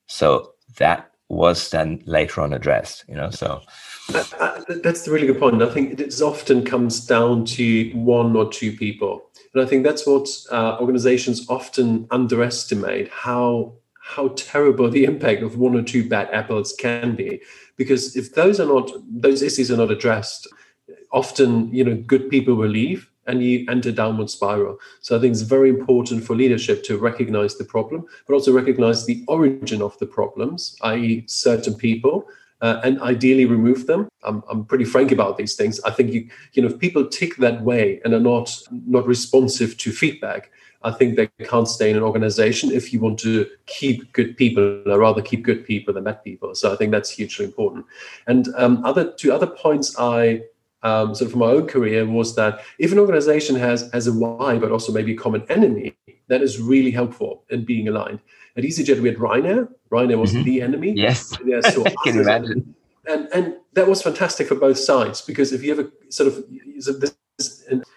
So 0.08 0.54
that 0.78 1.12
was 1.30 1.70
then 1.72 2.02
later 2.06 2.40
on 2.42 2.54
addressed 2.54 3.04
you 3.08 3.16
know 3.16 3.30
so. 3.30 3.62
Uh, 4.14 4.62
that's 4.84 5.08
a 5.08 5.12
really 5.12 5.26
good 5.26 5.40
point. 5.40 5.62
I 5.64 5.70
think 5.70 6.00
it 6.00 6.22
often 6.22 6.64
comes 6.64 7.06
down 7.06 7.46
to 7.46 7.92
one 7.94 8.36
or 8.36 8.52
two 8.52 8.72
people. 8.72 9.32
And 9.54 9.64
i 9.64 9.66
think 9.66 9.84
that's 9.84 10.06
what 10.06 10.28
uh, 10.52 10.78
organizations 10.80 11.46
often 11.50 12.08
underestimate 12.12 13.10
how 13.10 13.74
how 14.06 14.28
terrible 14.36 14.88
the 14.90 15.04
impact 15.04 15.42
of 15.42 15.58
one 15.58 15.76
or 15.76 15.82
two 15.82 16.08
bad 16.08 16.30
apples 16.32 16.76
can 16.78 17.16
be. 17.16 17.42
Because 17.76 18.16
if 18.16 18.36
those 18.36 18.60
are 18.60 18.68
not 18.68 18.92
those 19.10 19.42
issues 19.42 19.72
are 19.72 19.78
not 19.78 19.90
addressed 19.90 20.48
often 21.16 21.74
you 21.74 21.84
know 21.84 21.96
good 21.96 22.30
people 22.30 22.54
will 22.54 22.70
leave 22.70 23.10
and 23.28 23.44
you 23.44 23.66
enter 23.70 23.92
downward 23.92 24.30
spiral. 24.30 24.78
So 25.02 25.18
I 25.18 25.20
think 25.20 25.32
it's 25.32 25.42
very 25.42 25.70
important 25.70 26.24
for 26.24 26.36
leadership 26.36 26.84
to 26.84 26.98
recognize 27.00 27.58
the 27.58 27.66
problem, 27.66 28.06
but 28.28 28.36
also 28.36 28.54
recognize 28.54 29.06
the 29.06 29.24
origin 29.28 29.82
of 29.82 29.98
the 29.98 30.06
problems, 30.06 30.78
i.e., 30.82 31.24
certain 31.26 31.74
people, 31.74 32.28
uh, 32.62 32.82
and 32.84 33.02
ideally 33.02 33.46
remove 33.46 33.88
them. 33.88 34.08
I'm, 34.24 34.44
I'm 34.48 34.64
pretty 34.66 34.86
frank 34.86 35.12
about 35.12 35.38
these 35.38 35.56
things. 35.56 35.80
I 35.82 35.92
think 35.92 36.14
you 36.14 36.30
you 36.54 36.62
know 36.62 36.70
if 36.70 36.80
people 36.80 37.08
tick 37.08 37.38
that 37.38 37.62
way 37.62 38.02
and 38.04 38.14
are 38.14 38.20
not 38.34 38.48
not 38.70 39.08
responsive 39.08 39.78
to 39.78 39.92
feedback, 39.92 40.52
I 40.84 40.92
think 40.92 41.16
they 41.16 41.28
can't 41.46 41.68
stay 41.68 41.90
in 41.90 41.98
an 41.98 42.04
organization 42.04 42.72
if 42.72 42.94
you 42.94 43.00
want 43.00 43.20
to 43.20 43.48
keep 43.66 44.14
good 44.14 44.38
people, 44.38 44.84
or 44.86 45.00
rather 45.00 45.22
keep 45.22 45.44
good 45.44 45.66
people 45.66 45.94
than 45.94 46.04
bad 46.04 46.24
people. 46.24 46.56
So 46.56 46.72
I 46.72 46.76
think 46.76 46.92
that's 46.92 47.10
hugely 47.10 47.46
important. 47.46 47.86
And 48.28 48.48
um, 48.56 48.86
other 48.86 49.12
two 49.12 49.34
other 49.34 49.48
points 49.48 49.96
I 50.00 50.44
um, 50.86 51.16
sort 51.16 51.26
of 51.26 51.32
from 51.32 51.40
my 51.40 51.48
own 51.48 51.68
career 51.68 52.06
was 52.06 52.36
that 52.36 52.62
if 52.78 52.92
an 52.92 53.00
organization 53.00 53.56
has 53.56 53.90
has 53.92 54.06
a 54.08 54.14
why 54.14 54.58
but 54.60 54.72
also 54.72 54.94
maybe 54.94 55.14
a 55.14 55.18
common 55.18 55.44
enemy, 55.50 55.98
that 56.28 56.42
is 56.42 56.62
really 56.62 56.92
helpful 56.92 57.44
in 57.50 57.66
being 57.66 57.88
aligned. 57.88 58.20
At 58.56 58.64
EasyJet, 58.64 59.02
we 59.02 59.10
had 59.10 59.18
Ryanair. 59.18 59.68
Ryanair 59.92 60.20
was 60.20 60.34
mm-hmm. 60.34 60.44
the 60.44 60.62
enemy. 60.62 60.94
Yes, 60.96 61.38
yeah, 61.44 61.62
so 61.62 61.84
I 61.86 61.96
can 62.04 62.20
imagine. 62.20 62.76
And 63.08 63.28
and 63.34 63.56
that 63.74 63.88
was 63.88 64.02
fantastic 64.02 64.48
for 64.48 64.56
both 64.56 64.78
sides 64.78 65.22
because 65.22 65.52
if 65.52 65.64
you 65.64 65.76
have 65.76 65.86
a 65.86 66.12
sort 66.12 66.32
of 66.32 66.46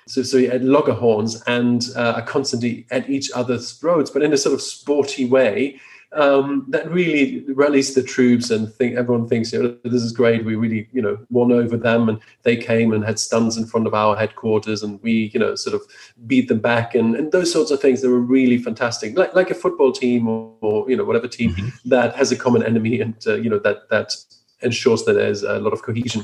so, 0.07 0.23
so 0.23 0.37
you 0.39 0.51
had 0.51 0.65
logger 0.65 0.95
horns 0.95 1.43
and 1.47 1.85
uh, 1.95 2.15
are 2.17 2.23
constantly 2.23 2.87
at 2.91 3.09
each 3.09 3.31
other's 3.33 3.73
throats, 3.73 4.11
but 4.11 4.23
in 4.23 4.33
a 4.33 4.37
sort 4.37 4.55
of 4.55 4.63
sporty 4.63 5.27
way 5.27 5.79
um, 6.13 6.65
that 6.69 6.91
really 6.91 7.45
rallies 7.49 7.95
the 7.95 8.03
troops 8.03 8.51
and 8.51 8.73
think 8.73 8.97
everyone 8.97 9.29
thinks 9.29 9.53
you 9.53 9.63
know 9.63 9.77
this 9.85 10.03
is 10.03 10.13
great. 10.13 10.45
We 10.45 10.57
really 10.57 10.89
you 10.93 11.03
know 11.03 11.19
won 11.31 11.53
over 11.53 11.77
them 11.77 12.09
and 12.09 12.19
they 12.45 12.57
came 12.57 12.93
and 12.93 13.05
had 13.05 13.19
stunts 13.19 13.57
in 13.57 13.67
front 13.67 13.87
of 13.87 13.95
our 13.95 14.17
headquarters 14.17 14.83
and 14.83 15.03
we 15.03 15.31
you 15.35 15.41
know 15.41 15.55
sort 15.55 15.75
of 15.75 15.83
beat 16.27 16.49
them 16.49 16.61
back 16.61 16.95
and, 16.95 17.15
and 17.15 17.31
those 17.31 17.53
sorts 17.53 17.71
of 17.71 17.81
things 17.81 18.01
that 18.01 18.11
were 18.11 18.21
really 18.21 18.59
fantastic. 18.59 19.19
Like 19.19 19.35
like 19.35 19.51
a 19.51 19.55
football 19.55 19.93
team 19.93 20.29
or, 20.29 20.55
or 20.61 20.91
you 20.91 20.97
know 20.97 21.05
whatever 21.05 21.29
team 21.29 21.55
mm-hmm. 21.55 21.89
that 21.91 22.17
has 22.17 22.33
a 22.33 22.37
common 22.37 22.63
enemy 22.63 23.01
and 23.01 23.15
uh, 23.27 23.35
you 23.35 23.51
know 23.51 23.59
that 23.59 23.89
that 23.91 24.17
ensures 24.63 25.05
that 25.05 25.13
there's 25.13 25.43
a 25.43 25.59
lot 25.59 25.73
of 25.73 25.83
cohesion. 25.83 26.23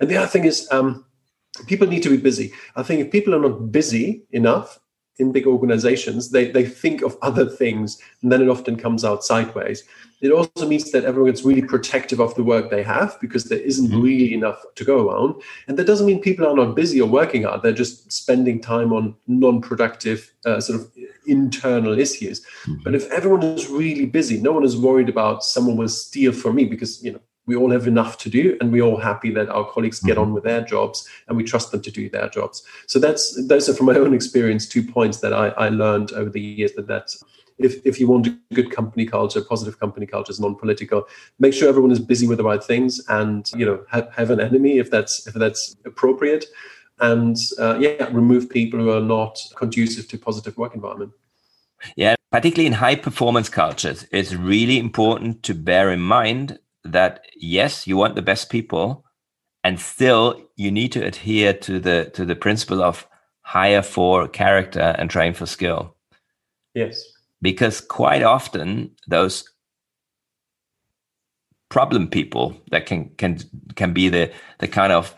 And 0.00 0.08
the 0.08 0.16
other 0.16 0.26
thing 0.26 0.44
is 0.44 0.66
um, 0.72 1.04
people 1.66 1.86
need 1.86 2.02
to 2.02 2.10
be 2.10 2.16
busy. 2.16 2.52
I 2.74 2.82
think 2.82 3.00
if 3.00 3.12
people 3.12 3.34
are 3.34 3.40
not 3.40 3.70
busy 3.70 4.24
enough 4.32 4.80
in 5.18 5.32
big 5.32 5.46
organizations, 5.46 6.30
they, 6.30 6.50
they 6.50 6.64
think 6.64 7.02
of 7.02 7.16
other 7.22 7.48
things 7.48 8.00
and 8.22 8.30
then 8.30 8.42
it 8.42 8.48
often 8.48 8.76
comes 8.76 9.04
out 9.04 9.24
sideways. 9.24 9.84
It 10.20 10.32
also 10.32 10.66
means 10.66 10.90
that 10.92 11.04
everyone 11.04 11.30
gets 11.30 11.44
really 11.44 11.62
protective 11.62 12.20
of 12.20 12.34
the 12.34 12.42
work 12.42 12.70
they 12.70 12.82
have 12.82 13.18
because 13.20 13.44
there 13.44 13.58
isn't 13.58 13.88
mm-hmm. 13.88 14.00
really 14.00 14.32
enough 14.32 14.62
to 14.74 14.84
go 14.84 15.08
around. 15.08 15.42
And 15.68 15.78
that 15.78 15.86
doesn't 15.86 16.06
mean 16.06 16.22
people 16.22 16.46
are 16.46 16.54
not 16.56 16.74
busy 16.74 17.00
or 17.00 17.08
working 17.08 17.42
hard. 17.42 17.62
They're 17.62 17.72
just 17.72 18.10
spending 18.10 18.60
time 18.60 18.92
on 18.92 19.14
non 19.26 19.60
productive, 19.60 20.32
uh, 20.46 20.60
sort 20.60 20.80
of 20.80 20.90
internal 21.26 21.98
issues. 21.98 22.40
Mm-hmm. 22.40 22.82
But 22.82 22.94
if 22.94 23.10
everyone 23.10 23.42
is 23.42 23.68
really 23.68 24.06
busy, 24.06 24.40
no 24.40 24.52
one 24.52 24.64
is 24.64 24.76
worried 24.76 25.10
about 25.10 25.44
someone 25.44 25.76
will 25.76 25.88
steal 25.88 26.32
from 26.32 26.56
me 26.56 26.64
because, 26.64 27.02
you 27.04 27.12
know, 27.12 27.20
we 27.46 27.56
all 27.56 27.70
have 27.70 27.86
enough 27.86 28.18
to 28.18 28.28
do 28.28 28.56
and 28.60 28.72
we're 28.72 28.82
all 28.82 28.98
happy 28.98 29.30
that 29.30 29.48
our 29.48 29.64
colleagues 29.64 30.00
get 30.00 30.18
on 30.18 30.26
mm-hmm. 30.26 30.34
with 30.34 30.44
their 30.44 30.62
jobs 30.62 31.08
and 31.28 31.36
we 31.36 31.44
trust 31.44 31.70
them 31.70 31.80
to 31.80 31.90
do 31.90 32.10
their 32.10 32.28
jobs. 32.28 32.62
So 32.86 32.98
that's 32.98 33.46
those 33.46 33.68
are 33.68 33.74
from 33.74 33.86
my 33.86 33.94
own 33.94 34.14
experience 34.14 34.66
two 34.66 34.82
points 34.82 35.20
that 35.20 35.32
i, 35.32 35.48
I 35.48 35.68
learned 35.68 36.12
over 36.12 36.30
the 36.30 36.40
years 36.40 36.72
that 36.72 36.86
that's 36.86 37.22
if, 37.58 37.84
if 37.86 37.98
you 37.98 38.06
want 38.06 38.26
a 38.26 38.38
good 38.52 38.70
company 38.70 39.06
culture 39.06 39.40
positive 39.40 39.80
company 39.80 40.06
culture 40.06 40.30
is 40.30 40.40
non-political 40.40 41.06
make 41.38 41.54
sure 41.54 41.68
everyone 41.68 41.90
is 41.90 42.00
busy 42.00 42.26
with 42.26 42.38
the 42.38 42.44
right 42.44 42.62
things 42.62 43.00
and 43.08 43.50
you 43.54 43.64
know 43.64 43.84
have, 43.88 44.12
have 44.12 44.30
an 44.30 44.40
enemy 44.40 44.78
if 44.78 44.90
that's 44.90 45.26
if 45.26 45.34
that's 45.34 45.76
appropriate. 45.84 46.46
And 46.98 47.36
uh, 47.58 47.76
yeah 47.78 48.08
remove 48.10 48.48
people 48.48 48.80
who 48.80 48.90
are 48.90 49.02
not 49.02 49.38
conducive 49.54 50.08
to 50.08 50.18
positive 50.18 50.56
work 50.56 50.74
environment. 50.74 51.12
Yeah 51.94 52.14
particularly 52.32 52.66
in 52.66 52.72
high 52.72 52.96
performance 52.96 53.48
cultures 53.48 54.06
it's 54.10 54.34
really 54.34 54.78
important 54.78 55.42
to 55.42 55.54
bear 55.54 55.90
in 55.90 56.00
mind 56.00 56.58
that 56.92 57.24
yes, 57.36 57.86
you 57.86 57.96
want 57.96 58.14
the 58.14 58.22
best 58.22 58.50
people, 58.50 59.04
and 59.64 59.80
still 59.80 60.40
you 60.56 60.70
need 60.70 60.92
to 60.92 61.04
adhere 61.04 61.52
to 61.52 61.78
the 61.78 62.10
to 62.14 62.24
the 62.24 62.36
principle 62.36 62.82
of 62.82 63.06
hire 63.42 63.82
for 63.82 64.28
character 64.28 64.94
and 64.98 65.10
train 65.10 65.32
for 65.32 65.46
skill. 65.46 65.96
Yes. 66.74 67.02
Because 67.40 67.80
quite 67.80 68.22
often 68.22 68.90
those 69.06 69.44
problem 71.68 72.08
people 72.08 72.56
that 72.70 72.86
can 72.86 73.10
can 73.16 73.38
can 73.74 73.92
be 73.92 74.08
the 74.08 74.32
the 74.58 74.68
kind 74.68 74.92
of 74.92 75.14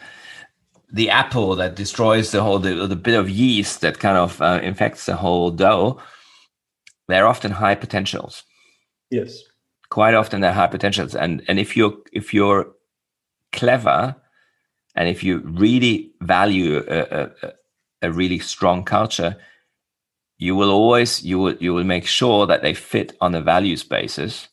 the 0.90 1.10
apple 1.10 1.54
that 1.54 1.76
destroys 1.76 2.30
the 2.30 2.42
whole 2.42 2.58
the, 2.58 2.86
the 2.86 2.96
bit 2.96 3.14
of 3.14 3.28
yeast 3.28 3.80
that 3.82 3.98
kind 3.98 4.16
of 4.16 4.40
uh, 4.40 4.60
infects 4.62 5.06
the 5.06 5.16
whole 5.16 5.50
dough 5.50 6.00
they're 7.08 7.26
often 7.26 7.50
high 7.50 7.74
potentials 7.74 8.44
yes 9.10 9.42
quite 9.90 10.14
often 10.14 10.40
they're 10.40 10.52
high 10.52 10.66
potentials. 10.66 11.14
And 11.14 11.42
and 11.48 11.58
if 11.58 11.76
you're 11.76 11.96
if 12.12 12.34
you're 12.34 12.68
clever 13.52 14.16
and 14.94 15.08
if 15.08 15.22
you 15.22 15.38
really 15.38 16.12
value 16.20 16.84
a, 16.88 17.00
a, 17.22 17.52
a 18.02 18.12
really 18.12 18.38
strong 18.38 18.84
culture 18.84 19.36
you 20.38 20.54
will 20.54 20.70
always 20.70 21.24
you 21.24 21.38
will 21.38 21.54
you 21.56 21.74
will 21.74 21.84
make 21.84 22.06
sure 22.06 22.46
that 22.46 22.62
they 22.62 22.74
fit 22.74 23.16
on 23.20 23.34
a 23.34 23.40
values 23.40 23.82
basis 23.82 24.48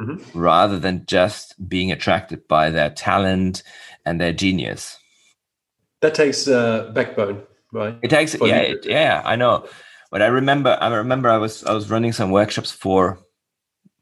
mm-hmm. 0.00 0.38
rather 0.38 0.78
than 0.78 1.04
just 1.06 1.54
being 1.68 1.92
attracted 1.92 2.46
by 2.48 2.70
their 2.70 2.90
talent 2.90 3.62
and 4.04 4.20
their 4.20 4.32
genius. 4.32 4.98
That 6.00 6.14
takes 6.14 6.46
uh, 6.46 6.90
backbone 6.94 7.42
right? 7.72 7.98
It 8.02 8.08
takes 8.08 8.34
yeah 8.40 8.58
it, 8.58 8.86
yeah 8.86 9.22
i 9.24 9.36
know. 9.36 9.68
But 10.10 10.22
i 10.22 10.26
remember 10.26 10.78
i 10.80 10.88
remember 10.94 11.28
i 11.28 11.36
was 11.36 11.64
i 11.64 11.72
was 11.72 11.90
running 11.90 12.12
some 12.12 12.30
workshops 12.30 12.72
for 12.72 13.18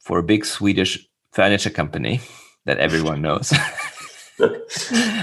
for 0.05 0.19
a 0.19 0.23
big 0.23 0.45
swedish 0.45 1.09
furniture 1.33 1.71
company 1.71 2.21
that 2.65 2.79
everyone 2.79 3.21
knows 3.21 3.53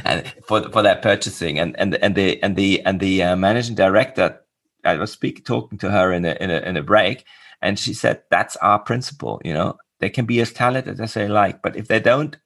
and 0.05 0.33
for 0.45 0.69
for 0.71 0.81
that 0.81 1.01
purchasing 1.01 1.59
and 1.59 1.79
and 1.79 1.95
and 1.95 2.15
the 2.15 2.41
and 2.43 2.55
the 2.55 2.81
and 2.81 2.99
the 2.99 3.23
uh, 3.23 3.35
managing 3.35 3.75
director 3.75 4.41
I 4.83 4.95
was 4.95 5.11
speaking 5.11 5.43
talking 5.43 5.77
to 5.79 5.91
her 5.91 6.11
in 6.11 6.25
a 6.25 6.35
in 6.39 6.49
a 6.49 6.59
in 6.59 6.77
a 6.77 6.83
break, 6.83 7.25
and 7.61 7.77
she 7.77 7.93
said 7.93 8.23
that's 8.29 8.55
our 8.57 8.79
principle. 8.79 9.41
You 9.43 9.53
know, 9.53 9.77
they 9.99 10.09
can 10.09 10.25
be 10.25 10.39
as 10.41 10.51
talented 10.51 10.99
as 10.99 11.13
they 11.13 11.27
like, 11.27 11.61
but 11.61 11.75
if 11.75 11.87
they 11.87 11.99
don't, 11.99 12.37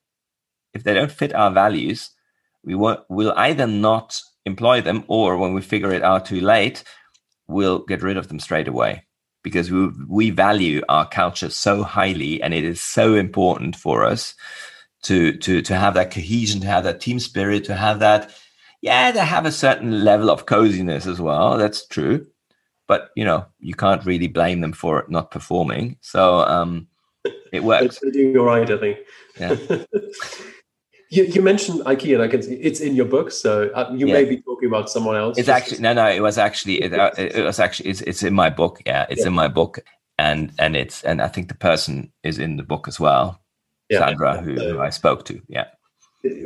if 0.74 0.84
they 0.84 0.94
don't 0.94 1.12
fit 1.12 1.34
our 1.34 1.52
values, 1.52 2.12
we 2.64 2.76
will 2.76 3.06
will 3.10 3.34
either 3.38 3.68
not 3.68 4.20
employ 4.46 4.82
them, 4.82 5.04
or 5.08 5.38
when 5.38 5.54
we 5.54 5.62
figure 5.62 5.92
it 5.92 6.04
out 6.04 6.26
too 6.26 6.42
late, 6.42 6.84
we'll 7.48 7.80
get 7.80 8.04
rid 8.04 8.18
of 8.18 8.28
them 8.28 8.40
straight 8.40 8.68
away 8.68 9.06
because 9.46 9.72
we 9.72 9.88
we 10.10 10.30
value 10.32 10.82
our 10.90 11.08
culture 11.08 11.50
so 11.50 11.84
highly, 11.84 12.42
and 12.42 12.54
it 12.54 12.66
is 12.66 12.82
so 12.82 13.16
important 13.16 13.78
for 13.78 14.04
us 14.04 14.36
to 15.04 15.38
to 15.38 15.62
to 15.62 15.76
have 15.78 15.94
that 15.94 16.12
cohesion, 16.12 16.60
to 16.60 16.68
have 16.68 16.84
that 16.84 17.00
team 17.00 17.20
spirit, 17.20 17.64
to 17.66 17.76
have 17.76 18.00
that 18.00 18.32
yeah, 18.86 19.12
they 19.12 19.26
have 19.26 19.48
a 19.48 19.52
certain 19.52 20.04
level 20.04 20.30
of 20.30 20.46
coziness 20.46 21.08
as 21.08 21.20
well. 21.20 21.58
That's 21.58 21.88
true. 21.88 22.28
But, 22.88 23.10
you 23.16 23.26
know, 23.26 23.48
you 23.60 23.74
can't 23.74 24.06
really 24.06 24.28
blame 24.28 24.62
them 24.62 24.74
for 24.74 25.00
it 25.00 25.10
not 25.10 25.32
performing. 25.32 25.98
So 26.02 26.42
um, 26.42 26.88
it 27.52 27.64
works. 27.64 27.98
They're 28.00 28.12
doing 28.12 28.38
all 28.38 28.46
right, 28.46 28.70
I 28.70 28.78
think. 28.78 29.00
Yeah. 29.40 29.56
you, 31.10 31.24
you, 31.26 31.42
mentioned 31.42 31.82
IKEA, 31.82 32.16
and 32.16 32.24
I 32.24 32.28
can 32.28 32.42
see 32.42 32.56
it's 32.56 32.80
in 32.80 32.96
your 32.96 33.06
book. 33.06 33.32
So 33.32 33.70
uh, 33.70 33.92
you 33.94 34.08
yeah. 34.08 34.14
may 34.14 34.26
be 34.26 34.42
talking 34.42 34.68
about 34.68 34.90
someone 34.90 35.16
else. 35.16 35.38
It's 35.38 35.50
actually, 35.50 35.80
no, 35.80 35.94
no, 35.94 36.10
it 36.10 36.22
was 36.22 36.38
actually, 36.38 36.82
it, 36.82 36.94
uh, 36.94 37.12
it 37.18 37.44
was 37.44 37.60
actually, 37.60 37.90
it's, 37.90 38.02
it's 38.02 38.24
in 38.24 38.34
my 38.34 38.50
book. 38.50 38.82
Yeah, 38.86 39.06
it's 39.10 39.22
yeah. 39.22 39.28
in 39.28 39.34
my 39.34 39.48
book. 39.48 39.80
And, 40.18 40.52
and 40.60 40.76
it's, 40.76 41.04
and 41.04 41.22
I 41.22 41.28
think 41.28 41.50
the 41.50 41.56
person 41.56 42.12
is 42.24 42.40
in 42.40 42.58
the 42.58 42.64
book 42.64 42.88
as 42.88 43.00
well. 43.00 43.42
Yeah. 43.90 44.00
Sandra, 44.00 44.42
who, 44.42 44.56
who 44.56 44.80
I 44.80 44.90
spoke 44.90 45.26
to. 45.26 45.42
Yeah. 45.48 45.66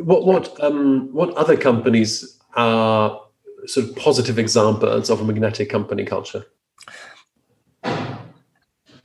What 0.01 0.25
what 0.25 0.61
um, 0.61 1.07
what 1.13 1.33
other 1.35 1.55
companies 1.55 2.37
are 2.55 3.21
sort 3.65 3.87
of 3.87 3.95
positive 3.95 4.37
examples 4.37 5.09
of 5.09 5.21
a 5.21 5.23
magnetic 5.23 5.69
company 5.69 6.03
culture? 6.03 6.45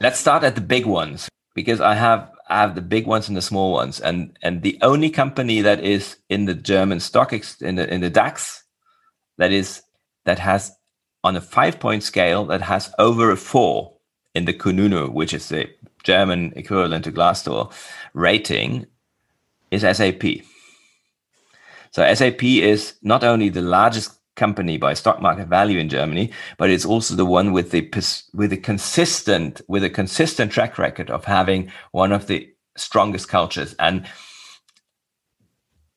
Let's 0.00 0.18
start 0.18 0.42
at 0.42 0.56
the 0.56 0.60
big 0.60 0.86
ones 0.86 1.28
because 1.54 1.80
I 1.80 1.94
have 1.94 2.33
I 2.54 2.60
have 2.60 2.76
the 2.76 2.82
big 2.82 3.04
ones 3.08 3.26
and 3.26 3.36
the 3.36 3.42
small 3.42 3.72
ones, 3.72 3.98
and 3.98 4.38
and 4.40 4.62
the 4.62 4.78
only 4.80 5.10
company 5.10 5.60
that 5.62 5.82
is 5.82 6.18
in 6.28 6.44
the 6.44 6.54
German 6.54 7.00
stock 7.00 7.32
ex, 7.32 7.60
in 7.60 7.74
the 7.74 7.92
in 7.92 8.00
the 8.00 8.10
DAX 8.10 8.62
that 9.38 9.50
is 9.50 9.82
that 10.24 10.38
has 10.38 10.70
on 11.24 11.34
a 11.34 11.40
five 11.40 11.80
point 11.80 12.04
scale 12.04 12.44
that 12.44 12.60
has 12.62 12.94
over 13.00 13.32
a 13.32 13.36
four 13.36 13.94
in 14.36 14.44
the 14.44 14.54
Kununu, 14.54 15.12
which 15.12 15.34
is 15.34 15.48
the 15.48 15.68
German 16.04 16.52
equivalent 16.54 17.02
to 17.04 17.12
Glassdoor 17.12 17.72
rating, 18.12 18.86
is 19.72 19.82
SAP. 19.82 20.22
So 21.90 22.14
SAP 22.14 22.44
is 22.44 22.94
not 23.02 23.24
only 23.24 23.48
the 23.48 23.62
largest 23.62 24.12
company 24.36 24.76
by 24.76 24.94
stock 24.94 25.20
market 25.20 25.48
value 25.48 25.78
in 25.78 25.88
Germany, 25.88 26.32
but 26.58 26.70
it's 26.70 26.84
also 26.84 27.14
the 27.14 27.24
one 27.24 27.52
with 27.52 27.70
the 27.70 27.90
with 28.32 28.52
a 28.52 28.56
consistent 28.56 29.60
with 29.68 29.84
a 29.84 29.90
consistent 29.90 30.52
track 30.52 30.78
record 30.78 31.10
of 31.10 31.24
having 31.24 31.70
one 31.92 32.12
of 32.12 32.26
the 32.26 32.48
strongest 32.76 33.28
cultures. 33.28 33.74
And 33.78 34.06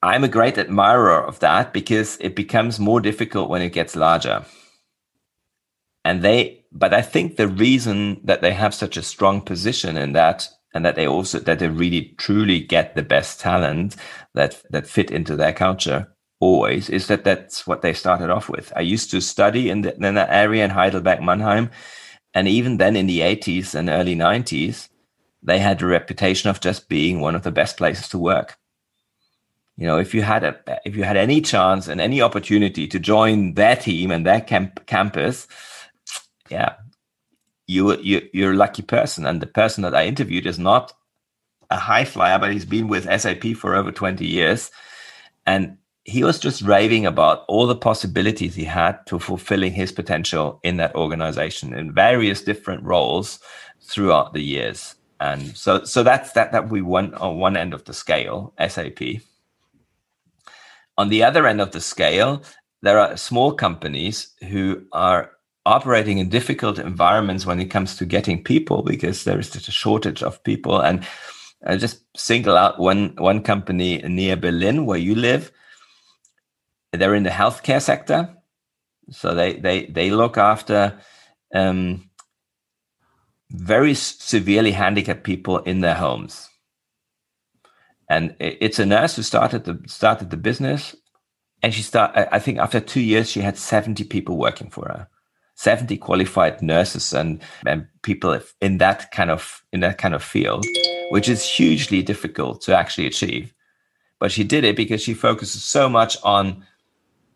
I'm 0.04 0.24
a 0.24 0.30
great 0.30 0.58
admirer 0.58 1.24
of 1.24 1.40
that 1.40 1.74
because 1.74 2.18
it 2.22 2.36
becomes 2.36 2.80
more 2.80 3.02
difficult 3.02 3.50
when 3.50 3.62
it 3.62 3.74
gets 3.74 3.96
larger. 3.96 4.46
And 6.06 6.22
they, 6.22 6.66
but 6.72 6.94
I 6.94 7.02
think 7.02 7.36
the 7.36 7.48
reason 7.48 8.22
that 8.24 8.42
they 8.42 8.54
have 8.54 8.74
such 8.74 8.96
a 8.96 9.04
strong 9.04 9.42
position 9.42 9.98
in 9.98 10.14
that 10.14 10.48
and 10.74 10.86
that 10.86 10.96
they 10.96 11.08
also 11.08 11.40
that 11.40 11.60
they 11.60 11.68
really 11.68 12.14
truly 12.18 12.60
get 12.60 12.96
the 12.96 13.02
best 13.02 13.40
talent 13.40 13.96
that 14.36 14.62
that 14.70 14.88
fit 14.88 15.10
into 15.10 15.36
their 15.36 15.54
culture 15.54 16.08
always 16.40 16.90
is 16.90 17.08
that 17.08 17.24
that's 17.24 17.66
what 17.66 17.82
they 17.82 17.94
started 17.94 18.30
off 18.30 18.50
with. 18.50 18.72
I 18.76 18.82
used 18.82 19.12
to 19.12 19.22
study 19.22 19.70
in, 19.70 19.82
the, 19.82 19.96
in 19.96 20.16
that 20.16 20.30
area 20.30 20.64
in 20.64 20.72
Heidelberg, 20.72 21.22
Mannheim, 21.22 21.72
and 22.34 22.48
even 22.48 22.78
then 22.78 22.96
in 22.96 23.08
the 23.08 23.22
80s 23.22 23.74
and 23.74 23.90
early 23.90 24.16
90s, 24.16 24.90
they 25.42 25.60
had 25.60 25.82
a 25.82 25.88
reputation 25.88 26.50
of 26.50 26.60
just 26.60 26.90
being 26.90 27.20
one 27.20 27.36
of 27.36 27.44
the 27.44 27.52
best 27.52 27.78
places 27.78 28.10
to 28.10 28.18
work. 28.18 28.58
You 29.78 29.86
know, 29.86 29.98
if 29.98 30.16
you 30.16 30.24
had 30.24 30.44
a 30.44 30.60
if 30.86 30.96
you 30.96 31.04
had 31.04 31.18
any 31.18 31.40
chance 31.40 31.88
and 31.88 32.02
any 32.02 32.20
opportunity 32.20 32.88
to 32.88 33.00
join 33.00 33.54
their 33.54 33.76
team 33.76 34.10
and 34.10 34.26
their 34.26 34.42
camp 34.42 34.88
campus, 34.88 35.48
yeah, 36.50 36.74
you, 37.68 37.96
you 38.02 38.28
you're 38.34 38.54
a 38.54 38.58
lucky 38.58 38.82
person. 38.82 39.28
And 39.28 39.40
the 39.40 39.48
person 39.48 39.84
that 39.84 39.96
I 39.96 40.08
interviewed 40.08 40.48
is 40.48 40.58
not 40.58 40.94
a 41.70 41.78
high 41.78 42.06
flyer, 42.06 42.40
but 42.40 42.52
he's 42.52 42.66
been 42.66 42.88
with 42.88 43.04
SAP 43.22 43.56
for 43.56 43.76
over 43.76 43.92
20 43.92 44.26
years. 44.26 44.72
And 45.46 45.78
he 46.08 46.24
was 46.24 46.39
just 46.39 46.62
raving 46.62 47.05
about 47.05 47.43
all 47.49 47.68
the 47.68 47.76
possibilities 47.76 48.55
he 48.55 48.64
had 48.64 48.97
to 49.05 49.20
fulfilling 49.20 49.74
his 49.74 49.91
potential 49.91 50.60
in 50.64 50.78
that 50.78 50.95
organization 50.95 51.74
in 51.74 51.93
various 51.93 52.41
different 52.41 52.82
roles 52.84 53.39
throughout 53.82 54.34
the 54.34 54.41
years. 54.41 54.95
And 55.20 55.55
so 55.58 55.84
so 55.84 56.03
that's 56.03 56.32
that 56.32 56.53
that 56.53 56.70
we 56.70 56.82
went 56.82 57.14
on 57.16 57.39
one 57.39 57.58
end 57.58 57.74
of 57.74 57.84
the 57.84 57.93
scale, 57.93 58.53
SAP. 58.58 59.01
On 60.97 61.10
the 61.10 61.24
other 61.24 61.45
end 61.45 61.60
of 61.60 61.72
the 61.72 61.82
scale, 61.82 62.41
there 62.82 62.99
are 62.99 63.18
small 63.18 63.51
companies 63.51 64.30
who 64.47 64.84
are 64.93 65.32
operating 65.66 66.20
in 66.20 66.30
difficult 66.30 66.80
environments 66.80 67.45
when 67.45 67.60
it 67.60 67.66
comes 67.66 67.97
to 67.97 68.05
getting 68.05 68.41
people 68.41 68.82
because 68.82 69.26
there 69.26 69.39
is 69.39 69.49
such 69.49 69.68
a 69.68 69.72
shortage 69.72 70.24
of 70.24 70.41
people. 70.45 70.80
And 70.80 71.05
I 71.66 71.76
just 71.76 72.03
single 72.16 72.55
out 72.55 72.80
one 72.80 73.14
one 73.18 73.43
company 73.43 73.97
near 74.03 74.38
Berlin 74.38 74.86
where 74.86 74.99
you 74.99 75.14
live. 75.14 75.51
They're 76.94 77.16
in 77.16 77.24
the 77.24 77.30
healthcare 77.30 77.82
sector, 77.82 78.36
so 79.10 79.34
they 79.34 79.54
they 79.54 79.86
they 79.86 80.12
look 80.12 80.38
after 80.38 81.00
um, 81.54 82.10
very 83.50 83.94
severely 83.94 84.72
handicapped 84.72 85.24
people 85.24 85.60
in 85.60 85.82
their 85.82 85.96
homes. 85.96 86.50
And 88.10 88.36
it's 88.40 88.80
a 88.80 88.86
nurse 88.86 89.18
who 89.18 89.22
started 89.22 89.66
the 89.66 89.82
started 89.88 90.30
the 90.30 90.38
business, 90.38 90.96
and 91.62 91.74
she 91.74 91.82
start. 91.82 92.16
I 92.32 92.40
think 92.40 92.58
after 92.60 92.80
two 92.80 93.02
years, 93.02 93.30
she 93.30 93.42
had 93.42 93.58
seventy 93.58 94.06
people 94.06 94.38
working 94.38 94.70
for 94.70 94.88
her 94.88 95.08
70 95.58 95.98
qualified 95.98 96.62
nurses 96.62 97.14
and, 97.14 97.42
and 97.66 97.88
people 98.04 98.40
in 98.62 98.78
that 98.78 99.12
kind 99.12 99.32
of 99.32 99.64
in 99.74 99.80
that 99.82 99.98
kind 99.98 100.14
of 100.14 100.24
field, 100.24 100.66
which 101.10 101.28
is 101.28 101.44
hugely 101.44 102.04
difficult 102.04 102.62
to 102.62 102.78
actually 102.78 103.08
achieve. 103.08 103.54
But 104.20 104.32
she 104.32 104.44
did 104.44 104.64
it 104.64 104.76
because 104.76 105.02
she 105.02 105.14
focuses 105.14 105.64
so 105.64 105.90
much 105.90 106.16
on 106.24 106.66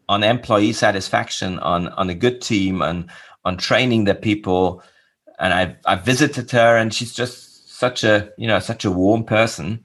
on 0.09 0.23
employee 0.23 0.73
satisfaction, 0.73 1.59
on 1.59 1.87
on 1.89 2.09
a 2.09 2.15
good 2.15 2.41
team, 2.41 2.81
and 2.81 3.09
on 3.45 3.57
training 3.57 4.05
the 4.05 4.15
people. 4.15 4.83
And 5.39 5.53
I 5.53 5.75
I 5.85 5.95
visited 5.95 6.51
her, 6.51 6.77
and 6.77 6.93
she's 6.93 7.13
just 7.13 7.69
such 7.69 8.03
a 8.03 8.29
you 8.37 8.47
know 8.47 8.59
such 8.59 8.85
a 8.85 8.91
warm 8.91 9.23
person, 9.23 9.83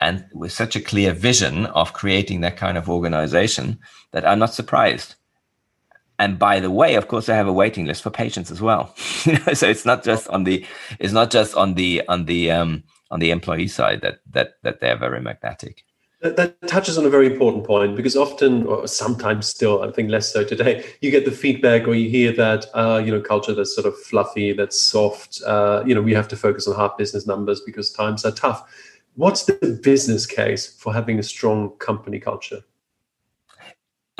and 0.00 0.24
with 0.32 0.52
such 0.52 0.76
a 0.76 0.80
clear 0.80 1.12
vision 1.12 1.66
of 1.66 1.92
creating 1.92 2.40
that 2.40 2.56
kind 2.56 2.78
of 2.78 2.88
organization 2.88 3.78
that 4.12 4.26
I'm 4.26 4.38
not 4.38 4.54
surprised. 4.54 5.14
And 6.18 6.38
by 6.38 6.60
the 6.60 6.70
way 6.70 6.96
of 6.96 7.08
course 7.08 7.30
i 7.30 7.34
have 7.34 7.48
a 7.48 7.52
waiting 7.52 7.86
list 7.86 8.02
for 8.02 8.10
patients 8.10 8.50
as 8.50 8.60
well. 8.60 8.94
So 9.54 9.68
it's 9.68 9.86
not 9.86 10.04
just 10.04 10.28
on 10.28 10.44
the 10.44 10.66
it's 10.98 11.14
not 11.14 11.30
just 11.30 11.54
on 11.56 11.74
the 11.74 12.02
on 12.08 12.26
the 12.26 12.50
um 12.50 12.84
on 13.10 13.20
the 13.20 13.30
employee 13.30 13.68
side 13.68 14.02
that 14.02 14.20
that 14.30 14.54
that 14.62 14.80
they're 14.80 14.98
very 14.98 15.20
magnetic 15.20 15.84
that, 16.20 16.36
that 16.36 16.68
touches 16.68 16.98
on 16.98 17.06
a 17.06 17.10
very 17.10 17.26
important 17.26 17.64
point 17.64 17.96
because 17.96 18.16
often 18.16 18.66
or 18.66 18.86
sometimes 18.86 19.46
still 19.46 19.82
i 19.82 19.90
think 19.90 20.10
less 20.10 20.32
so 20.32 20.44
today 20.44 20.84
you 21.00 21.10
get 21.10 21.24
the 21.24 21.30
feedback 21.30 21.86
or 21.86 21.94
you 21.94 22.08
hear 22.08 22.32
that 22.32 22.66
uh, 22.74 23.02
you 23.04 23.10
know 23.10 23.20
culture 23.20 23.54
that's 23.54 23.74
sort 23.74 23.86
of 23.86 23.98
fluffy 23.98 24.52
that's 24.52 24.80
soft 24.80 25.40
uh, 25.46 25.82
you 25.86 25.94
know 25.94 26.02
we 26.02 26.14
have 26.14 26.28
to 26.28 26.36
focus 26.36 26.68
on 26.68 26.74
hard 26.74 26.96
business 26.96 27.26
numbers 27.26 27.60
because 27.60 27.92
times 27.92 28.24
are 28.24 28.32
tough 28.32 28.68
what's 29.16 29.44
the 29.44 29.80
business 29.82 30.26
case 30.26 30.66
for 30.66 30.92
having 30.92 31.18
a 31.18 31.22
strong 31.22 31.70
company 31.78 32.18
culture 32.18 32.62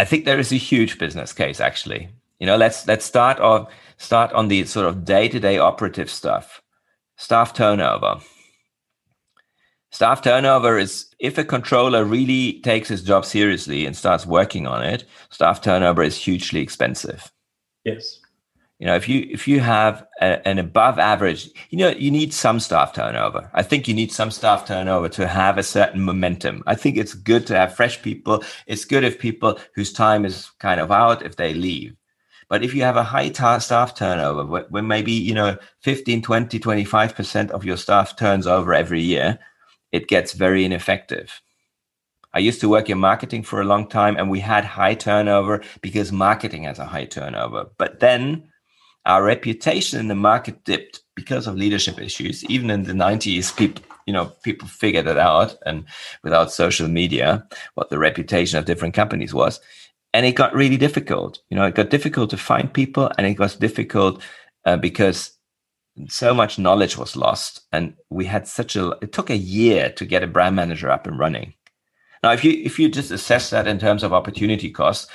I 0.00 0.04
think 0.06 0.24
there 0.24 0.38
is 0.38 0.50
a 0.50 0.56
huge 0.56 0.98
business 0.98 1.34
case 1.34 1.60
actually. 1.60 2.08
You 2.38 2.46
know, 2.46 2.56
let's 2.56 2.86
let's 2.86 3.04
start 3.04 3.38
off 3.38 3.70
start 3.98 4.32
on 4.32 4.48
the 4.48 4.64
sort 4.64 4.86
of 4.86 5.04
day-to-day 5.04 5.58
operative 5.58 6.08
stuff. 6.08 6.62
Staff 7.16 7.52
turnover. 7.52 8.20
Staff 9.92 10.22
turnover 10.22 10.78
is 10.78 11.06
if 11.18 11.36
a 11.36 11.44
controller 11.44 12.04
really 12.04 12.60
takes 12.60 12.88
his 12.88 13.02
job 13.02 13.24
seriously 13.24 13.86
and 13.86 13.96
starts 13.96 14.24
working 14.24 14.66
on 14.66 14.82
it, 14.82 15.04
staff 15.30 15.60
turnover 15.60 16.02
is 16.02 16.16
hugely 16.16 16.60
expensive. 16.60 17.32
Yes. 17.84 18.20
You 18.78 18.86
know, 18.86 18.94
if 18.94 19.08
you 19.08 19.26
if 19.30 19.46
you 19.46 19.60
have 19.60 20.06
a, 20.22 20.46
an 20.48 20.58
above 20.58 20.98
average, 20.98 21.50
you 21.68 21.76
know, 21.76 21.90
you 21.90 22.10
need 22.10 22.32
some 22.32 22.60
staff 22.60 22.94
turnover. 22.94 23.50
I 23.52 23.62
think 23.62 23.86
you 23.86 23.92
need 23.92 24.10
some 24.10 24.30
staff 24.30 24.66
turnover 24.66 25.08
to 25.10 25.26
have 25.26 25.58
a 25.58 25.62
certain 25.62 26.02
momentum. 26.02 26.62
I 26.66 26.76
think 26.76 26.96
it's 26.96 27.12
good 27.12 27.46
to 27.48 27.56
have 27.56 27.74
fresh 27.74 28.00
people. 28.00 28.42
It's 28.66 28.86
good 28.86 29.04
if 29.04 29.18
people 29.18 29.58
whose 29.74 29.92
time 29.92 30.24
is 30.24 30.50
kind 30.60 30.80
of 30.80 30.90
out 30.90 31.26
if 31.26 31.36
they 31.36 31.52
leave. 31.52 31.94
But 32.48 32.64
if 32.64 32.74
you 32.74 32.82
have 32.82 32.96
a 32.96 33.04
high 33.04 33.28
ta- 33.28 33.58
staff 33.58 33.94
turnover, 33.94 34.64
when 34.70 34.88
maybe, 34.88 35.12
you 35.12 35.34
know, 35.34 35.56
15, 35.82 36.20
20, 36.20 36.58
25% 36.58 37.50
of 37.50 37.64
your 37.64 37.76
staff 37.76 38.16
turns 38.16 38.44
over 38.44 38.74
every 38.74 39.00
year, 39.00 39.38
it 39.92 40.08
gets 40.08 40.32
very 40.32 40.64
ineffective. 40.64 41.40
I 42.32 42.38
used 42.38 42.60
to 42.60 42.68
work 42.68 42.88
in 42.88 42.98
marketing 42.98 43.42
for 43.42 43.60
a 43.60 43.64
long 43.64 43.88
time 43.88 44.16
and 44.16 44.30
we 44.30 44.40
had 44.40 44.64
high 44.64 44.94
turnover 44.94 45.62
because 45.80 46.12
marketing 46.12 46.64
has 46.64 46.78
a 46.78 46.86
high 46.86 47.06
turnover. 47.06 47.66
But 47.76 48.00
then 48.00 48.48
our 49.04 49.24
reputation 49.24 49.98
in 49.98 50.08
the 50.08 50.14
market 50.14 50.64
dipped 50.64 51.00
because 51.16 51.46
of 51.46 51.56
leadership 51.56 52.00
issues. 52.00 52.44
Even 52.44 52.70
in 52.70 52.84
the 52.84 52.92
90s, 52.92 53.56
people, 53.56 53.82
you 54.06 54.12
know, 54.12 54.26
people 54.44 54.68
figured 54.68 55.08
it 55.08 55.18
out 55.18 55.56
and 55.66 55.84
without 56.22 56.52
social 56.52 56.86
media, 56.86 57.44
what 57.74 57.90
the 57.90 57.98
reputation 57.98 58.58
of 58.58 58.64
different 58.64 58.94
companies 58.94 59.34
was 59.34 59.60
and 60.12 60.26
it 60.26 60.32
got 60.32 60.54
really 60.54 60.76
difficult. 60.76 61.40
You 61.50 61.56
know, 61.56 61.64
it 61.64 61.74
got 61.74 61.90
difficult 61.90 62.30
to 62.30 62.36
find 62.36 62.72
people, 62.72 63.10
and 63.16 63.26
it 63.26 63.38
was 63.38 63.56
difficult 63.56 64.22
uh, 64.64 64.76
because 64.76 65.32
so 66.08 66.34
much 66.34 66.58
knowledge 66.58 66.96
was 66.96 67.16
lost, 67.16 67.62
and 67.72 67.94
we 68.08 68.24
had 68.24 68.46
such 68.46 68.76
a. 68.76 68.96
It 69.02 69.12
took 69.12 69.30
a 69.30 69.36
year 69.36 69.90
to 69.90 70.04
get 70.04 70.22
a 70.22 70.28
brand 70.28 70.56
manager 70.56 70.90
up 70.90 71.06
and 71.06 71.18
running. 71.18 71.54
Now, 72.22 72.32
if 72.32 72.44
you 72.44 72.52
if 72.64 72.78
you 72.78 72.88
just 72.88 73.10
assess 73.10 73.50
that 73.50 73.66
in 73.66 73.78
terms 73.78 74.02
of 74.02 74.12
opportunity 74.12 74.70
costs, 74.70 75.06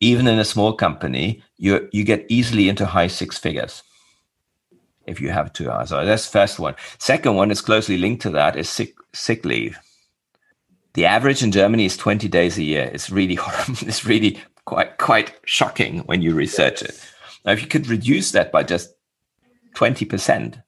even 0.00 0.26
in 0.26 0.38
a 0.38 0.44
small 0.44 0.72
company, 0.72 1.42
you 1.56 1.88
you 1.92 2.04
get 2.04 2.26
easily 2.28 2.68
into 2.68 2.86
high 2.86 3.08
six 3.08 3.38
figures 3.38 3.82
if 5.06 5.20
you 5.20 5.30
have 5.30 5.52
two 5.52 5.70
hours. 5.70 5.88
So 5.88 6.04
that's 6.04 6.26
first 6.26 6.58
one. 6.58 6.76
Second 6.98 7.34
one 7.34 7.50
is 7.50 7.60
closely 7.60 7.98
linked 7.98 8.22
to 8.22 8.30
that 8.30 8.56
is 8.56 8.68
sick 8.68 8.94
sick 9.12 9.44
leave 9.44 9.78
the 10.94 11.06
average 11.06 11.42
in 11.42 11.52
Germany 11.52 11.86
is 11.86 11.96
20 11.96 12.28
days 12.28 12.58
a 12.58 12.62
year. 12.62 12.90
It's 12.92 13.10
really 13.10 13.34
horrible. 13.40 13.88
It's 13.88 14.04
really 14.04 14.40
quite 14.64 14.98
quite 14.98 15.34
shocking 15.44 16.00
when 16.00 16.22
you 16.22 16.34
research 16.34 16.82
it. 16.82 17.00
Now, 17.44 17.52
if 17.52 17.60
you 17.60 17.66
could 17.66 17.88
reduce 17.88 18.30
that 18.32 18.52
by 18.52 18.62
just 18.62 18.94
20% 19.74 20.62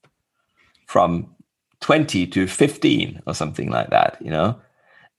from 0.86 1.34
20 1.80 2.26
to 2.28 2.46
15 2.46 3.22
or 3.26 3.34
something 3.34 3.70
like 3.70 3.90
that, 3.90 4.16
you 4.20 4.30
know, 4.30 4.60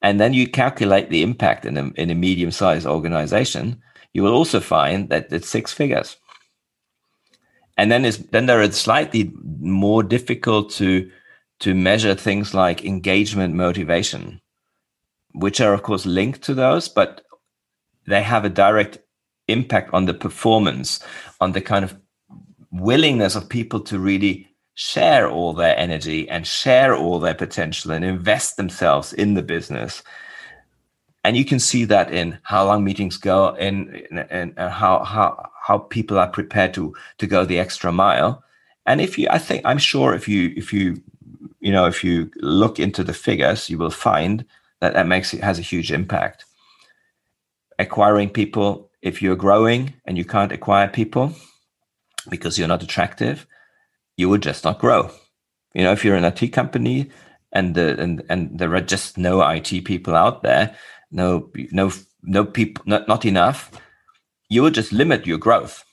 and 0.02 0.20
then 0.20 0.34
you 0.34 0.48
calculate 0.48 1.10
the 1.10 1.24
impact 1.24 1.66
in 1.66 1.78
a, 1.78 1.92
in 1.96 2.10
a 2.10 2.16
medium-sized 2.16 2.86
organization, 2.86 3.82
you 4.14 4.24
will 4.24 4.34
also 4.34 4.60
find 4.60 5.10
that 5.10 5.32
it's 5.32 5.50
six 5.50 5.74
figures. 5.74 6.18
And 7.78 7.92
then 7.92 8.06
is 8.06 8.20
then 8.28 8.46
there 8.46 8.62
are 8.62 8.72
slightly 8.72 9.34
more 9.60 10.02
difficult 10.02 10.70
to 10.74 11.12
to 11.60 11.74
measure 11.74 12.16
things 12.16 12.54
like 12.54 12.86
engagement 12.86 13.54
motivation 13.54 14.42
which 15.36 15.60
are 15.60 15.74
of 15.74 15.84
course 15.84 16.06
linked 16.06 16.42
to 16.44 16.54
those, 16.54 16.88
but 16.88 17.22
they 18.08 18.22
have 18.22 18.46
a 18.46 18.50
direct 18.50 19.00
impact 19.48 19.94
on 19.94 20.06
the 20.06 20.14
performance, 20.14 21.00
on 21.42 21.52
the 21.52 21.62
kind 21.62 21.84
of 21.84 21.98
willingness 22.80 23.36
of 23.36 23.50
people 23.50 23.80
to 23.80 24.00
really 24.00 24.48
share 24.76 25.30
all 25.30 25.54
their 25.54 25.78
energy 25.78 26.30
and 26.30 26.46
share 26.46 26.96
all 26.96 27.20
their 27.20 27.34
potential 27.34 27.92
and 27.92 28.04
invest 28.04 28.58
themselves 28.58 29.14
in 29.14 29.34
the 29.34 29.42
business. 29.42 30.04
And 31.24 31.36
you 31.36 31.46
can 31.46 31.60
see 31.60 31.86
that 31.86 32.14
in 32.14 32.38
how 32.44 32.66
long 32.66 32.84
meetings 32.84 33.18
go 33.18 33.56
and, 33.56 34.06
and, 34.12 34.54
and 34.58 34.60
how, 34.60 35.04
how, 35.04 35.50
how 35.60 35.80
people 35.80 36.20
are 36.20 36.28
prepared 36.28 36.74
to, 36.76 36.94
to 37.18 37.26
go 37.26 37.46
the 37.46 37.58
extra 37.58 37.92
mile. 37.92 38.44
And 38.86 39.02
if 39.02 39.18
you, 39.18 39.28
I 39.32 39.40
think, 39.40 39.64
I'm 39.66 39.80
sure 39.80 40.14
if 40.14 40.28
you, 40.28 40.54
if 40.56 40.72
you, 40.72 41.02
you 41.62 41.72
know, 41.72 41.86
if 41.88 42.04
you 42.04 42.30
look 42.36 42.80
into 42.80 43.04
the 43.04 43.14
figures, 43.14 43.70
you 43.70 43.78
will 43.78 43.90
find 43.90 44.46
that, 44.82 44.94
that 44.94 45.08
makes 45.08 45.34
it 45.34 45.42
has 45.42 45.58
a 45.58 45.64
huge 45.64 45.92
impact. 45.92 46.46
Acquiring 47.80 48.30
people, 48.30 48.92
if 49.02 49.22
you're 49.22 49.36
growing 49.36 49.94
and 50.06 50.18
you 50.18 50.26
can't 50.26 50.52
acquire 50.52 50.88
people 50.88 51.34
because 52.30 52.58
you're 52.58 52.68
not 52.68 52.84
attractive, 52.84 53.46
you 54.18 54.30
would 54.30 54.42
just 54.42 54.64
not 54.64 54.80
grow. 54.80 55.12
You 55.74 55.84
know, 55.84 55.92
if 55.92 56.06
you're 56.06 56.16
an 56.16 56.26
IT 56.26 56.54
company 56.54 57.10
and 57.52 57.76
the 57.76 58.00
and 58.00 58.24
and 58.30 58.58
there 58.60 58.74
are 58.76 58.82
just 58.82 59.18
no 59.18 59.42
IT 59.42 59.86
people 59.86 60.16
out 60.16 60.44
there, 60.44 60.76
no 61.12 61.52
no 61.72 61.92
no 62.24 62.46
people 62.46 62.84
not, 62.88 63.08
not 63.08 63.26
enough, 63.26 63.72
you 64.50 64.62
will 64.62 64.72
just 64.72 64.92
limit 64.92 65.26
your 65.26 65.38
growth. 65.38 65.84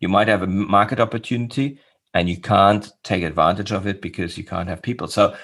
You 0.00 0.08
might 0.08 0.28
have 0.28 0.42
a 0.42 0.46
market 0.46 1.00
opportunity 1.00 1.78
and 2.14 2.28
you 2.28 2.40
can't 2.40 2.92
take 3.04 3.22
advantage 3.22 3.72
of 3.72 3.86
it 3.86 4.02
because 4.02 4.36
you 4.36 4.44
can't 4.44 4.68
have 4.68 4.82
people. 4.82 5.08
So 5.08 5.34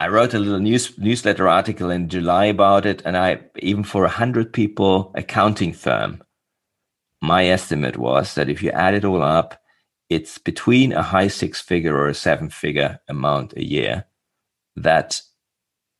I 0.00 0.08
wrote 0.08 0.34
a 0.34 0.38
little 0.38 0.58
news 0.58 0.98
newsletter 0.98 1.48
article 1.48 1.90
in 1.90 2.08
July 2.08 2.46
about 2.46 2.84
it, 2.84 3.02
and 3.04 3.16
I 3.16 3.40
even 3.60 3.84
for 3.84 4.04
a 4.04 4.10
hundred 4.10 4.52
people 4.52 5.12
accounting 5.14 5.72
firm, 5.72 6.22
my 7.24 7.46
estimate 7.46 7.96
was 7.96 8.34
that 8.34 8.48
if 8.48 8.62
you 8.62 8.70
add 8.70 8.94
it 8.94 9.04
all 9.04 9.22
up, 9.22 9.60
it's 10.10 10.38
between 10.38 10.92
a 10.92 11.02
high 11.02 11.28
six 11.28 11.60
figure 11.60 11.96
or 11.96 12.08
a 12.08 12.14
seven 12.14 12.50
figure 12.50 13.00
amount 13.08 13.54
a 13.56 13.64
year 13.64 14.04
that 14.76 15.22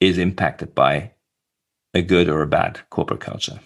is 0.00 0.18
impacted 0.18 0.74
by 0.74 1.12
a 1.94 2.02
good 2.02 2.28
or 2.28 2.42
a 2.42 2.46
bad 2.46 2.80
corporate 2.90 3.20
culture. 3.20 3.58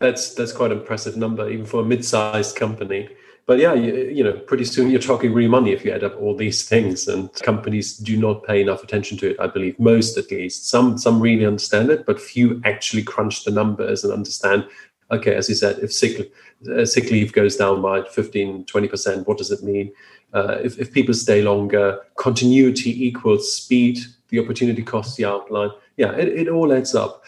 That's 0.00 0.34
that's 0.34 0.52
quite 0.52 0.72
an 0.72 0.78
impressive 0.78 1.16
number, 1.16 1.48
even 1.48 1.64
for 1.64 1.82
a 1.82 1.84
mid-sized 1.84 2.56
company 2.56 3.08
but 3.44 3.58
yeah, 3.58 3.74
you, 3.74 3.94
you, 3.94 4.22
know, 4.22 4.32
pretty 4.32 4.64
soon 4.64 4.90
you're 4.90 5.00
talking 5.00 5.32
real 5.32 5.50
money 5.50 5.72
if 5.72 5.84
you 5.84 5.90
add 5.90 6.04
up 6.04 6.16
all 6.20 6.36
these 6.36 6.68
things. 6.68 7.08
And 7.08 7.32
companies 7.42 7.96
do 7.96 8.16
not 8.16 8.44
pay 8.44 8.62
enough 8.62 8.84
attention 8.84 9.18
to 9.18 9.30
it. 9.30 9.40
I 9.40 9.48
believe 9.48 9.78
most, 9.80 10.16
at 10.16 10.30
least, 10.30 10.68
some 10.68 10.96
some 10.96 11.20
really 11.20 11.44
understand 11.44 11.90
it, 11.90 12.06
but 12.06 12.20
few 12.20 12.60
actually 12.64 13.02
crunch 13.02 13.44
the 13.44 13.50
numbers 13.50 14.04
and 14.04 14.12
understand. 14.12 14.66
Okay, 15.12 15.34
as 15.34 15.48
you 15.48 15.54
said, 15.54 15.78
if 15.80 15.92
sick 15.92 16.32
uh, 16.74 16.84
sick 16.84 17.10
leave 17.10 17.32
goes 17.32 17.56
down 17.56 17.82
by 17.82 18.02
15, 18.02 18.64
20 18.64 18.88
percent, 18.88 19.28
what 19.28 19.38
does 19.38 19.50
it 19.50 19.62
mean? 19.62 19.92
Uh, 20.32 20.58
if, 20.62 20.78
if 20.78 20.92
people 20.92 21.12
stay 21.12 21.42
longer, 21.42 22.00
continuity 22.16 23.06
equals 23.06 23.52
speed, 23.52 23.98
the 24.28 24.38
opportunity 24.38 24.82
cost, 24.82 25.16
the 25.16 25.24
outline. 25.26 25.70
Yeah, 25.98 26.12
it, 26.12 26.28
it 26.28 26.48
all 26.48 26.72
adds 26.72 26.94
up. 26.94 27.24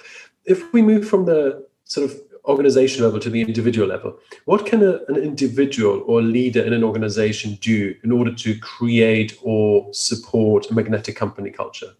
If 0.46 0.72
we 0.72 0.80
move 0.80 1.06
from 1.06 1.26
the 1.26 1.66
sort 1.84 2.10
of 2.10 2.18
organization 2.46 3.02
level 3.02 3.20
to 3.20 3.30
the 3.30 3.40
individual 3.40 3.88
level. 3.88 4.18
What 4.44 4.66
can 4.66 4.82
a, 4.82 4.98
an 5.08 5.16
individual 5.16 6.02
or 6.06 6.20
leader 6.22 6.62
in 6.62 6.72
an 6.72 6.84
organization 6.84 7.54
do 7.60 7.94
in 8.04 8.12
order 8.12 8.34
to 8.34 8.58
create 8.58 9.38
or 9.42 9.88
support 9.92 10.70
a 10.70 10.74
magnetic 10.74 11.16
company 11.16 11.50
culture? 11.50 11.94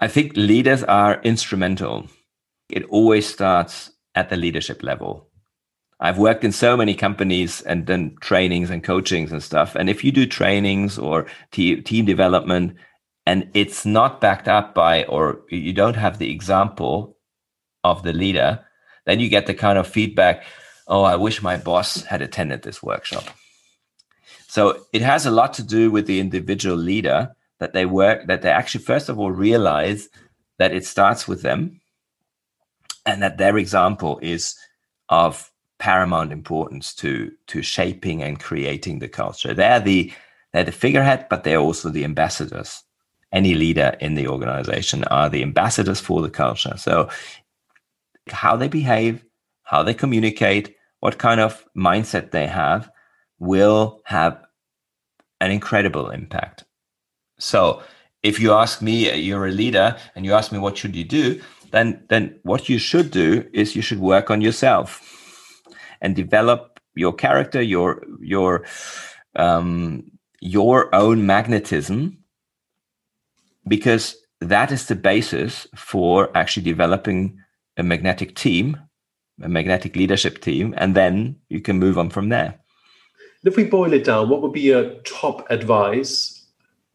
I 0.00 0.08
think 0.08 0.36
leaders 0.36 0.82
are 0.84 1.20
instrumental. 1.22 2.08
It 2.68 2.84
always 2.84 3.26
starts 3.26 3.90
at 4.16 4.28
the 4.28 4.36
leadership 4.36 4.82
level. 4.82 5.28
I've 6.00 6.18
worked 6.18 6.44
in 6.44 6.52
so 6.52 6.76
many 6.76 6.94
companies 6.94 7.62
and 7.62 7.86
done 7.86 8.16
trainings 8.20 8.70
and 8.70 8.82
coachings 8.82 9.30
and 9.30 9.42
stuff. 9.42 9.76
And 9.76 9.88
if 9.88 10.02
you 10.02 10.10
do 10.10 10.26
trainings 10.26 10.98
or 10.98 11.26
te- 11.52 11.80
team 11.82 12.04
development 12.04 12.76
and 13.24 13.48
it's 13.54 13.86
not 13.86 14.20
backed 14.20 14.48
up 14.48 14.74
by, 14.74 15.04
or 15.04 15.40
you 15.50 15.72
don't 15.72 15.96
have 15.96 16.18
the 16.18 16.30
example 16.30 17.16
of 17.84 18.02
the 18.02 18.12
leader, 18.12 18.66
then 19.06 19.20
you 19.20 19.28
get 19.28 19.46
the 19.46 19.54
kind 19.54 19.78
of 19.78 19.86
feedback 19.86 20.44
oh 20.86 21.02
i 21.02 21.16
wish 21.16 21.42
my 21.42 21.56
boss 21.56 22.02
had 22.02 22.20
attended 22.20 22.62
this 22.62 22.82
workshop 22.82 23.24
so 24.48 24.84
it 24.92 25.02
has 25.02 25.24
a 25.24 25.30
lot 25.30 25.54
to 25.54 25.62
do 25.62 25.90
with 25.90 26.06
the 26.06 26.20
individual 26.20 26.76
leader 26.76 27.34
that 27.58 27.72
they 27.72 27.86
work 27.86 28.26
that 28.26 28.42
they 28.42 28.50
actually 28.50 28.84
first 28.84 29.08
of 29.08 29.18
all 29.18 29.30
realize 29.30 30.08
that 30.58 30.74
it 30.74 30.84
starts 30.84 31.26
with 31.26 31.42
them 31.42 31.80
and 33.06 33.22
that 33.22 33.38
their 33.38 33.56
example 33.56 34.18
is 34.20 34.56
of 35.08 35.50
paramount 35.78 36.32
importance 36.32 36.94
to 36.94 37.30
to 37.46 37.62
shaping 37.62 38.22
and 38.22 38.40
creating 38.40 38.98
the 38.98 39.08
culture. 39.08 39.54
They're 39.54 39.80
the 39.80 40.12
they're 40.52 40.64
the 40.64 40.72
figurehead 40.72 41.26
but 41.30 41.44
they're 41.44 41.58
also 41.58 41.88
the 41.88 42.04
ambassadors. 42.04 42.82
Any 43.32 43.54
leader 43.54 43.96
in 44.00 44.14
the 44.14 44.28
organization 44.28 45.04
are 45.04 45.28
the 45.28 45.42
ambassadors 45.42 46.00
for 46.00 46.22
the 46.22 46.30
culture. 46.30 46.76
So 46.76 47.08
how 48.28 48.56
they 48.56 48.68
behave, 48.68 49.24
how 49.64 49.82
they 49.82 49.94
communicate, 49.94 50.74
what 51.00 51.18
kind 51.18 51.40
of 51.40 51.64
mindset 51.76 52.30
they 52.30 52.46
have 52.46 52.90
will 53.38 54.00
have 54.04 54.40
an 55.40 55.50
incredible 55.50 56.10
impact. 56.10 56.64
So 57.38 57.82
if 58.22 58.40
you 58.40 58.52
ask 58.52 58.82
me, 58.82 59.10
uh, 59.10 59.14
you're 59.14 59.46
a 59.46 59.52
leader, 59.52 59.96
and 60.14 60.24
you 60.24 60.32
ask 60.32 60.50
me 60.50 60.58
what 60.58 60.76
should 60.76 60.96
you 60.96 61.04
do, 61.04 61.40
then 61.76 62.04
then 62.08 62.38
what 62.42 62.68
you 62.68 62.78
should 62.78 63.10
do 63.10 63.44
is 63.52 63.76
you 63.76 63.82
should 63.82 64.00
work 64.00 64.30
on 64.30 64.40
yourself 64.40 65.02
and 66.00 66.16
develop 66.16 66.80
your 66.94 67.12
character, 67.12 67.62
your 67.62 68.02
your 68.20 68.64
um, 69.36 70.10
your 70.40 70.94
own 70.94 71.26
magnetism, 71.26 72.18
because 73.68 74.16
that 74.40 74.72
is 74.72 74.86
the 74.86 74.94
basis 74.94 75.66
for 75.74 76.30
actually 76.34 76.64
developing 76.64 77.38
a 77.76 77.82
magnetic 77.82 78.34
team, 78.34 78.76
a 79.42 79.48
magnetic 79.48 79.96
leadership 79.96 80.40
team, 80.40 80.74
and 80.76 80.94
then 80.94 81.36
you 81.48 81.60
can 81.60 81.78
move 81.78 81.98
on 81.98 82.10
from 82.10 82.28
there. 82.28 82.58
If 83.44 83.56
we 83.56 83.64
boil 83.64 83.92
it 83.92 84.04
down, 84.04 84.28
what 84.28 84.42
would 84.42 84.52
be 84.52 84.62
your 84.62 84.90
top 85.04 85.46
advice 85.50 86.35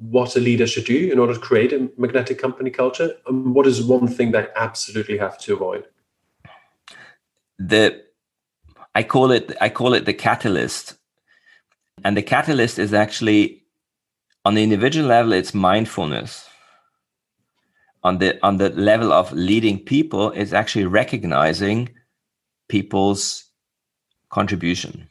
what 0.02 0.36
a 0.36 0.40
leader 0.40 0.66
should 0.66 0.86
do 0.86 1.12
in 1.12 1.20
order 1.20 1.34
to 1.34 1.40
create 1.40 1.72
a 1.74 1.90
magnetic 1.98 2.40
company 2.40 2.72
culture? 2.72 3.14
And 3.28 3.54
what 3.54 3.68
is 3.68 3.84
one 3.84 4.08
thing 4.08 4.32
they 4.32 4.48
absolutely 4.56 5.18
have 5.18 5.38
to 5.40 5.54
avoid? 5.54 5.86
The 7.60 8.04
I 8.96 9.04
call 9.04 9.32
it 9.32 9.56
I 9.62 9.70
call 9.70 9.94
it 9.94 10.06
the 10.06 10.14
catalyst. 10.14 10.96
And 12.04 12.18
the 12.18 12.24
catalyst 12.24 12.80
is 12.80 12.94
actually 12.94 13.64
on 14.44 14.56
the 14.56 14.64
individual 14.64 15.08
level, 15.08 15.34
it's 15.34 15.54
mindfulness. 15.54 16.48
On 18.04 18.18
the 18.18 18.44
on 18.44 18.58
the 18.58 18.70
level 18.70 19.14
of 19.14 19.32
leading 19.32 19.78
people, 19.78 20.32
it's 20.32 20.54
actually 20.54 20.86
recognizing 20.86 21.90
people's 22.68 23.46
contribution 24.30 25.10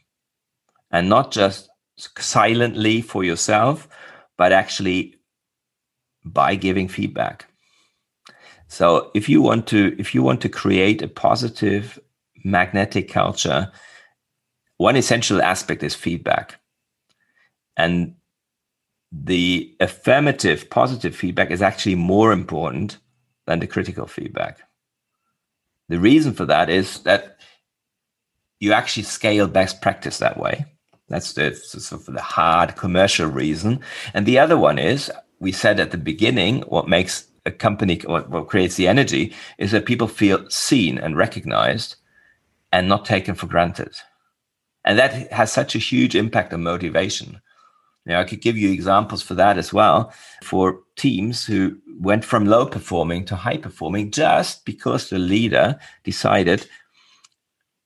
and 0.91 1.07
not 1.07 1.31
just 1.31 1.69
silently 2.17 3.01
for 3.01 3.23
yourself, 3.23 3.87
but 4.41 4.51
actually 4.51 5.13
by 6.25 6.55
giving 6.55 6.87
feedback. 6.87 7.45
So 8.67 9.11
if 9.13 9.29
you 9.29 9.39
want 9.39 9.67
to 9.67 9.95
if 9.99 10.15
you 10.15 10.23
want 10.23 10.41
to 10.41 10.49
create 10.49 11.03
a 11.03 11.07
positive 11.07 11.99
magnetic 12.43 13.07
culture, 13.07 13.71
one 14.77 14.95
essential 14.95 15.43
aspect 15.43 15.83
is 15.83 15.93
feedback. 15.93 16.59
And 17.77 18.15
the 19.11 19.75
affirmative 19.79 20.71
positive 20.71 21.15
feedback 21.15 21.51
is 21.51 21.61
actually 21.61 21.93
more 21.93 22.31
important 22.31 22.97
than 23.45 23.59
the 23.59 23.67
critical 23.67 24.07
feedback. 24.07 24.57
The 25.87 25.99
reason 25.99 26.33
for 26.33 26.47
that 26.47 26.67
is 26.71 27.03
that 27.03 27.37
you 28.59 28.73
actually 28.73 29.03
scale 29.03 29.47
best 29.47 29.81
practice 29.81 30.17
that 30.17 30.39
way. 30.39 30.65
That's 31.11 31.33
the 31.33 31.53
sort 31.53 32.07
of 32.07 32.13
the 32.13 32.21
hard 32.21 32.75
commercial 32.77 33.27
reason. 33.27 33.81
And 34.13 34.25
the 34.25 34.39
other 34.39 34.57
one 34.57 34.79
is 34.79 35.11
we 35.39 35.51
said 35.51 35.79
at 35.79 35.91
the 35.91 35.97
beginning, 35.97 36.61
what 36.61 36.87
makes 36.87 37.27
a 37.45 37.51
company, 37.51 37.99
what, 38.05 38.29
what 38.29 38.47
creates 38.47 38.75
the 38.75 38.87
energy 38.87 39.33
is 39.57 39.71
that 39.71 39.85
people 39.85 40.07
feel 40.07 40.49
seen 40.49 40.97
and 40.97 41.17
recognized 41.17 41.95
and 42.71 42.87
not 42.87 43.05
taken 43.05 43.35
for 43.35 43.47
granted. 43.47 43.93
And 44.85 44.97
that 44.97 45.31
has 45.31 45.51
such 45.51 45.75
a 45.75 45.79
huge 45.79 46.15
impact 46.15 46.53
on 46.53 46.63
motivation. 46.63 47.41
Now, 48.05 48.19
I 48.19 48.23
could 48.23 48.41
give 48.41 48.57
you 48.57 48.71
examples 48.71 49.21
for 49.21 49.35
that 49.35 49.57
as 49.57 49.71
well 49.71 50.13
for 50.43 50.79
teams 50.95 51.45
who 51.45 51.77
went 51.99 52.25
from 52.25 52.45
low 52.45 52.65
performing 52.65 53.25
to 53.25 53.35
high 53.35 53.57
performing 53.57 54.11
just 54.11 54.65
because 54.65 55.09
the 55.09 55.19
leader 55.19 55.79
decided 56.03 56.67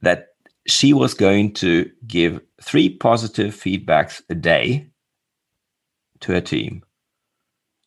that 0.02 0.28
she 0.68 0.94
was 0.94 1.14
going 1.14 1.54
to 1.54 1.92
give 2.08 2.40
three 2.62 2.90
positive 2.90 3.54
feedbacks 3.54 4.22
a 4.30 4.36
day 4.36 4.90
to 6.22 6.36
a 6.36 6.42
team. 6.42 6.84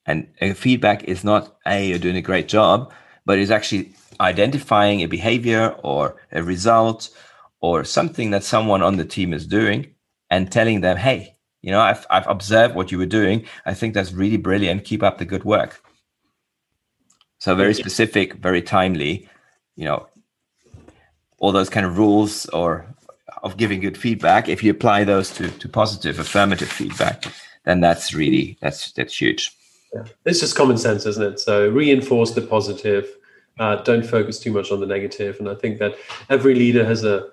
And 0.06 0.28
a 0.40 0.54
feedback 0.54 1.04
is 1.04 1.24
not, 1.24 1.56
hey, 1.64 1.88
you're 1.88 1.98
doing 1.98 2.16
a 2.16 2.22
great 2.22 2.48
job, 2.48 2.92
but 3.26 3.38
is 3.38 3.50
actually 3.50 3.92
identifying 4.20 5.00
a 5.00 5.06
behavior 5.06 5.76
or 5.82 6.16
a 6.32 6.42
result 6.42 7.10
or 7.60 7.84
something 7.84 8.30
that 8.30 8.44
someone 8.44 8.82
on 8.82 8.96
the 8.96 9.04
team 9.04 9.32
is 9.32 9.46
doing 9.46 9.94
and 10.30 10.50
telling 10.50 10.80
them, 10.80 10.96
hey, 10.96 11.34
you 11.60 11.70
know, 11.70 11.80
I've, 11.80 12.06
I've 12.10 12.26
observed 12.26 12.74
what 12.74 12.92
you 12.92 12.98
were 12.98 13.06
doing. 13.06 13.44
I 13.66 13.74
think 13.74 13.94
that's 13.94 14.12
really 14.12 14.36
brilliant. 14.36 14.84
Keep 14.84 15.02
up 15.02 15.18
the 15.18 15.24
good 15.24 15.44
work. 15.44 15.82
So 17.38 17.54
very 17.54 17.74
specific, 17.74 18.34
very 18.34 18.62
timely, 18.62 19.28
you 19.76 19.84
know, 19.84 20.06
all 21.38 21.52
those 21.52 21.70
kind 21.70 21.86
of 21.86 21.96
rules 21.96 22.46
or 22.46 22.86
of 23.42 23.56
giving 23.56 23.80
good 23.80 23.96
feedback, 23.96 24.48
if 24.48 24.62
you 24.62 24.70
apply 24.70 25.04
those 25.04 25.30
to, 25.32 25.50
to 25.50 25.68
positive, 25.68 26.18
affirmative 26.18 26.68
feedback, 26.68 27.24
then 27.64 27.80
that's 27.80 28.14
really 28.14 28.58
that's 28.60 28.92
that's 28.92 29.20
huge. 29.20 29.56
Yeah. 29.94 30.04
It's 30.24 30.40
just 30.40 30.56
common 30.56 30.78
sense, 30.78 31.06
isn't 31.06 31.22
it? 31.22 31.40
So 31.40 31.68
reinforce 31.68 32.32
the 32.32 32.42
positive, 32.42 33.08
uh, 33.58 33.76
don't 33.76 34.04
focus 34.04 34.38
too 34.38 34.52
much 34.52 34.70
on 34.70 34.80
the 34.80 34.86
negative. 34.86 35.38
And 35.38 35.48
I 35.48 35.54
think 35.54 35.78
that 35.78 35.94
every 36.28 36.54
leader 36.54 36.84
has 36.84 37.04
a 37.04 37.28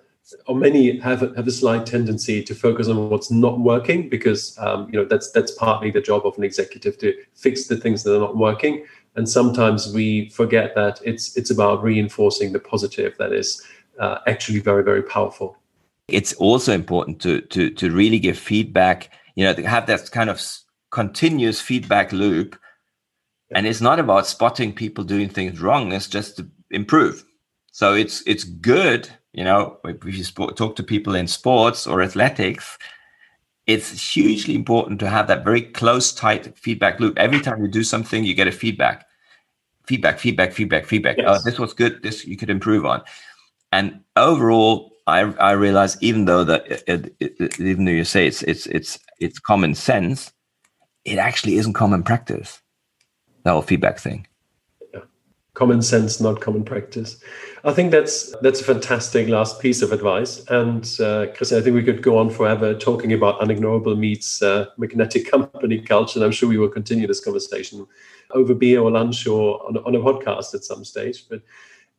or 0.47 0.55
many 0.55 0.99
have 0.99 1.21
have 1.35 1.47
a 1.47 1.51
slight 1.51 1.85
tendency 1.85 2.41
to 2.43 2.55
focus 2.55 2.87
on 2.87 3.09
what's 3.09 3.29
not 3.29 3.59
working 3.59 4.09
because 4.09 4.57
um, 4.57 4.87
you 4.91 4.99
know 4.99 5.05
that's 5.05 5.31
that's 5.31 5.51
partly 5.51 5.91
the 5.91 6.01
job 6.01 6.25
of 6.25 6.35
an 6.37 6.43
executive 6.43 6.97
to 6.97 7.13
fix 7.35 7.67
the 7.67 7.77
things 7.77 8.03
that 8.03 8.15
are 8.15 8.19
not 8.19 8.35
working 8.35 8.85
and 9.15 9.29
sometimes 9.29 9.93
we 9.93 10.29
forget 10.29 10.73
that 10.73 10.99
it's 11.03 11.37
it's 11.37 11.51
about 11.51 11.83
reinforcing 11.83 12.51
the 12.53 12.59
positive 12.59 13.15
that 13.19 13.31
is 13.33 13.63
uh, 13.99 14.17
actually 14.25 14.59
very 14.59 14.83
very 14.83 15.03
powerful 15.03 15.57
it's 16.07 16.33
also 16.33 16.73
important 16.73 17.21
to 17.21 17.41
to 17.41 17.69
to 17.71 17.91
really 17.91 18.19
give 18.19 18.37
feedback 18.37 19.11
you 19.35 19.43
know 19.43 19.53
to 19.53 19.67
have 19.67 19.87
that 19.87 20.11
kind 20.11 20.29
of 20.29 20.41
continuous 20.91 21.59
feedback 21.59 22.11
loop. 22.11 22.57
And 23.53 23.67
it's 23.67 23.81
not 23.81 23.99
about 23.99 24.25
spotting 24.27 24.73
people 24.73 25.03
doing 25.03 25.29
things 25.29 25.59
wrong 25.61 25.91
it's 25.91 26.07
just 26.07 26.37
to 26.37 26.47
improve. 26.71 27.23
So 27.71 27.93
it's 27.93 28.23
it's 28.25 28.43
good 28.43 29.09
you 29.33 29.43
know 29.43 29.77
if 29.83 30.03
you 30.05 30.23
talk 30.53 30.75
to 30.75 30.83
people 30.83 31.15
in 31.15 31.27
sports 31.27 31.87
or 31.87 32.01
athletics 32.01 32.77
it's 33.67 34.13
hugely 34.13 34.53
important 34.53 34.99
to 34.99 35.09
have 35.09 35.27
that 35.27 35.43
very 35.43 35.61
close 35.61 36.13
tight 36.13 36.57
feedback 36.57 36.99
loop. 36.99 37.17
Every 37.17 37.39
time 37.39 37.61
you 37.61 37.67
do 37.67 37.83
something 37.83 38.23
you 38.23 38.35
get 38.35 38.47
a 38.47 38.51
feedback. 38.51 39.05
Feedback 39.87 40.19
feedback 40.19 40.53
feedback 40.53 40.85
feedback. 40.85 41.17
Oh, 41.19 41.33
yes. 41.33 41.41
oh 41.41 41.49
this 41.49 41.59
was 41.59 41.73
good 41.73 42.03
this 42.03 42.25
you 42.25 42.37
could 42.37 42.49
improve 42.49 42.85
on. 42.85 43.01
And 43.71 44.01
overall 44.15 44.94
I 45.07 45.19
I 45.19 45.51
realize 45.51 45.97
even 46.01 46.25
though 46.25 46.43
that 46.43 46.65
it, 46.87 47.15
it, 47.19 47.39
it, 47.39 47.59
even 47.59 47.85
though 47.85 47.91
you 47.91 48.05
say 48.05 48.27
it's 48.27 48.41
it's 48.43 48.65
it's 48.67 48.99
it's 49.19 49.39
common 49.39 49.75
sense, 49.75 50.33
it 51.03 51.17
actually 51.17 51.55
isn't 51.57 51.73
common 51.73 52.03
practice. 52.03 52.61
The 53.43 53.51
whole 53.51 53.61
feedback 53.61 53.99
thing. 53.99 54.25
Yeah. 54.93 55.01
Common 55.53 55.83
sense, 55.83 56.19
not 56.19 56.41
common 56.41 56.63
practice. 56.63 57.21
I 57.63 57.73
think 57.73 57.91
that's 57.91 58.35
that's 58.41 58.61
a 58.61 58.63
fantastic 58.63 59.27
last 59.27 59.59
piece 59.59 59.83
of 59.83 59.91
advice. 59.91 60.43
And 60.49 60.89
uh, 60.99 61.27
Chris, 61.35 61.53
I 61.53 61.61
think 61.61 61.75
we 61.75 61.83
could 61.83 62.01
go 62.01 62.17
on 62.17 62.31
forever 62.31 62.73
talking 62.73 63.13
about 63.13 63.39
unignorable 63.39 63.97
meets 63.97 64.41
uh, 64.41 64.65
magnetic 64.77 65.29
company 65.31 65.81
culture. 65.81 66.17
And 66.17 66.25
I'm 66.25 66.31
sure 66.31 66.49
we 66.49 66.57
will 66.57 66.69
continue 66.69 67.05
this 67.05 67.23
conversation 67.23 67.85
over 68.31 68.55
beer 68.55 68.81
or 68.81 68.89
lunch 68.89 69.27
or 69.27 69.63
on, 69.67 69.77
on 69.77 69.93
a 69.93 69.99
podcast 69.99 70.55
at 70.55 70.63
some 70.63 70.83
stage. 70.83 71.29
But 71.29 71.43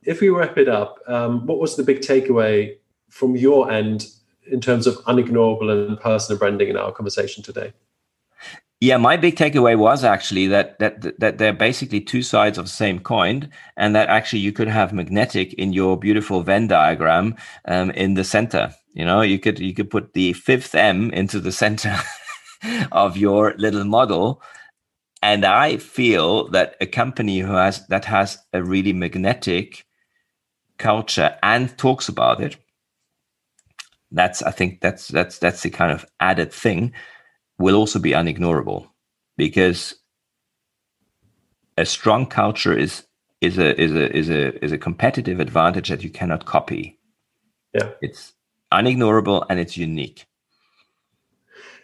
if 0.02 0.20
we 0.20 0.28
wrap 0.28 0.58
it 0.58 0.68
up, 0.68 0.98
um, 1.06 1.46
what 1.46 1.60
was 1.60 1.76
the 1.76 1.84
big 1.84 2.00
takeaway 2.00 2.76
from 3.16 3.34
your 3.34 3.70
end 3.70 4.06
in 4.50 4.60
terms 4.60 4.86
of 4.86 4.96
unignorable 5.04 5.70
and 5.70 5.98
personal 5.98 6.38
branding 6.38 6.68
in 6.68 6.76
our 6.76 6.92
conversation 6.92 7.42
today? 7.42 7.72
Yeah, 8.78 8.98
my 8.98 9.16
big 9.16 9.36
takeaway 9.36 9.76
was 9.78 10.04
actually 10.04 10.48
that 10.48 10.78
that 10.80 11.18
that 11.18 11.38
they're 11.38 11.54
basically 11.54 12.00
two 12.00 12.22
sides 12.22 12.58
of 12.58 12.66
the 12.66 12.70
same 12.70 12.98
coin, 12.98 13.48
and 13.78 13.96
that 13.96 14.10
actually 14.10 14.40
you 14.40 14.52
could 14.52 14.68
have 14.68 14.92
magnetic 14.92 15.54
in 15.54 15.72
your 15.72 15.98
beautiful 15.98 16.42
Venn 16.42 16.68
diagram 16.68 17.36
um, 17.64 17.90
in 17.92 18.14
the 18.14 18.24
center. 18.24 18.74
You 18.92 19.06
know, 19.06 19.22
you 19.22 19.38
could 19.38 19.58
you 19.58 19.72
could 19.72 19.88
put 19.88 20.12
the 20.12 20.34
fifth 20.34 20.74
M 20.74 21.10
into 21.12 21.40
the 21.40 21.52
center 21.52 21.96
of 22.92 23.16
your 23.16 23.54
little 23.56 23.84
model, 23.84 24.42
and 25.22 25.46
I 25.46 25.78
feel 25.78 26.48
that 26.50 26.76
a 26.78 26.86
company 26.86 27.38
who 27.38 27.54
has 27.54 27.86
that 27.86 28.04
has 28.04 28.36
a 28.52 28.62
really 28.62 28.92
magnetic 28.92 29.86
culture 30.76 31.38
and 31.42 31.76
talks 31.78 32.10
about 32.10 32.42
it 32.42 32.58
that's 34.10 34.42
I 34.42 34.50
think 34.50 34.80
that's 34.80 35.08
that's 35.08 35.38
that's 35.38 35.62
the 35.62 35.70
kind 35.70 35.92
of 35.92 36.06
added 36.20 36.52
thing 36.52 36.92
will 37.58 37.76
also 37.76 37.98
be 37.98 38.12
unignorable 38.12 38.88
because 39.36 39.94
a 41.76 41.84
strong 41.84 42.26
culture 42.26 42.76
is 42.76 43.06
is 43.40 43.58
a 43.58 43.80
is 43.80 43.92
a 43.92 44.16
is 44.16 44.30
a 44.30 44.64
is 44.64 44.72
a 44.72 44.78
competitive 44.78 45.40
advantage 45.40 45.88
that 45.88 46.02
you 46.02 46.10
cannot 46.10 46.46
copy. 46.46 46.98
Yeah, 47.74 47.90
it's 48.00 48.32
unignorable 48.72 49.44
and 49.50 49.58
it's 49.58 49.76
unique. 49.76 50.26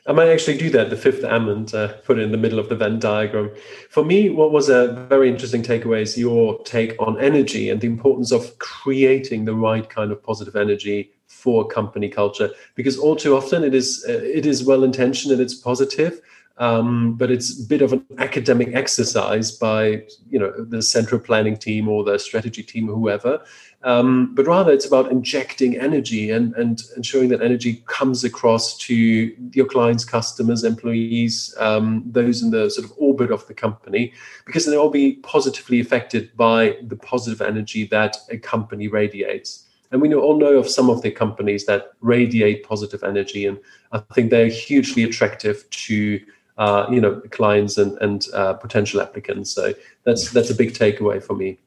I 0.05 0.12
might 0.12 0.30
actually 0.30 0.59
do 0.59 0.68
that, 0.70 0.90
the 0.90 0.96
fifth 0.96 1.22
and 1.22 1.72
uh, 1.74 1.88
put 2.05 2.18
it 2.18 2.22
in 2.22 2.32
the 2.32 2.38
middle 2.38 2.59
of 2.59 2.68
the 2.68 2.74
Venn 2.74 2.98
diagram. 2.98 3.53
For 3.88 4.05
me, 4.05 4.30
what 4.30 4.50
was 4.50 4.68
a 4.68 5.07
very 5.09 5.28
interesting 5.28 5.62
takeaway 5.62 6.03
is 6.03 6.18
your 6.18 6.61
take 6.64 7.00
on 7.00 7.20
energy 7.20 7.70
and 7.70 7.80
the 7.80 7.86
importance 7.86 8.32
of 8.32 8.59
creating 8.59 9.44
the 9.44 9.55
right 9.55 9.88
kind 9.88 10.11
of 10.11 10.20
positive 10.20 10.57
energy 10.57 11.12
for 11.32 11.66
company 11.66 12.09
culture 12.09 12.50
because 12.74 12.98
all 12.98 13.16
too 13.16 13.34
often 13.34 13.64
it 13.64 13.74
is 13.74 14.05
uh, 14.09 14.12
it 14.12 14.44
is 14.44 14.64
well 14.64 14.84
intentioned 14.84 15.32
and 15.32 15.40
it's 15.40 15.55
positive 15.55 16.20
Um, 16.62 17.14
but 17.14 17.32
it's 17.32 17.58
a 17.58 17.66
bit 17.66 17.82
of 17.82 17.92
an 17.92 18.06
academic 18.18 18.72
exercise 18.72 19.50
by 19.50 20.04
you 20.30 20.38
know 20.38 20.52
the 20.56 20.80
central 20.80 21.20
planning 21.20 21.56
team 21.56 21.88
or 21.88 22.04
the 22.04 22.20
strategy 22.20 22.62
team 22.62 22.88
or 22.88 22.94
whoever. 22.94 23.42
Um, 23.82 24.32
but 24.32 24.46
rather 24.46 24.70
it's 24.70 24.86
about 24.86 25.10
injecting 25.10 25.76
energy 25.76 26.30
and, 26.30 26.54
and 26.54 26.80
ensuring 26.96 27.30
that 27.30 27.42
energy 27.42 27.82
comes 27.86 28.22
across 28.22 28.78
to 28.78 28.94
your 28.94 29.66
clients 29.66 30.04
customers 30.04 30.62
employees 30.62 31.52
um, 31.58 32.04
those 32.06 32.42
in 32.42 32.52
the 32.52 32.70
sort 32.70 32.88
of 32.88 32.92
orbit 32.96 33.32
of 33.32 33.44
the 33.48 33.54
company 33.54 34.12
because 34.46 34.64
they'll 34.64 34.82
all 34.82 34.88
be 34.88 35.14
positively 35.14 35.80
affected 35.80 36.30
by 36.36 36.76
the 36.86 36.94
positive 36.94 37.42
energy 37.42 37.86
that 37.86 38.16
a 38.30 38.38
company 38.38 38.86
radiates. 38.86 39.66
And 39.90 40.00
we 40.00 40.14
all 40.14 40.38
know 40.38 40.58
of 40.58 40.68
some 40.68 40.88
of 40.88 41.02
the 41.02 41.10
companies 41.10 41.66
that 41.66 41.90
radiate 42.00 42.62
positive 42.62 43.02
energy 43.02 43.46
and 43.46 43.58
i 43.90 43.98
think 44.14 44.30
they're 44.30 44.46
hugely 44.46 45.02
attractive 45.02 45.68
to 45.70 46.20
uh, 46.59 46.86
you 46.90 47.00
know 47.00 47.20
clients 47.30 47.78
and, 47.78 47.96
and 47.98 48.26
uh, 48.34 48.55
potential 48.55 49.00
applicants. 49.00 49.50
So 49.50 49.74
that's 50.05 50.30
that's 50.30 50.50
a 50.50 50.55
big 50.55 50.72
takeaway 50.74 51.22
for 51.22 51.34
me. 51.34 51.59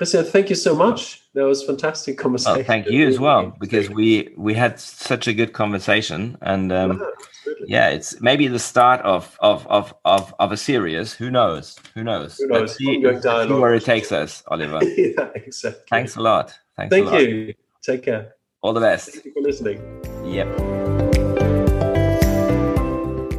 Christian, 0.00 0.24
thank 0.24 0.48
you 0.48 0.56
so 0.56 0.74
much. 0.74 1.22
That 1.34 1.44
was 1.44 1.62
fantastic 1.62 2.16
conversation. 2.16 2.62
Oh, 2.62 2.64
thank 2.64 2.88
you 2.88 3.06
as 3.06 3.20
well, 3.20 3.54
because 3.60 3.90
we 3.90 4.32
we 4.36 4.54
had 4.54 4.80
such 4.80 5.28
a 5.28 5.34
good 5.34 5.52
conversation, 5.52 6.38
and 6.40 6.72
um, 6.72 7.06
yeah, 7.66 7.90
it's 7.90 8.18
maybe 8.20 8.48
the 8.48 8.58
start 8.58 9.02
of 9.02 9.36
of 9.40 9.66
of 9.66 9.94
of, 10.06 10.34
of 10.38 10.52
a 10.52 10.56
series. 10.56 11.12
Who 11.12 11.30
knows? 11.30 11.78
Who 11.94 12.02
knows? 12.02 12.38
Who 12.38 12.46
knows? 12.46 12.76
See, 12.76 12.86
see, 12.86 13.52
where 13.52 13.74
it 13.74 13.84
takes 13.84 14.10
us, 14.10 14.42
Oliver. 14.48 14.82
yeah, 14.96 15.28
exactly. 15.34 15.82
Thanks 15.90 16.16
a 16.16 16.20
lot. 16.20 16.58
Thanks 16.78 16.94
thank 16.94 17.06
a 17.08 17.10
lot. 17.10 17.22
you. 17.22 17.54
Take 17.82 18.04
care. 18.04 18.36
All 18.62 18.72
the 18.72 18.80
best. 18.80 19.10
Thank 19.10 19.26
you 19.26 19.32
for 19.34 19.42
listening. 19.42 19.82
Yep. 20.24 21.09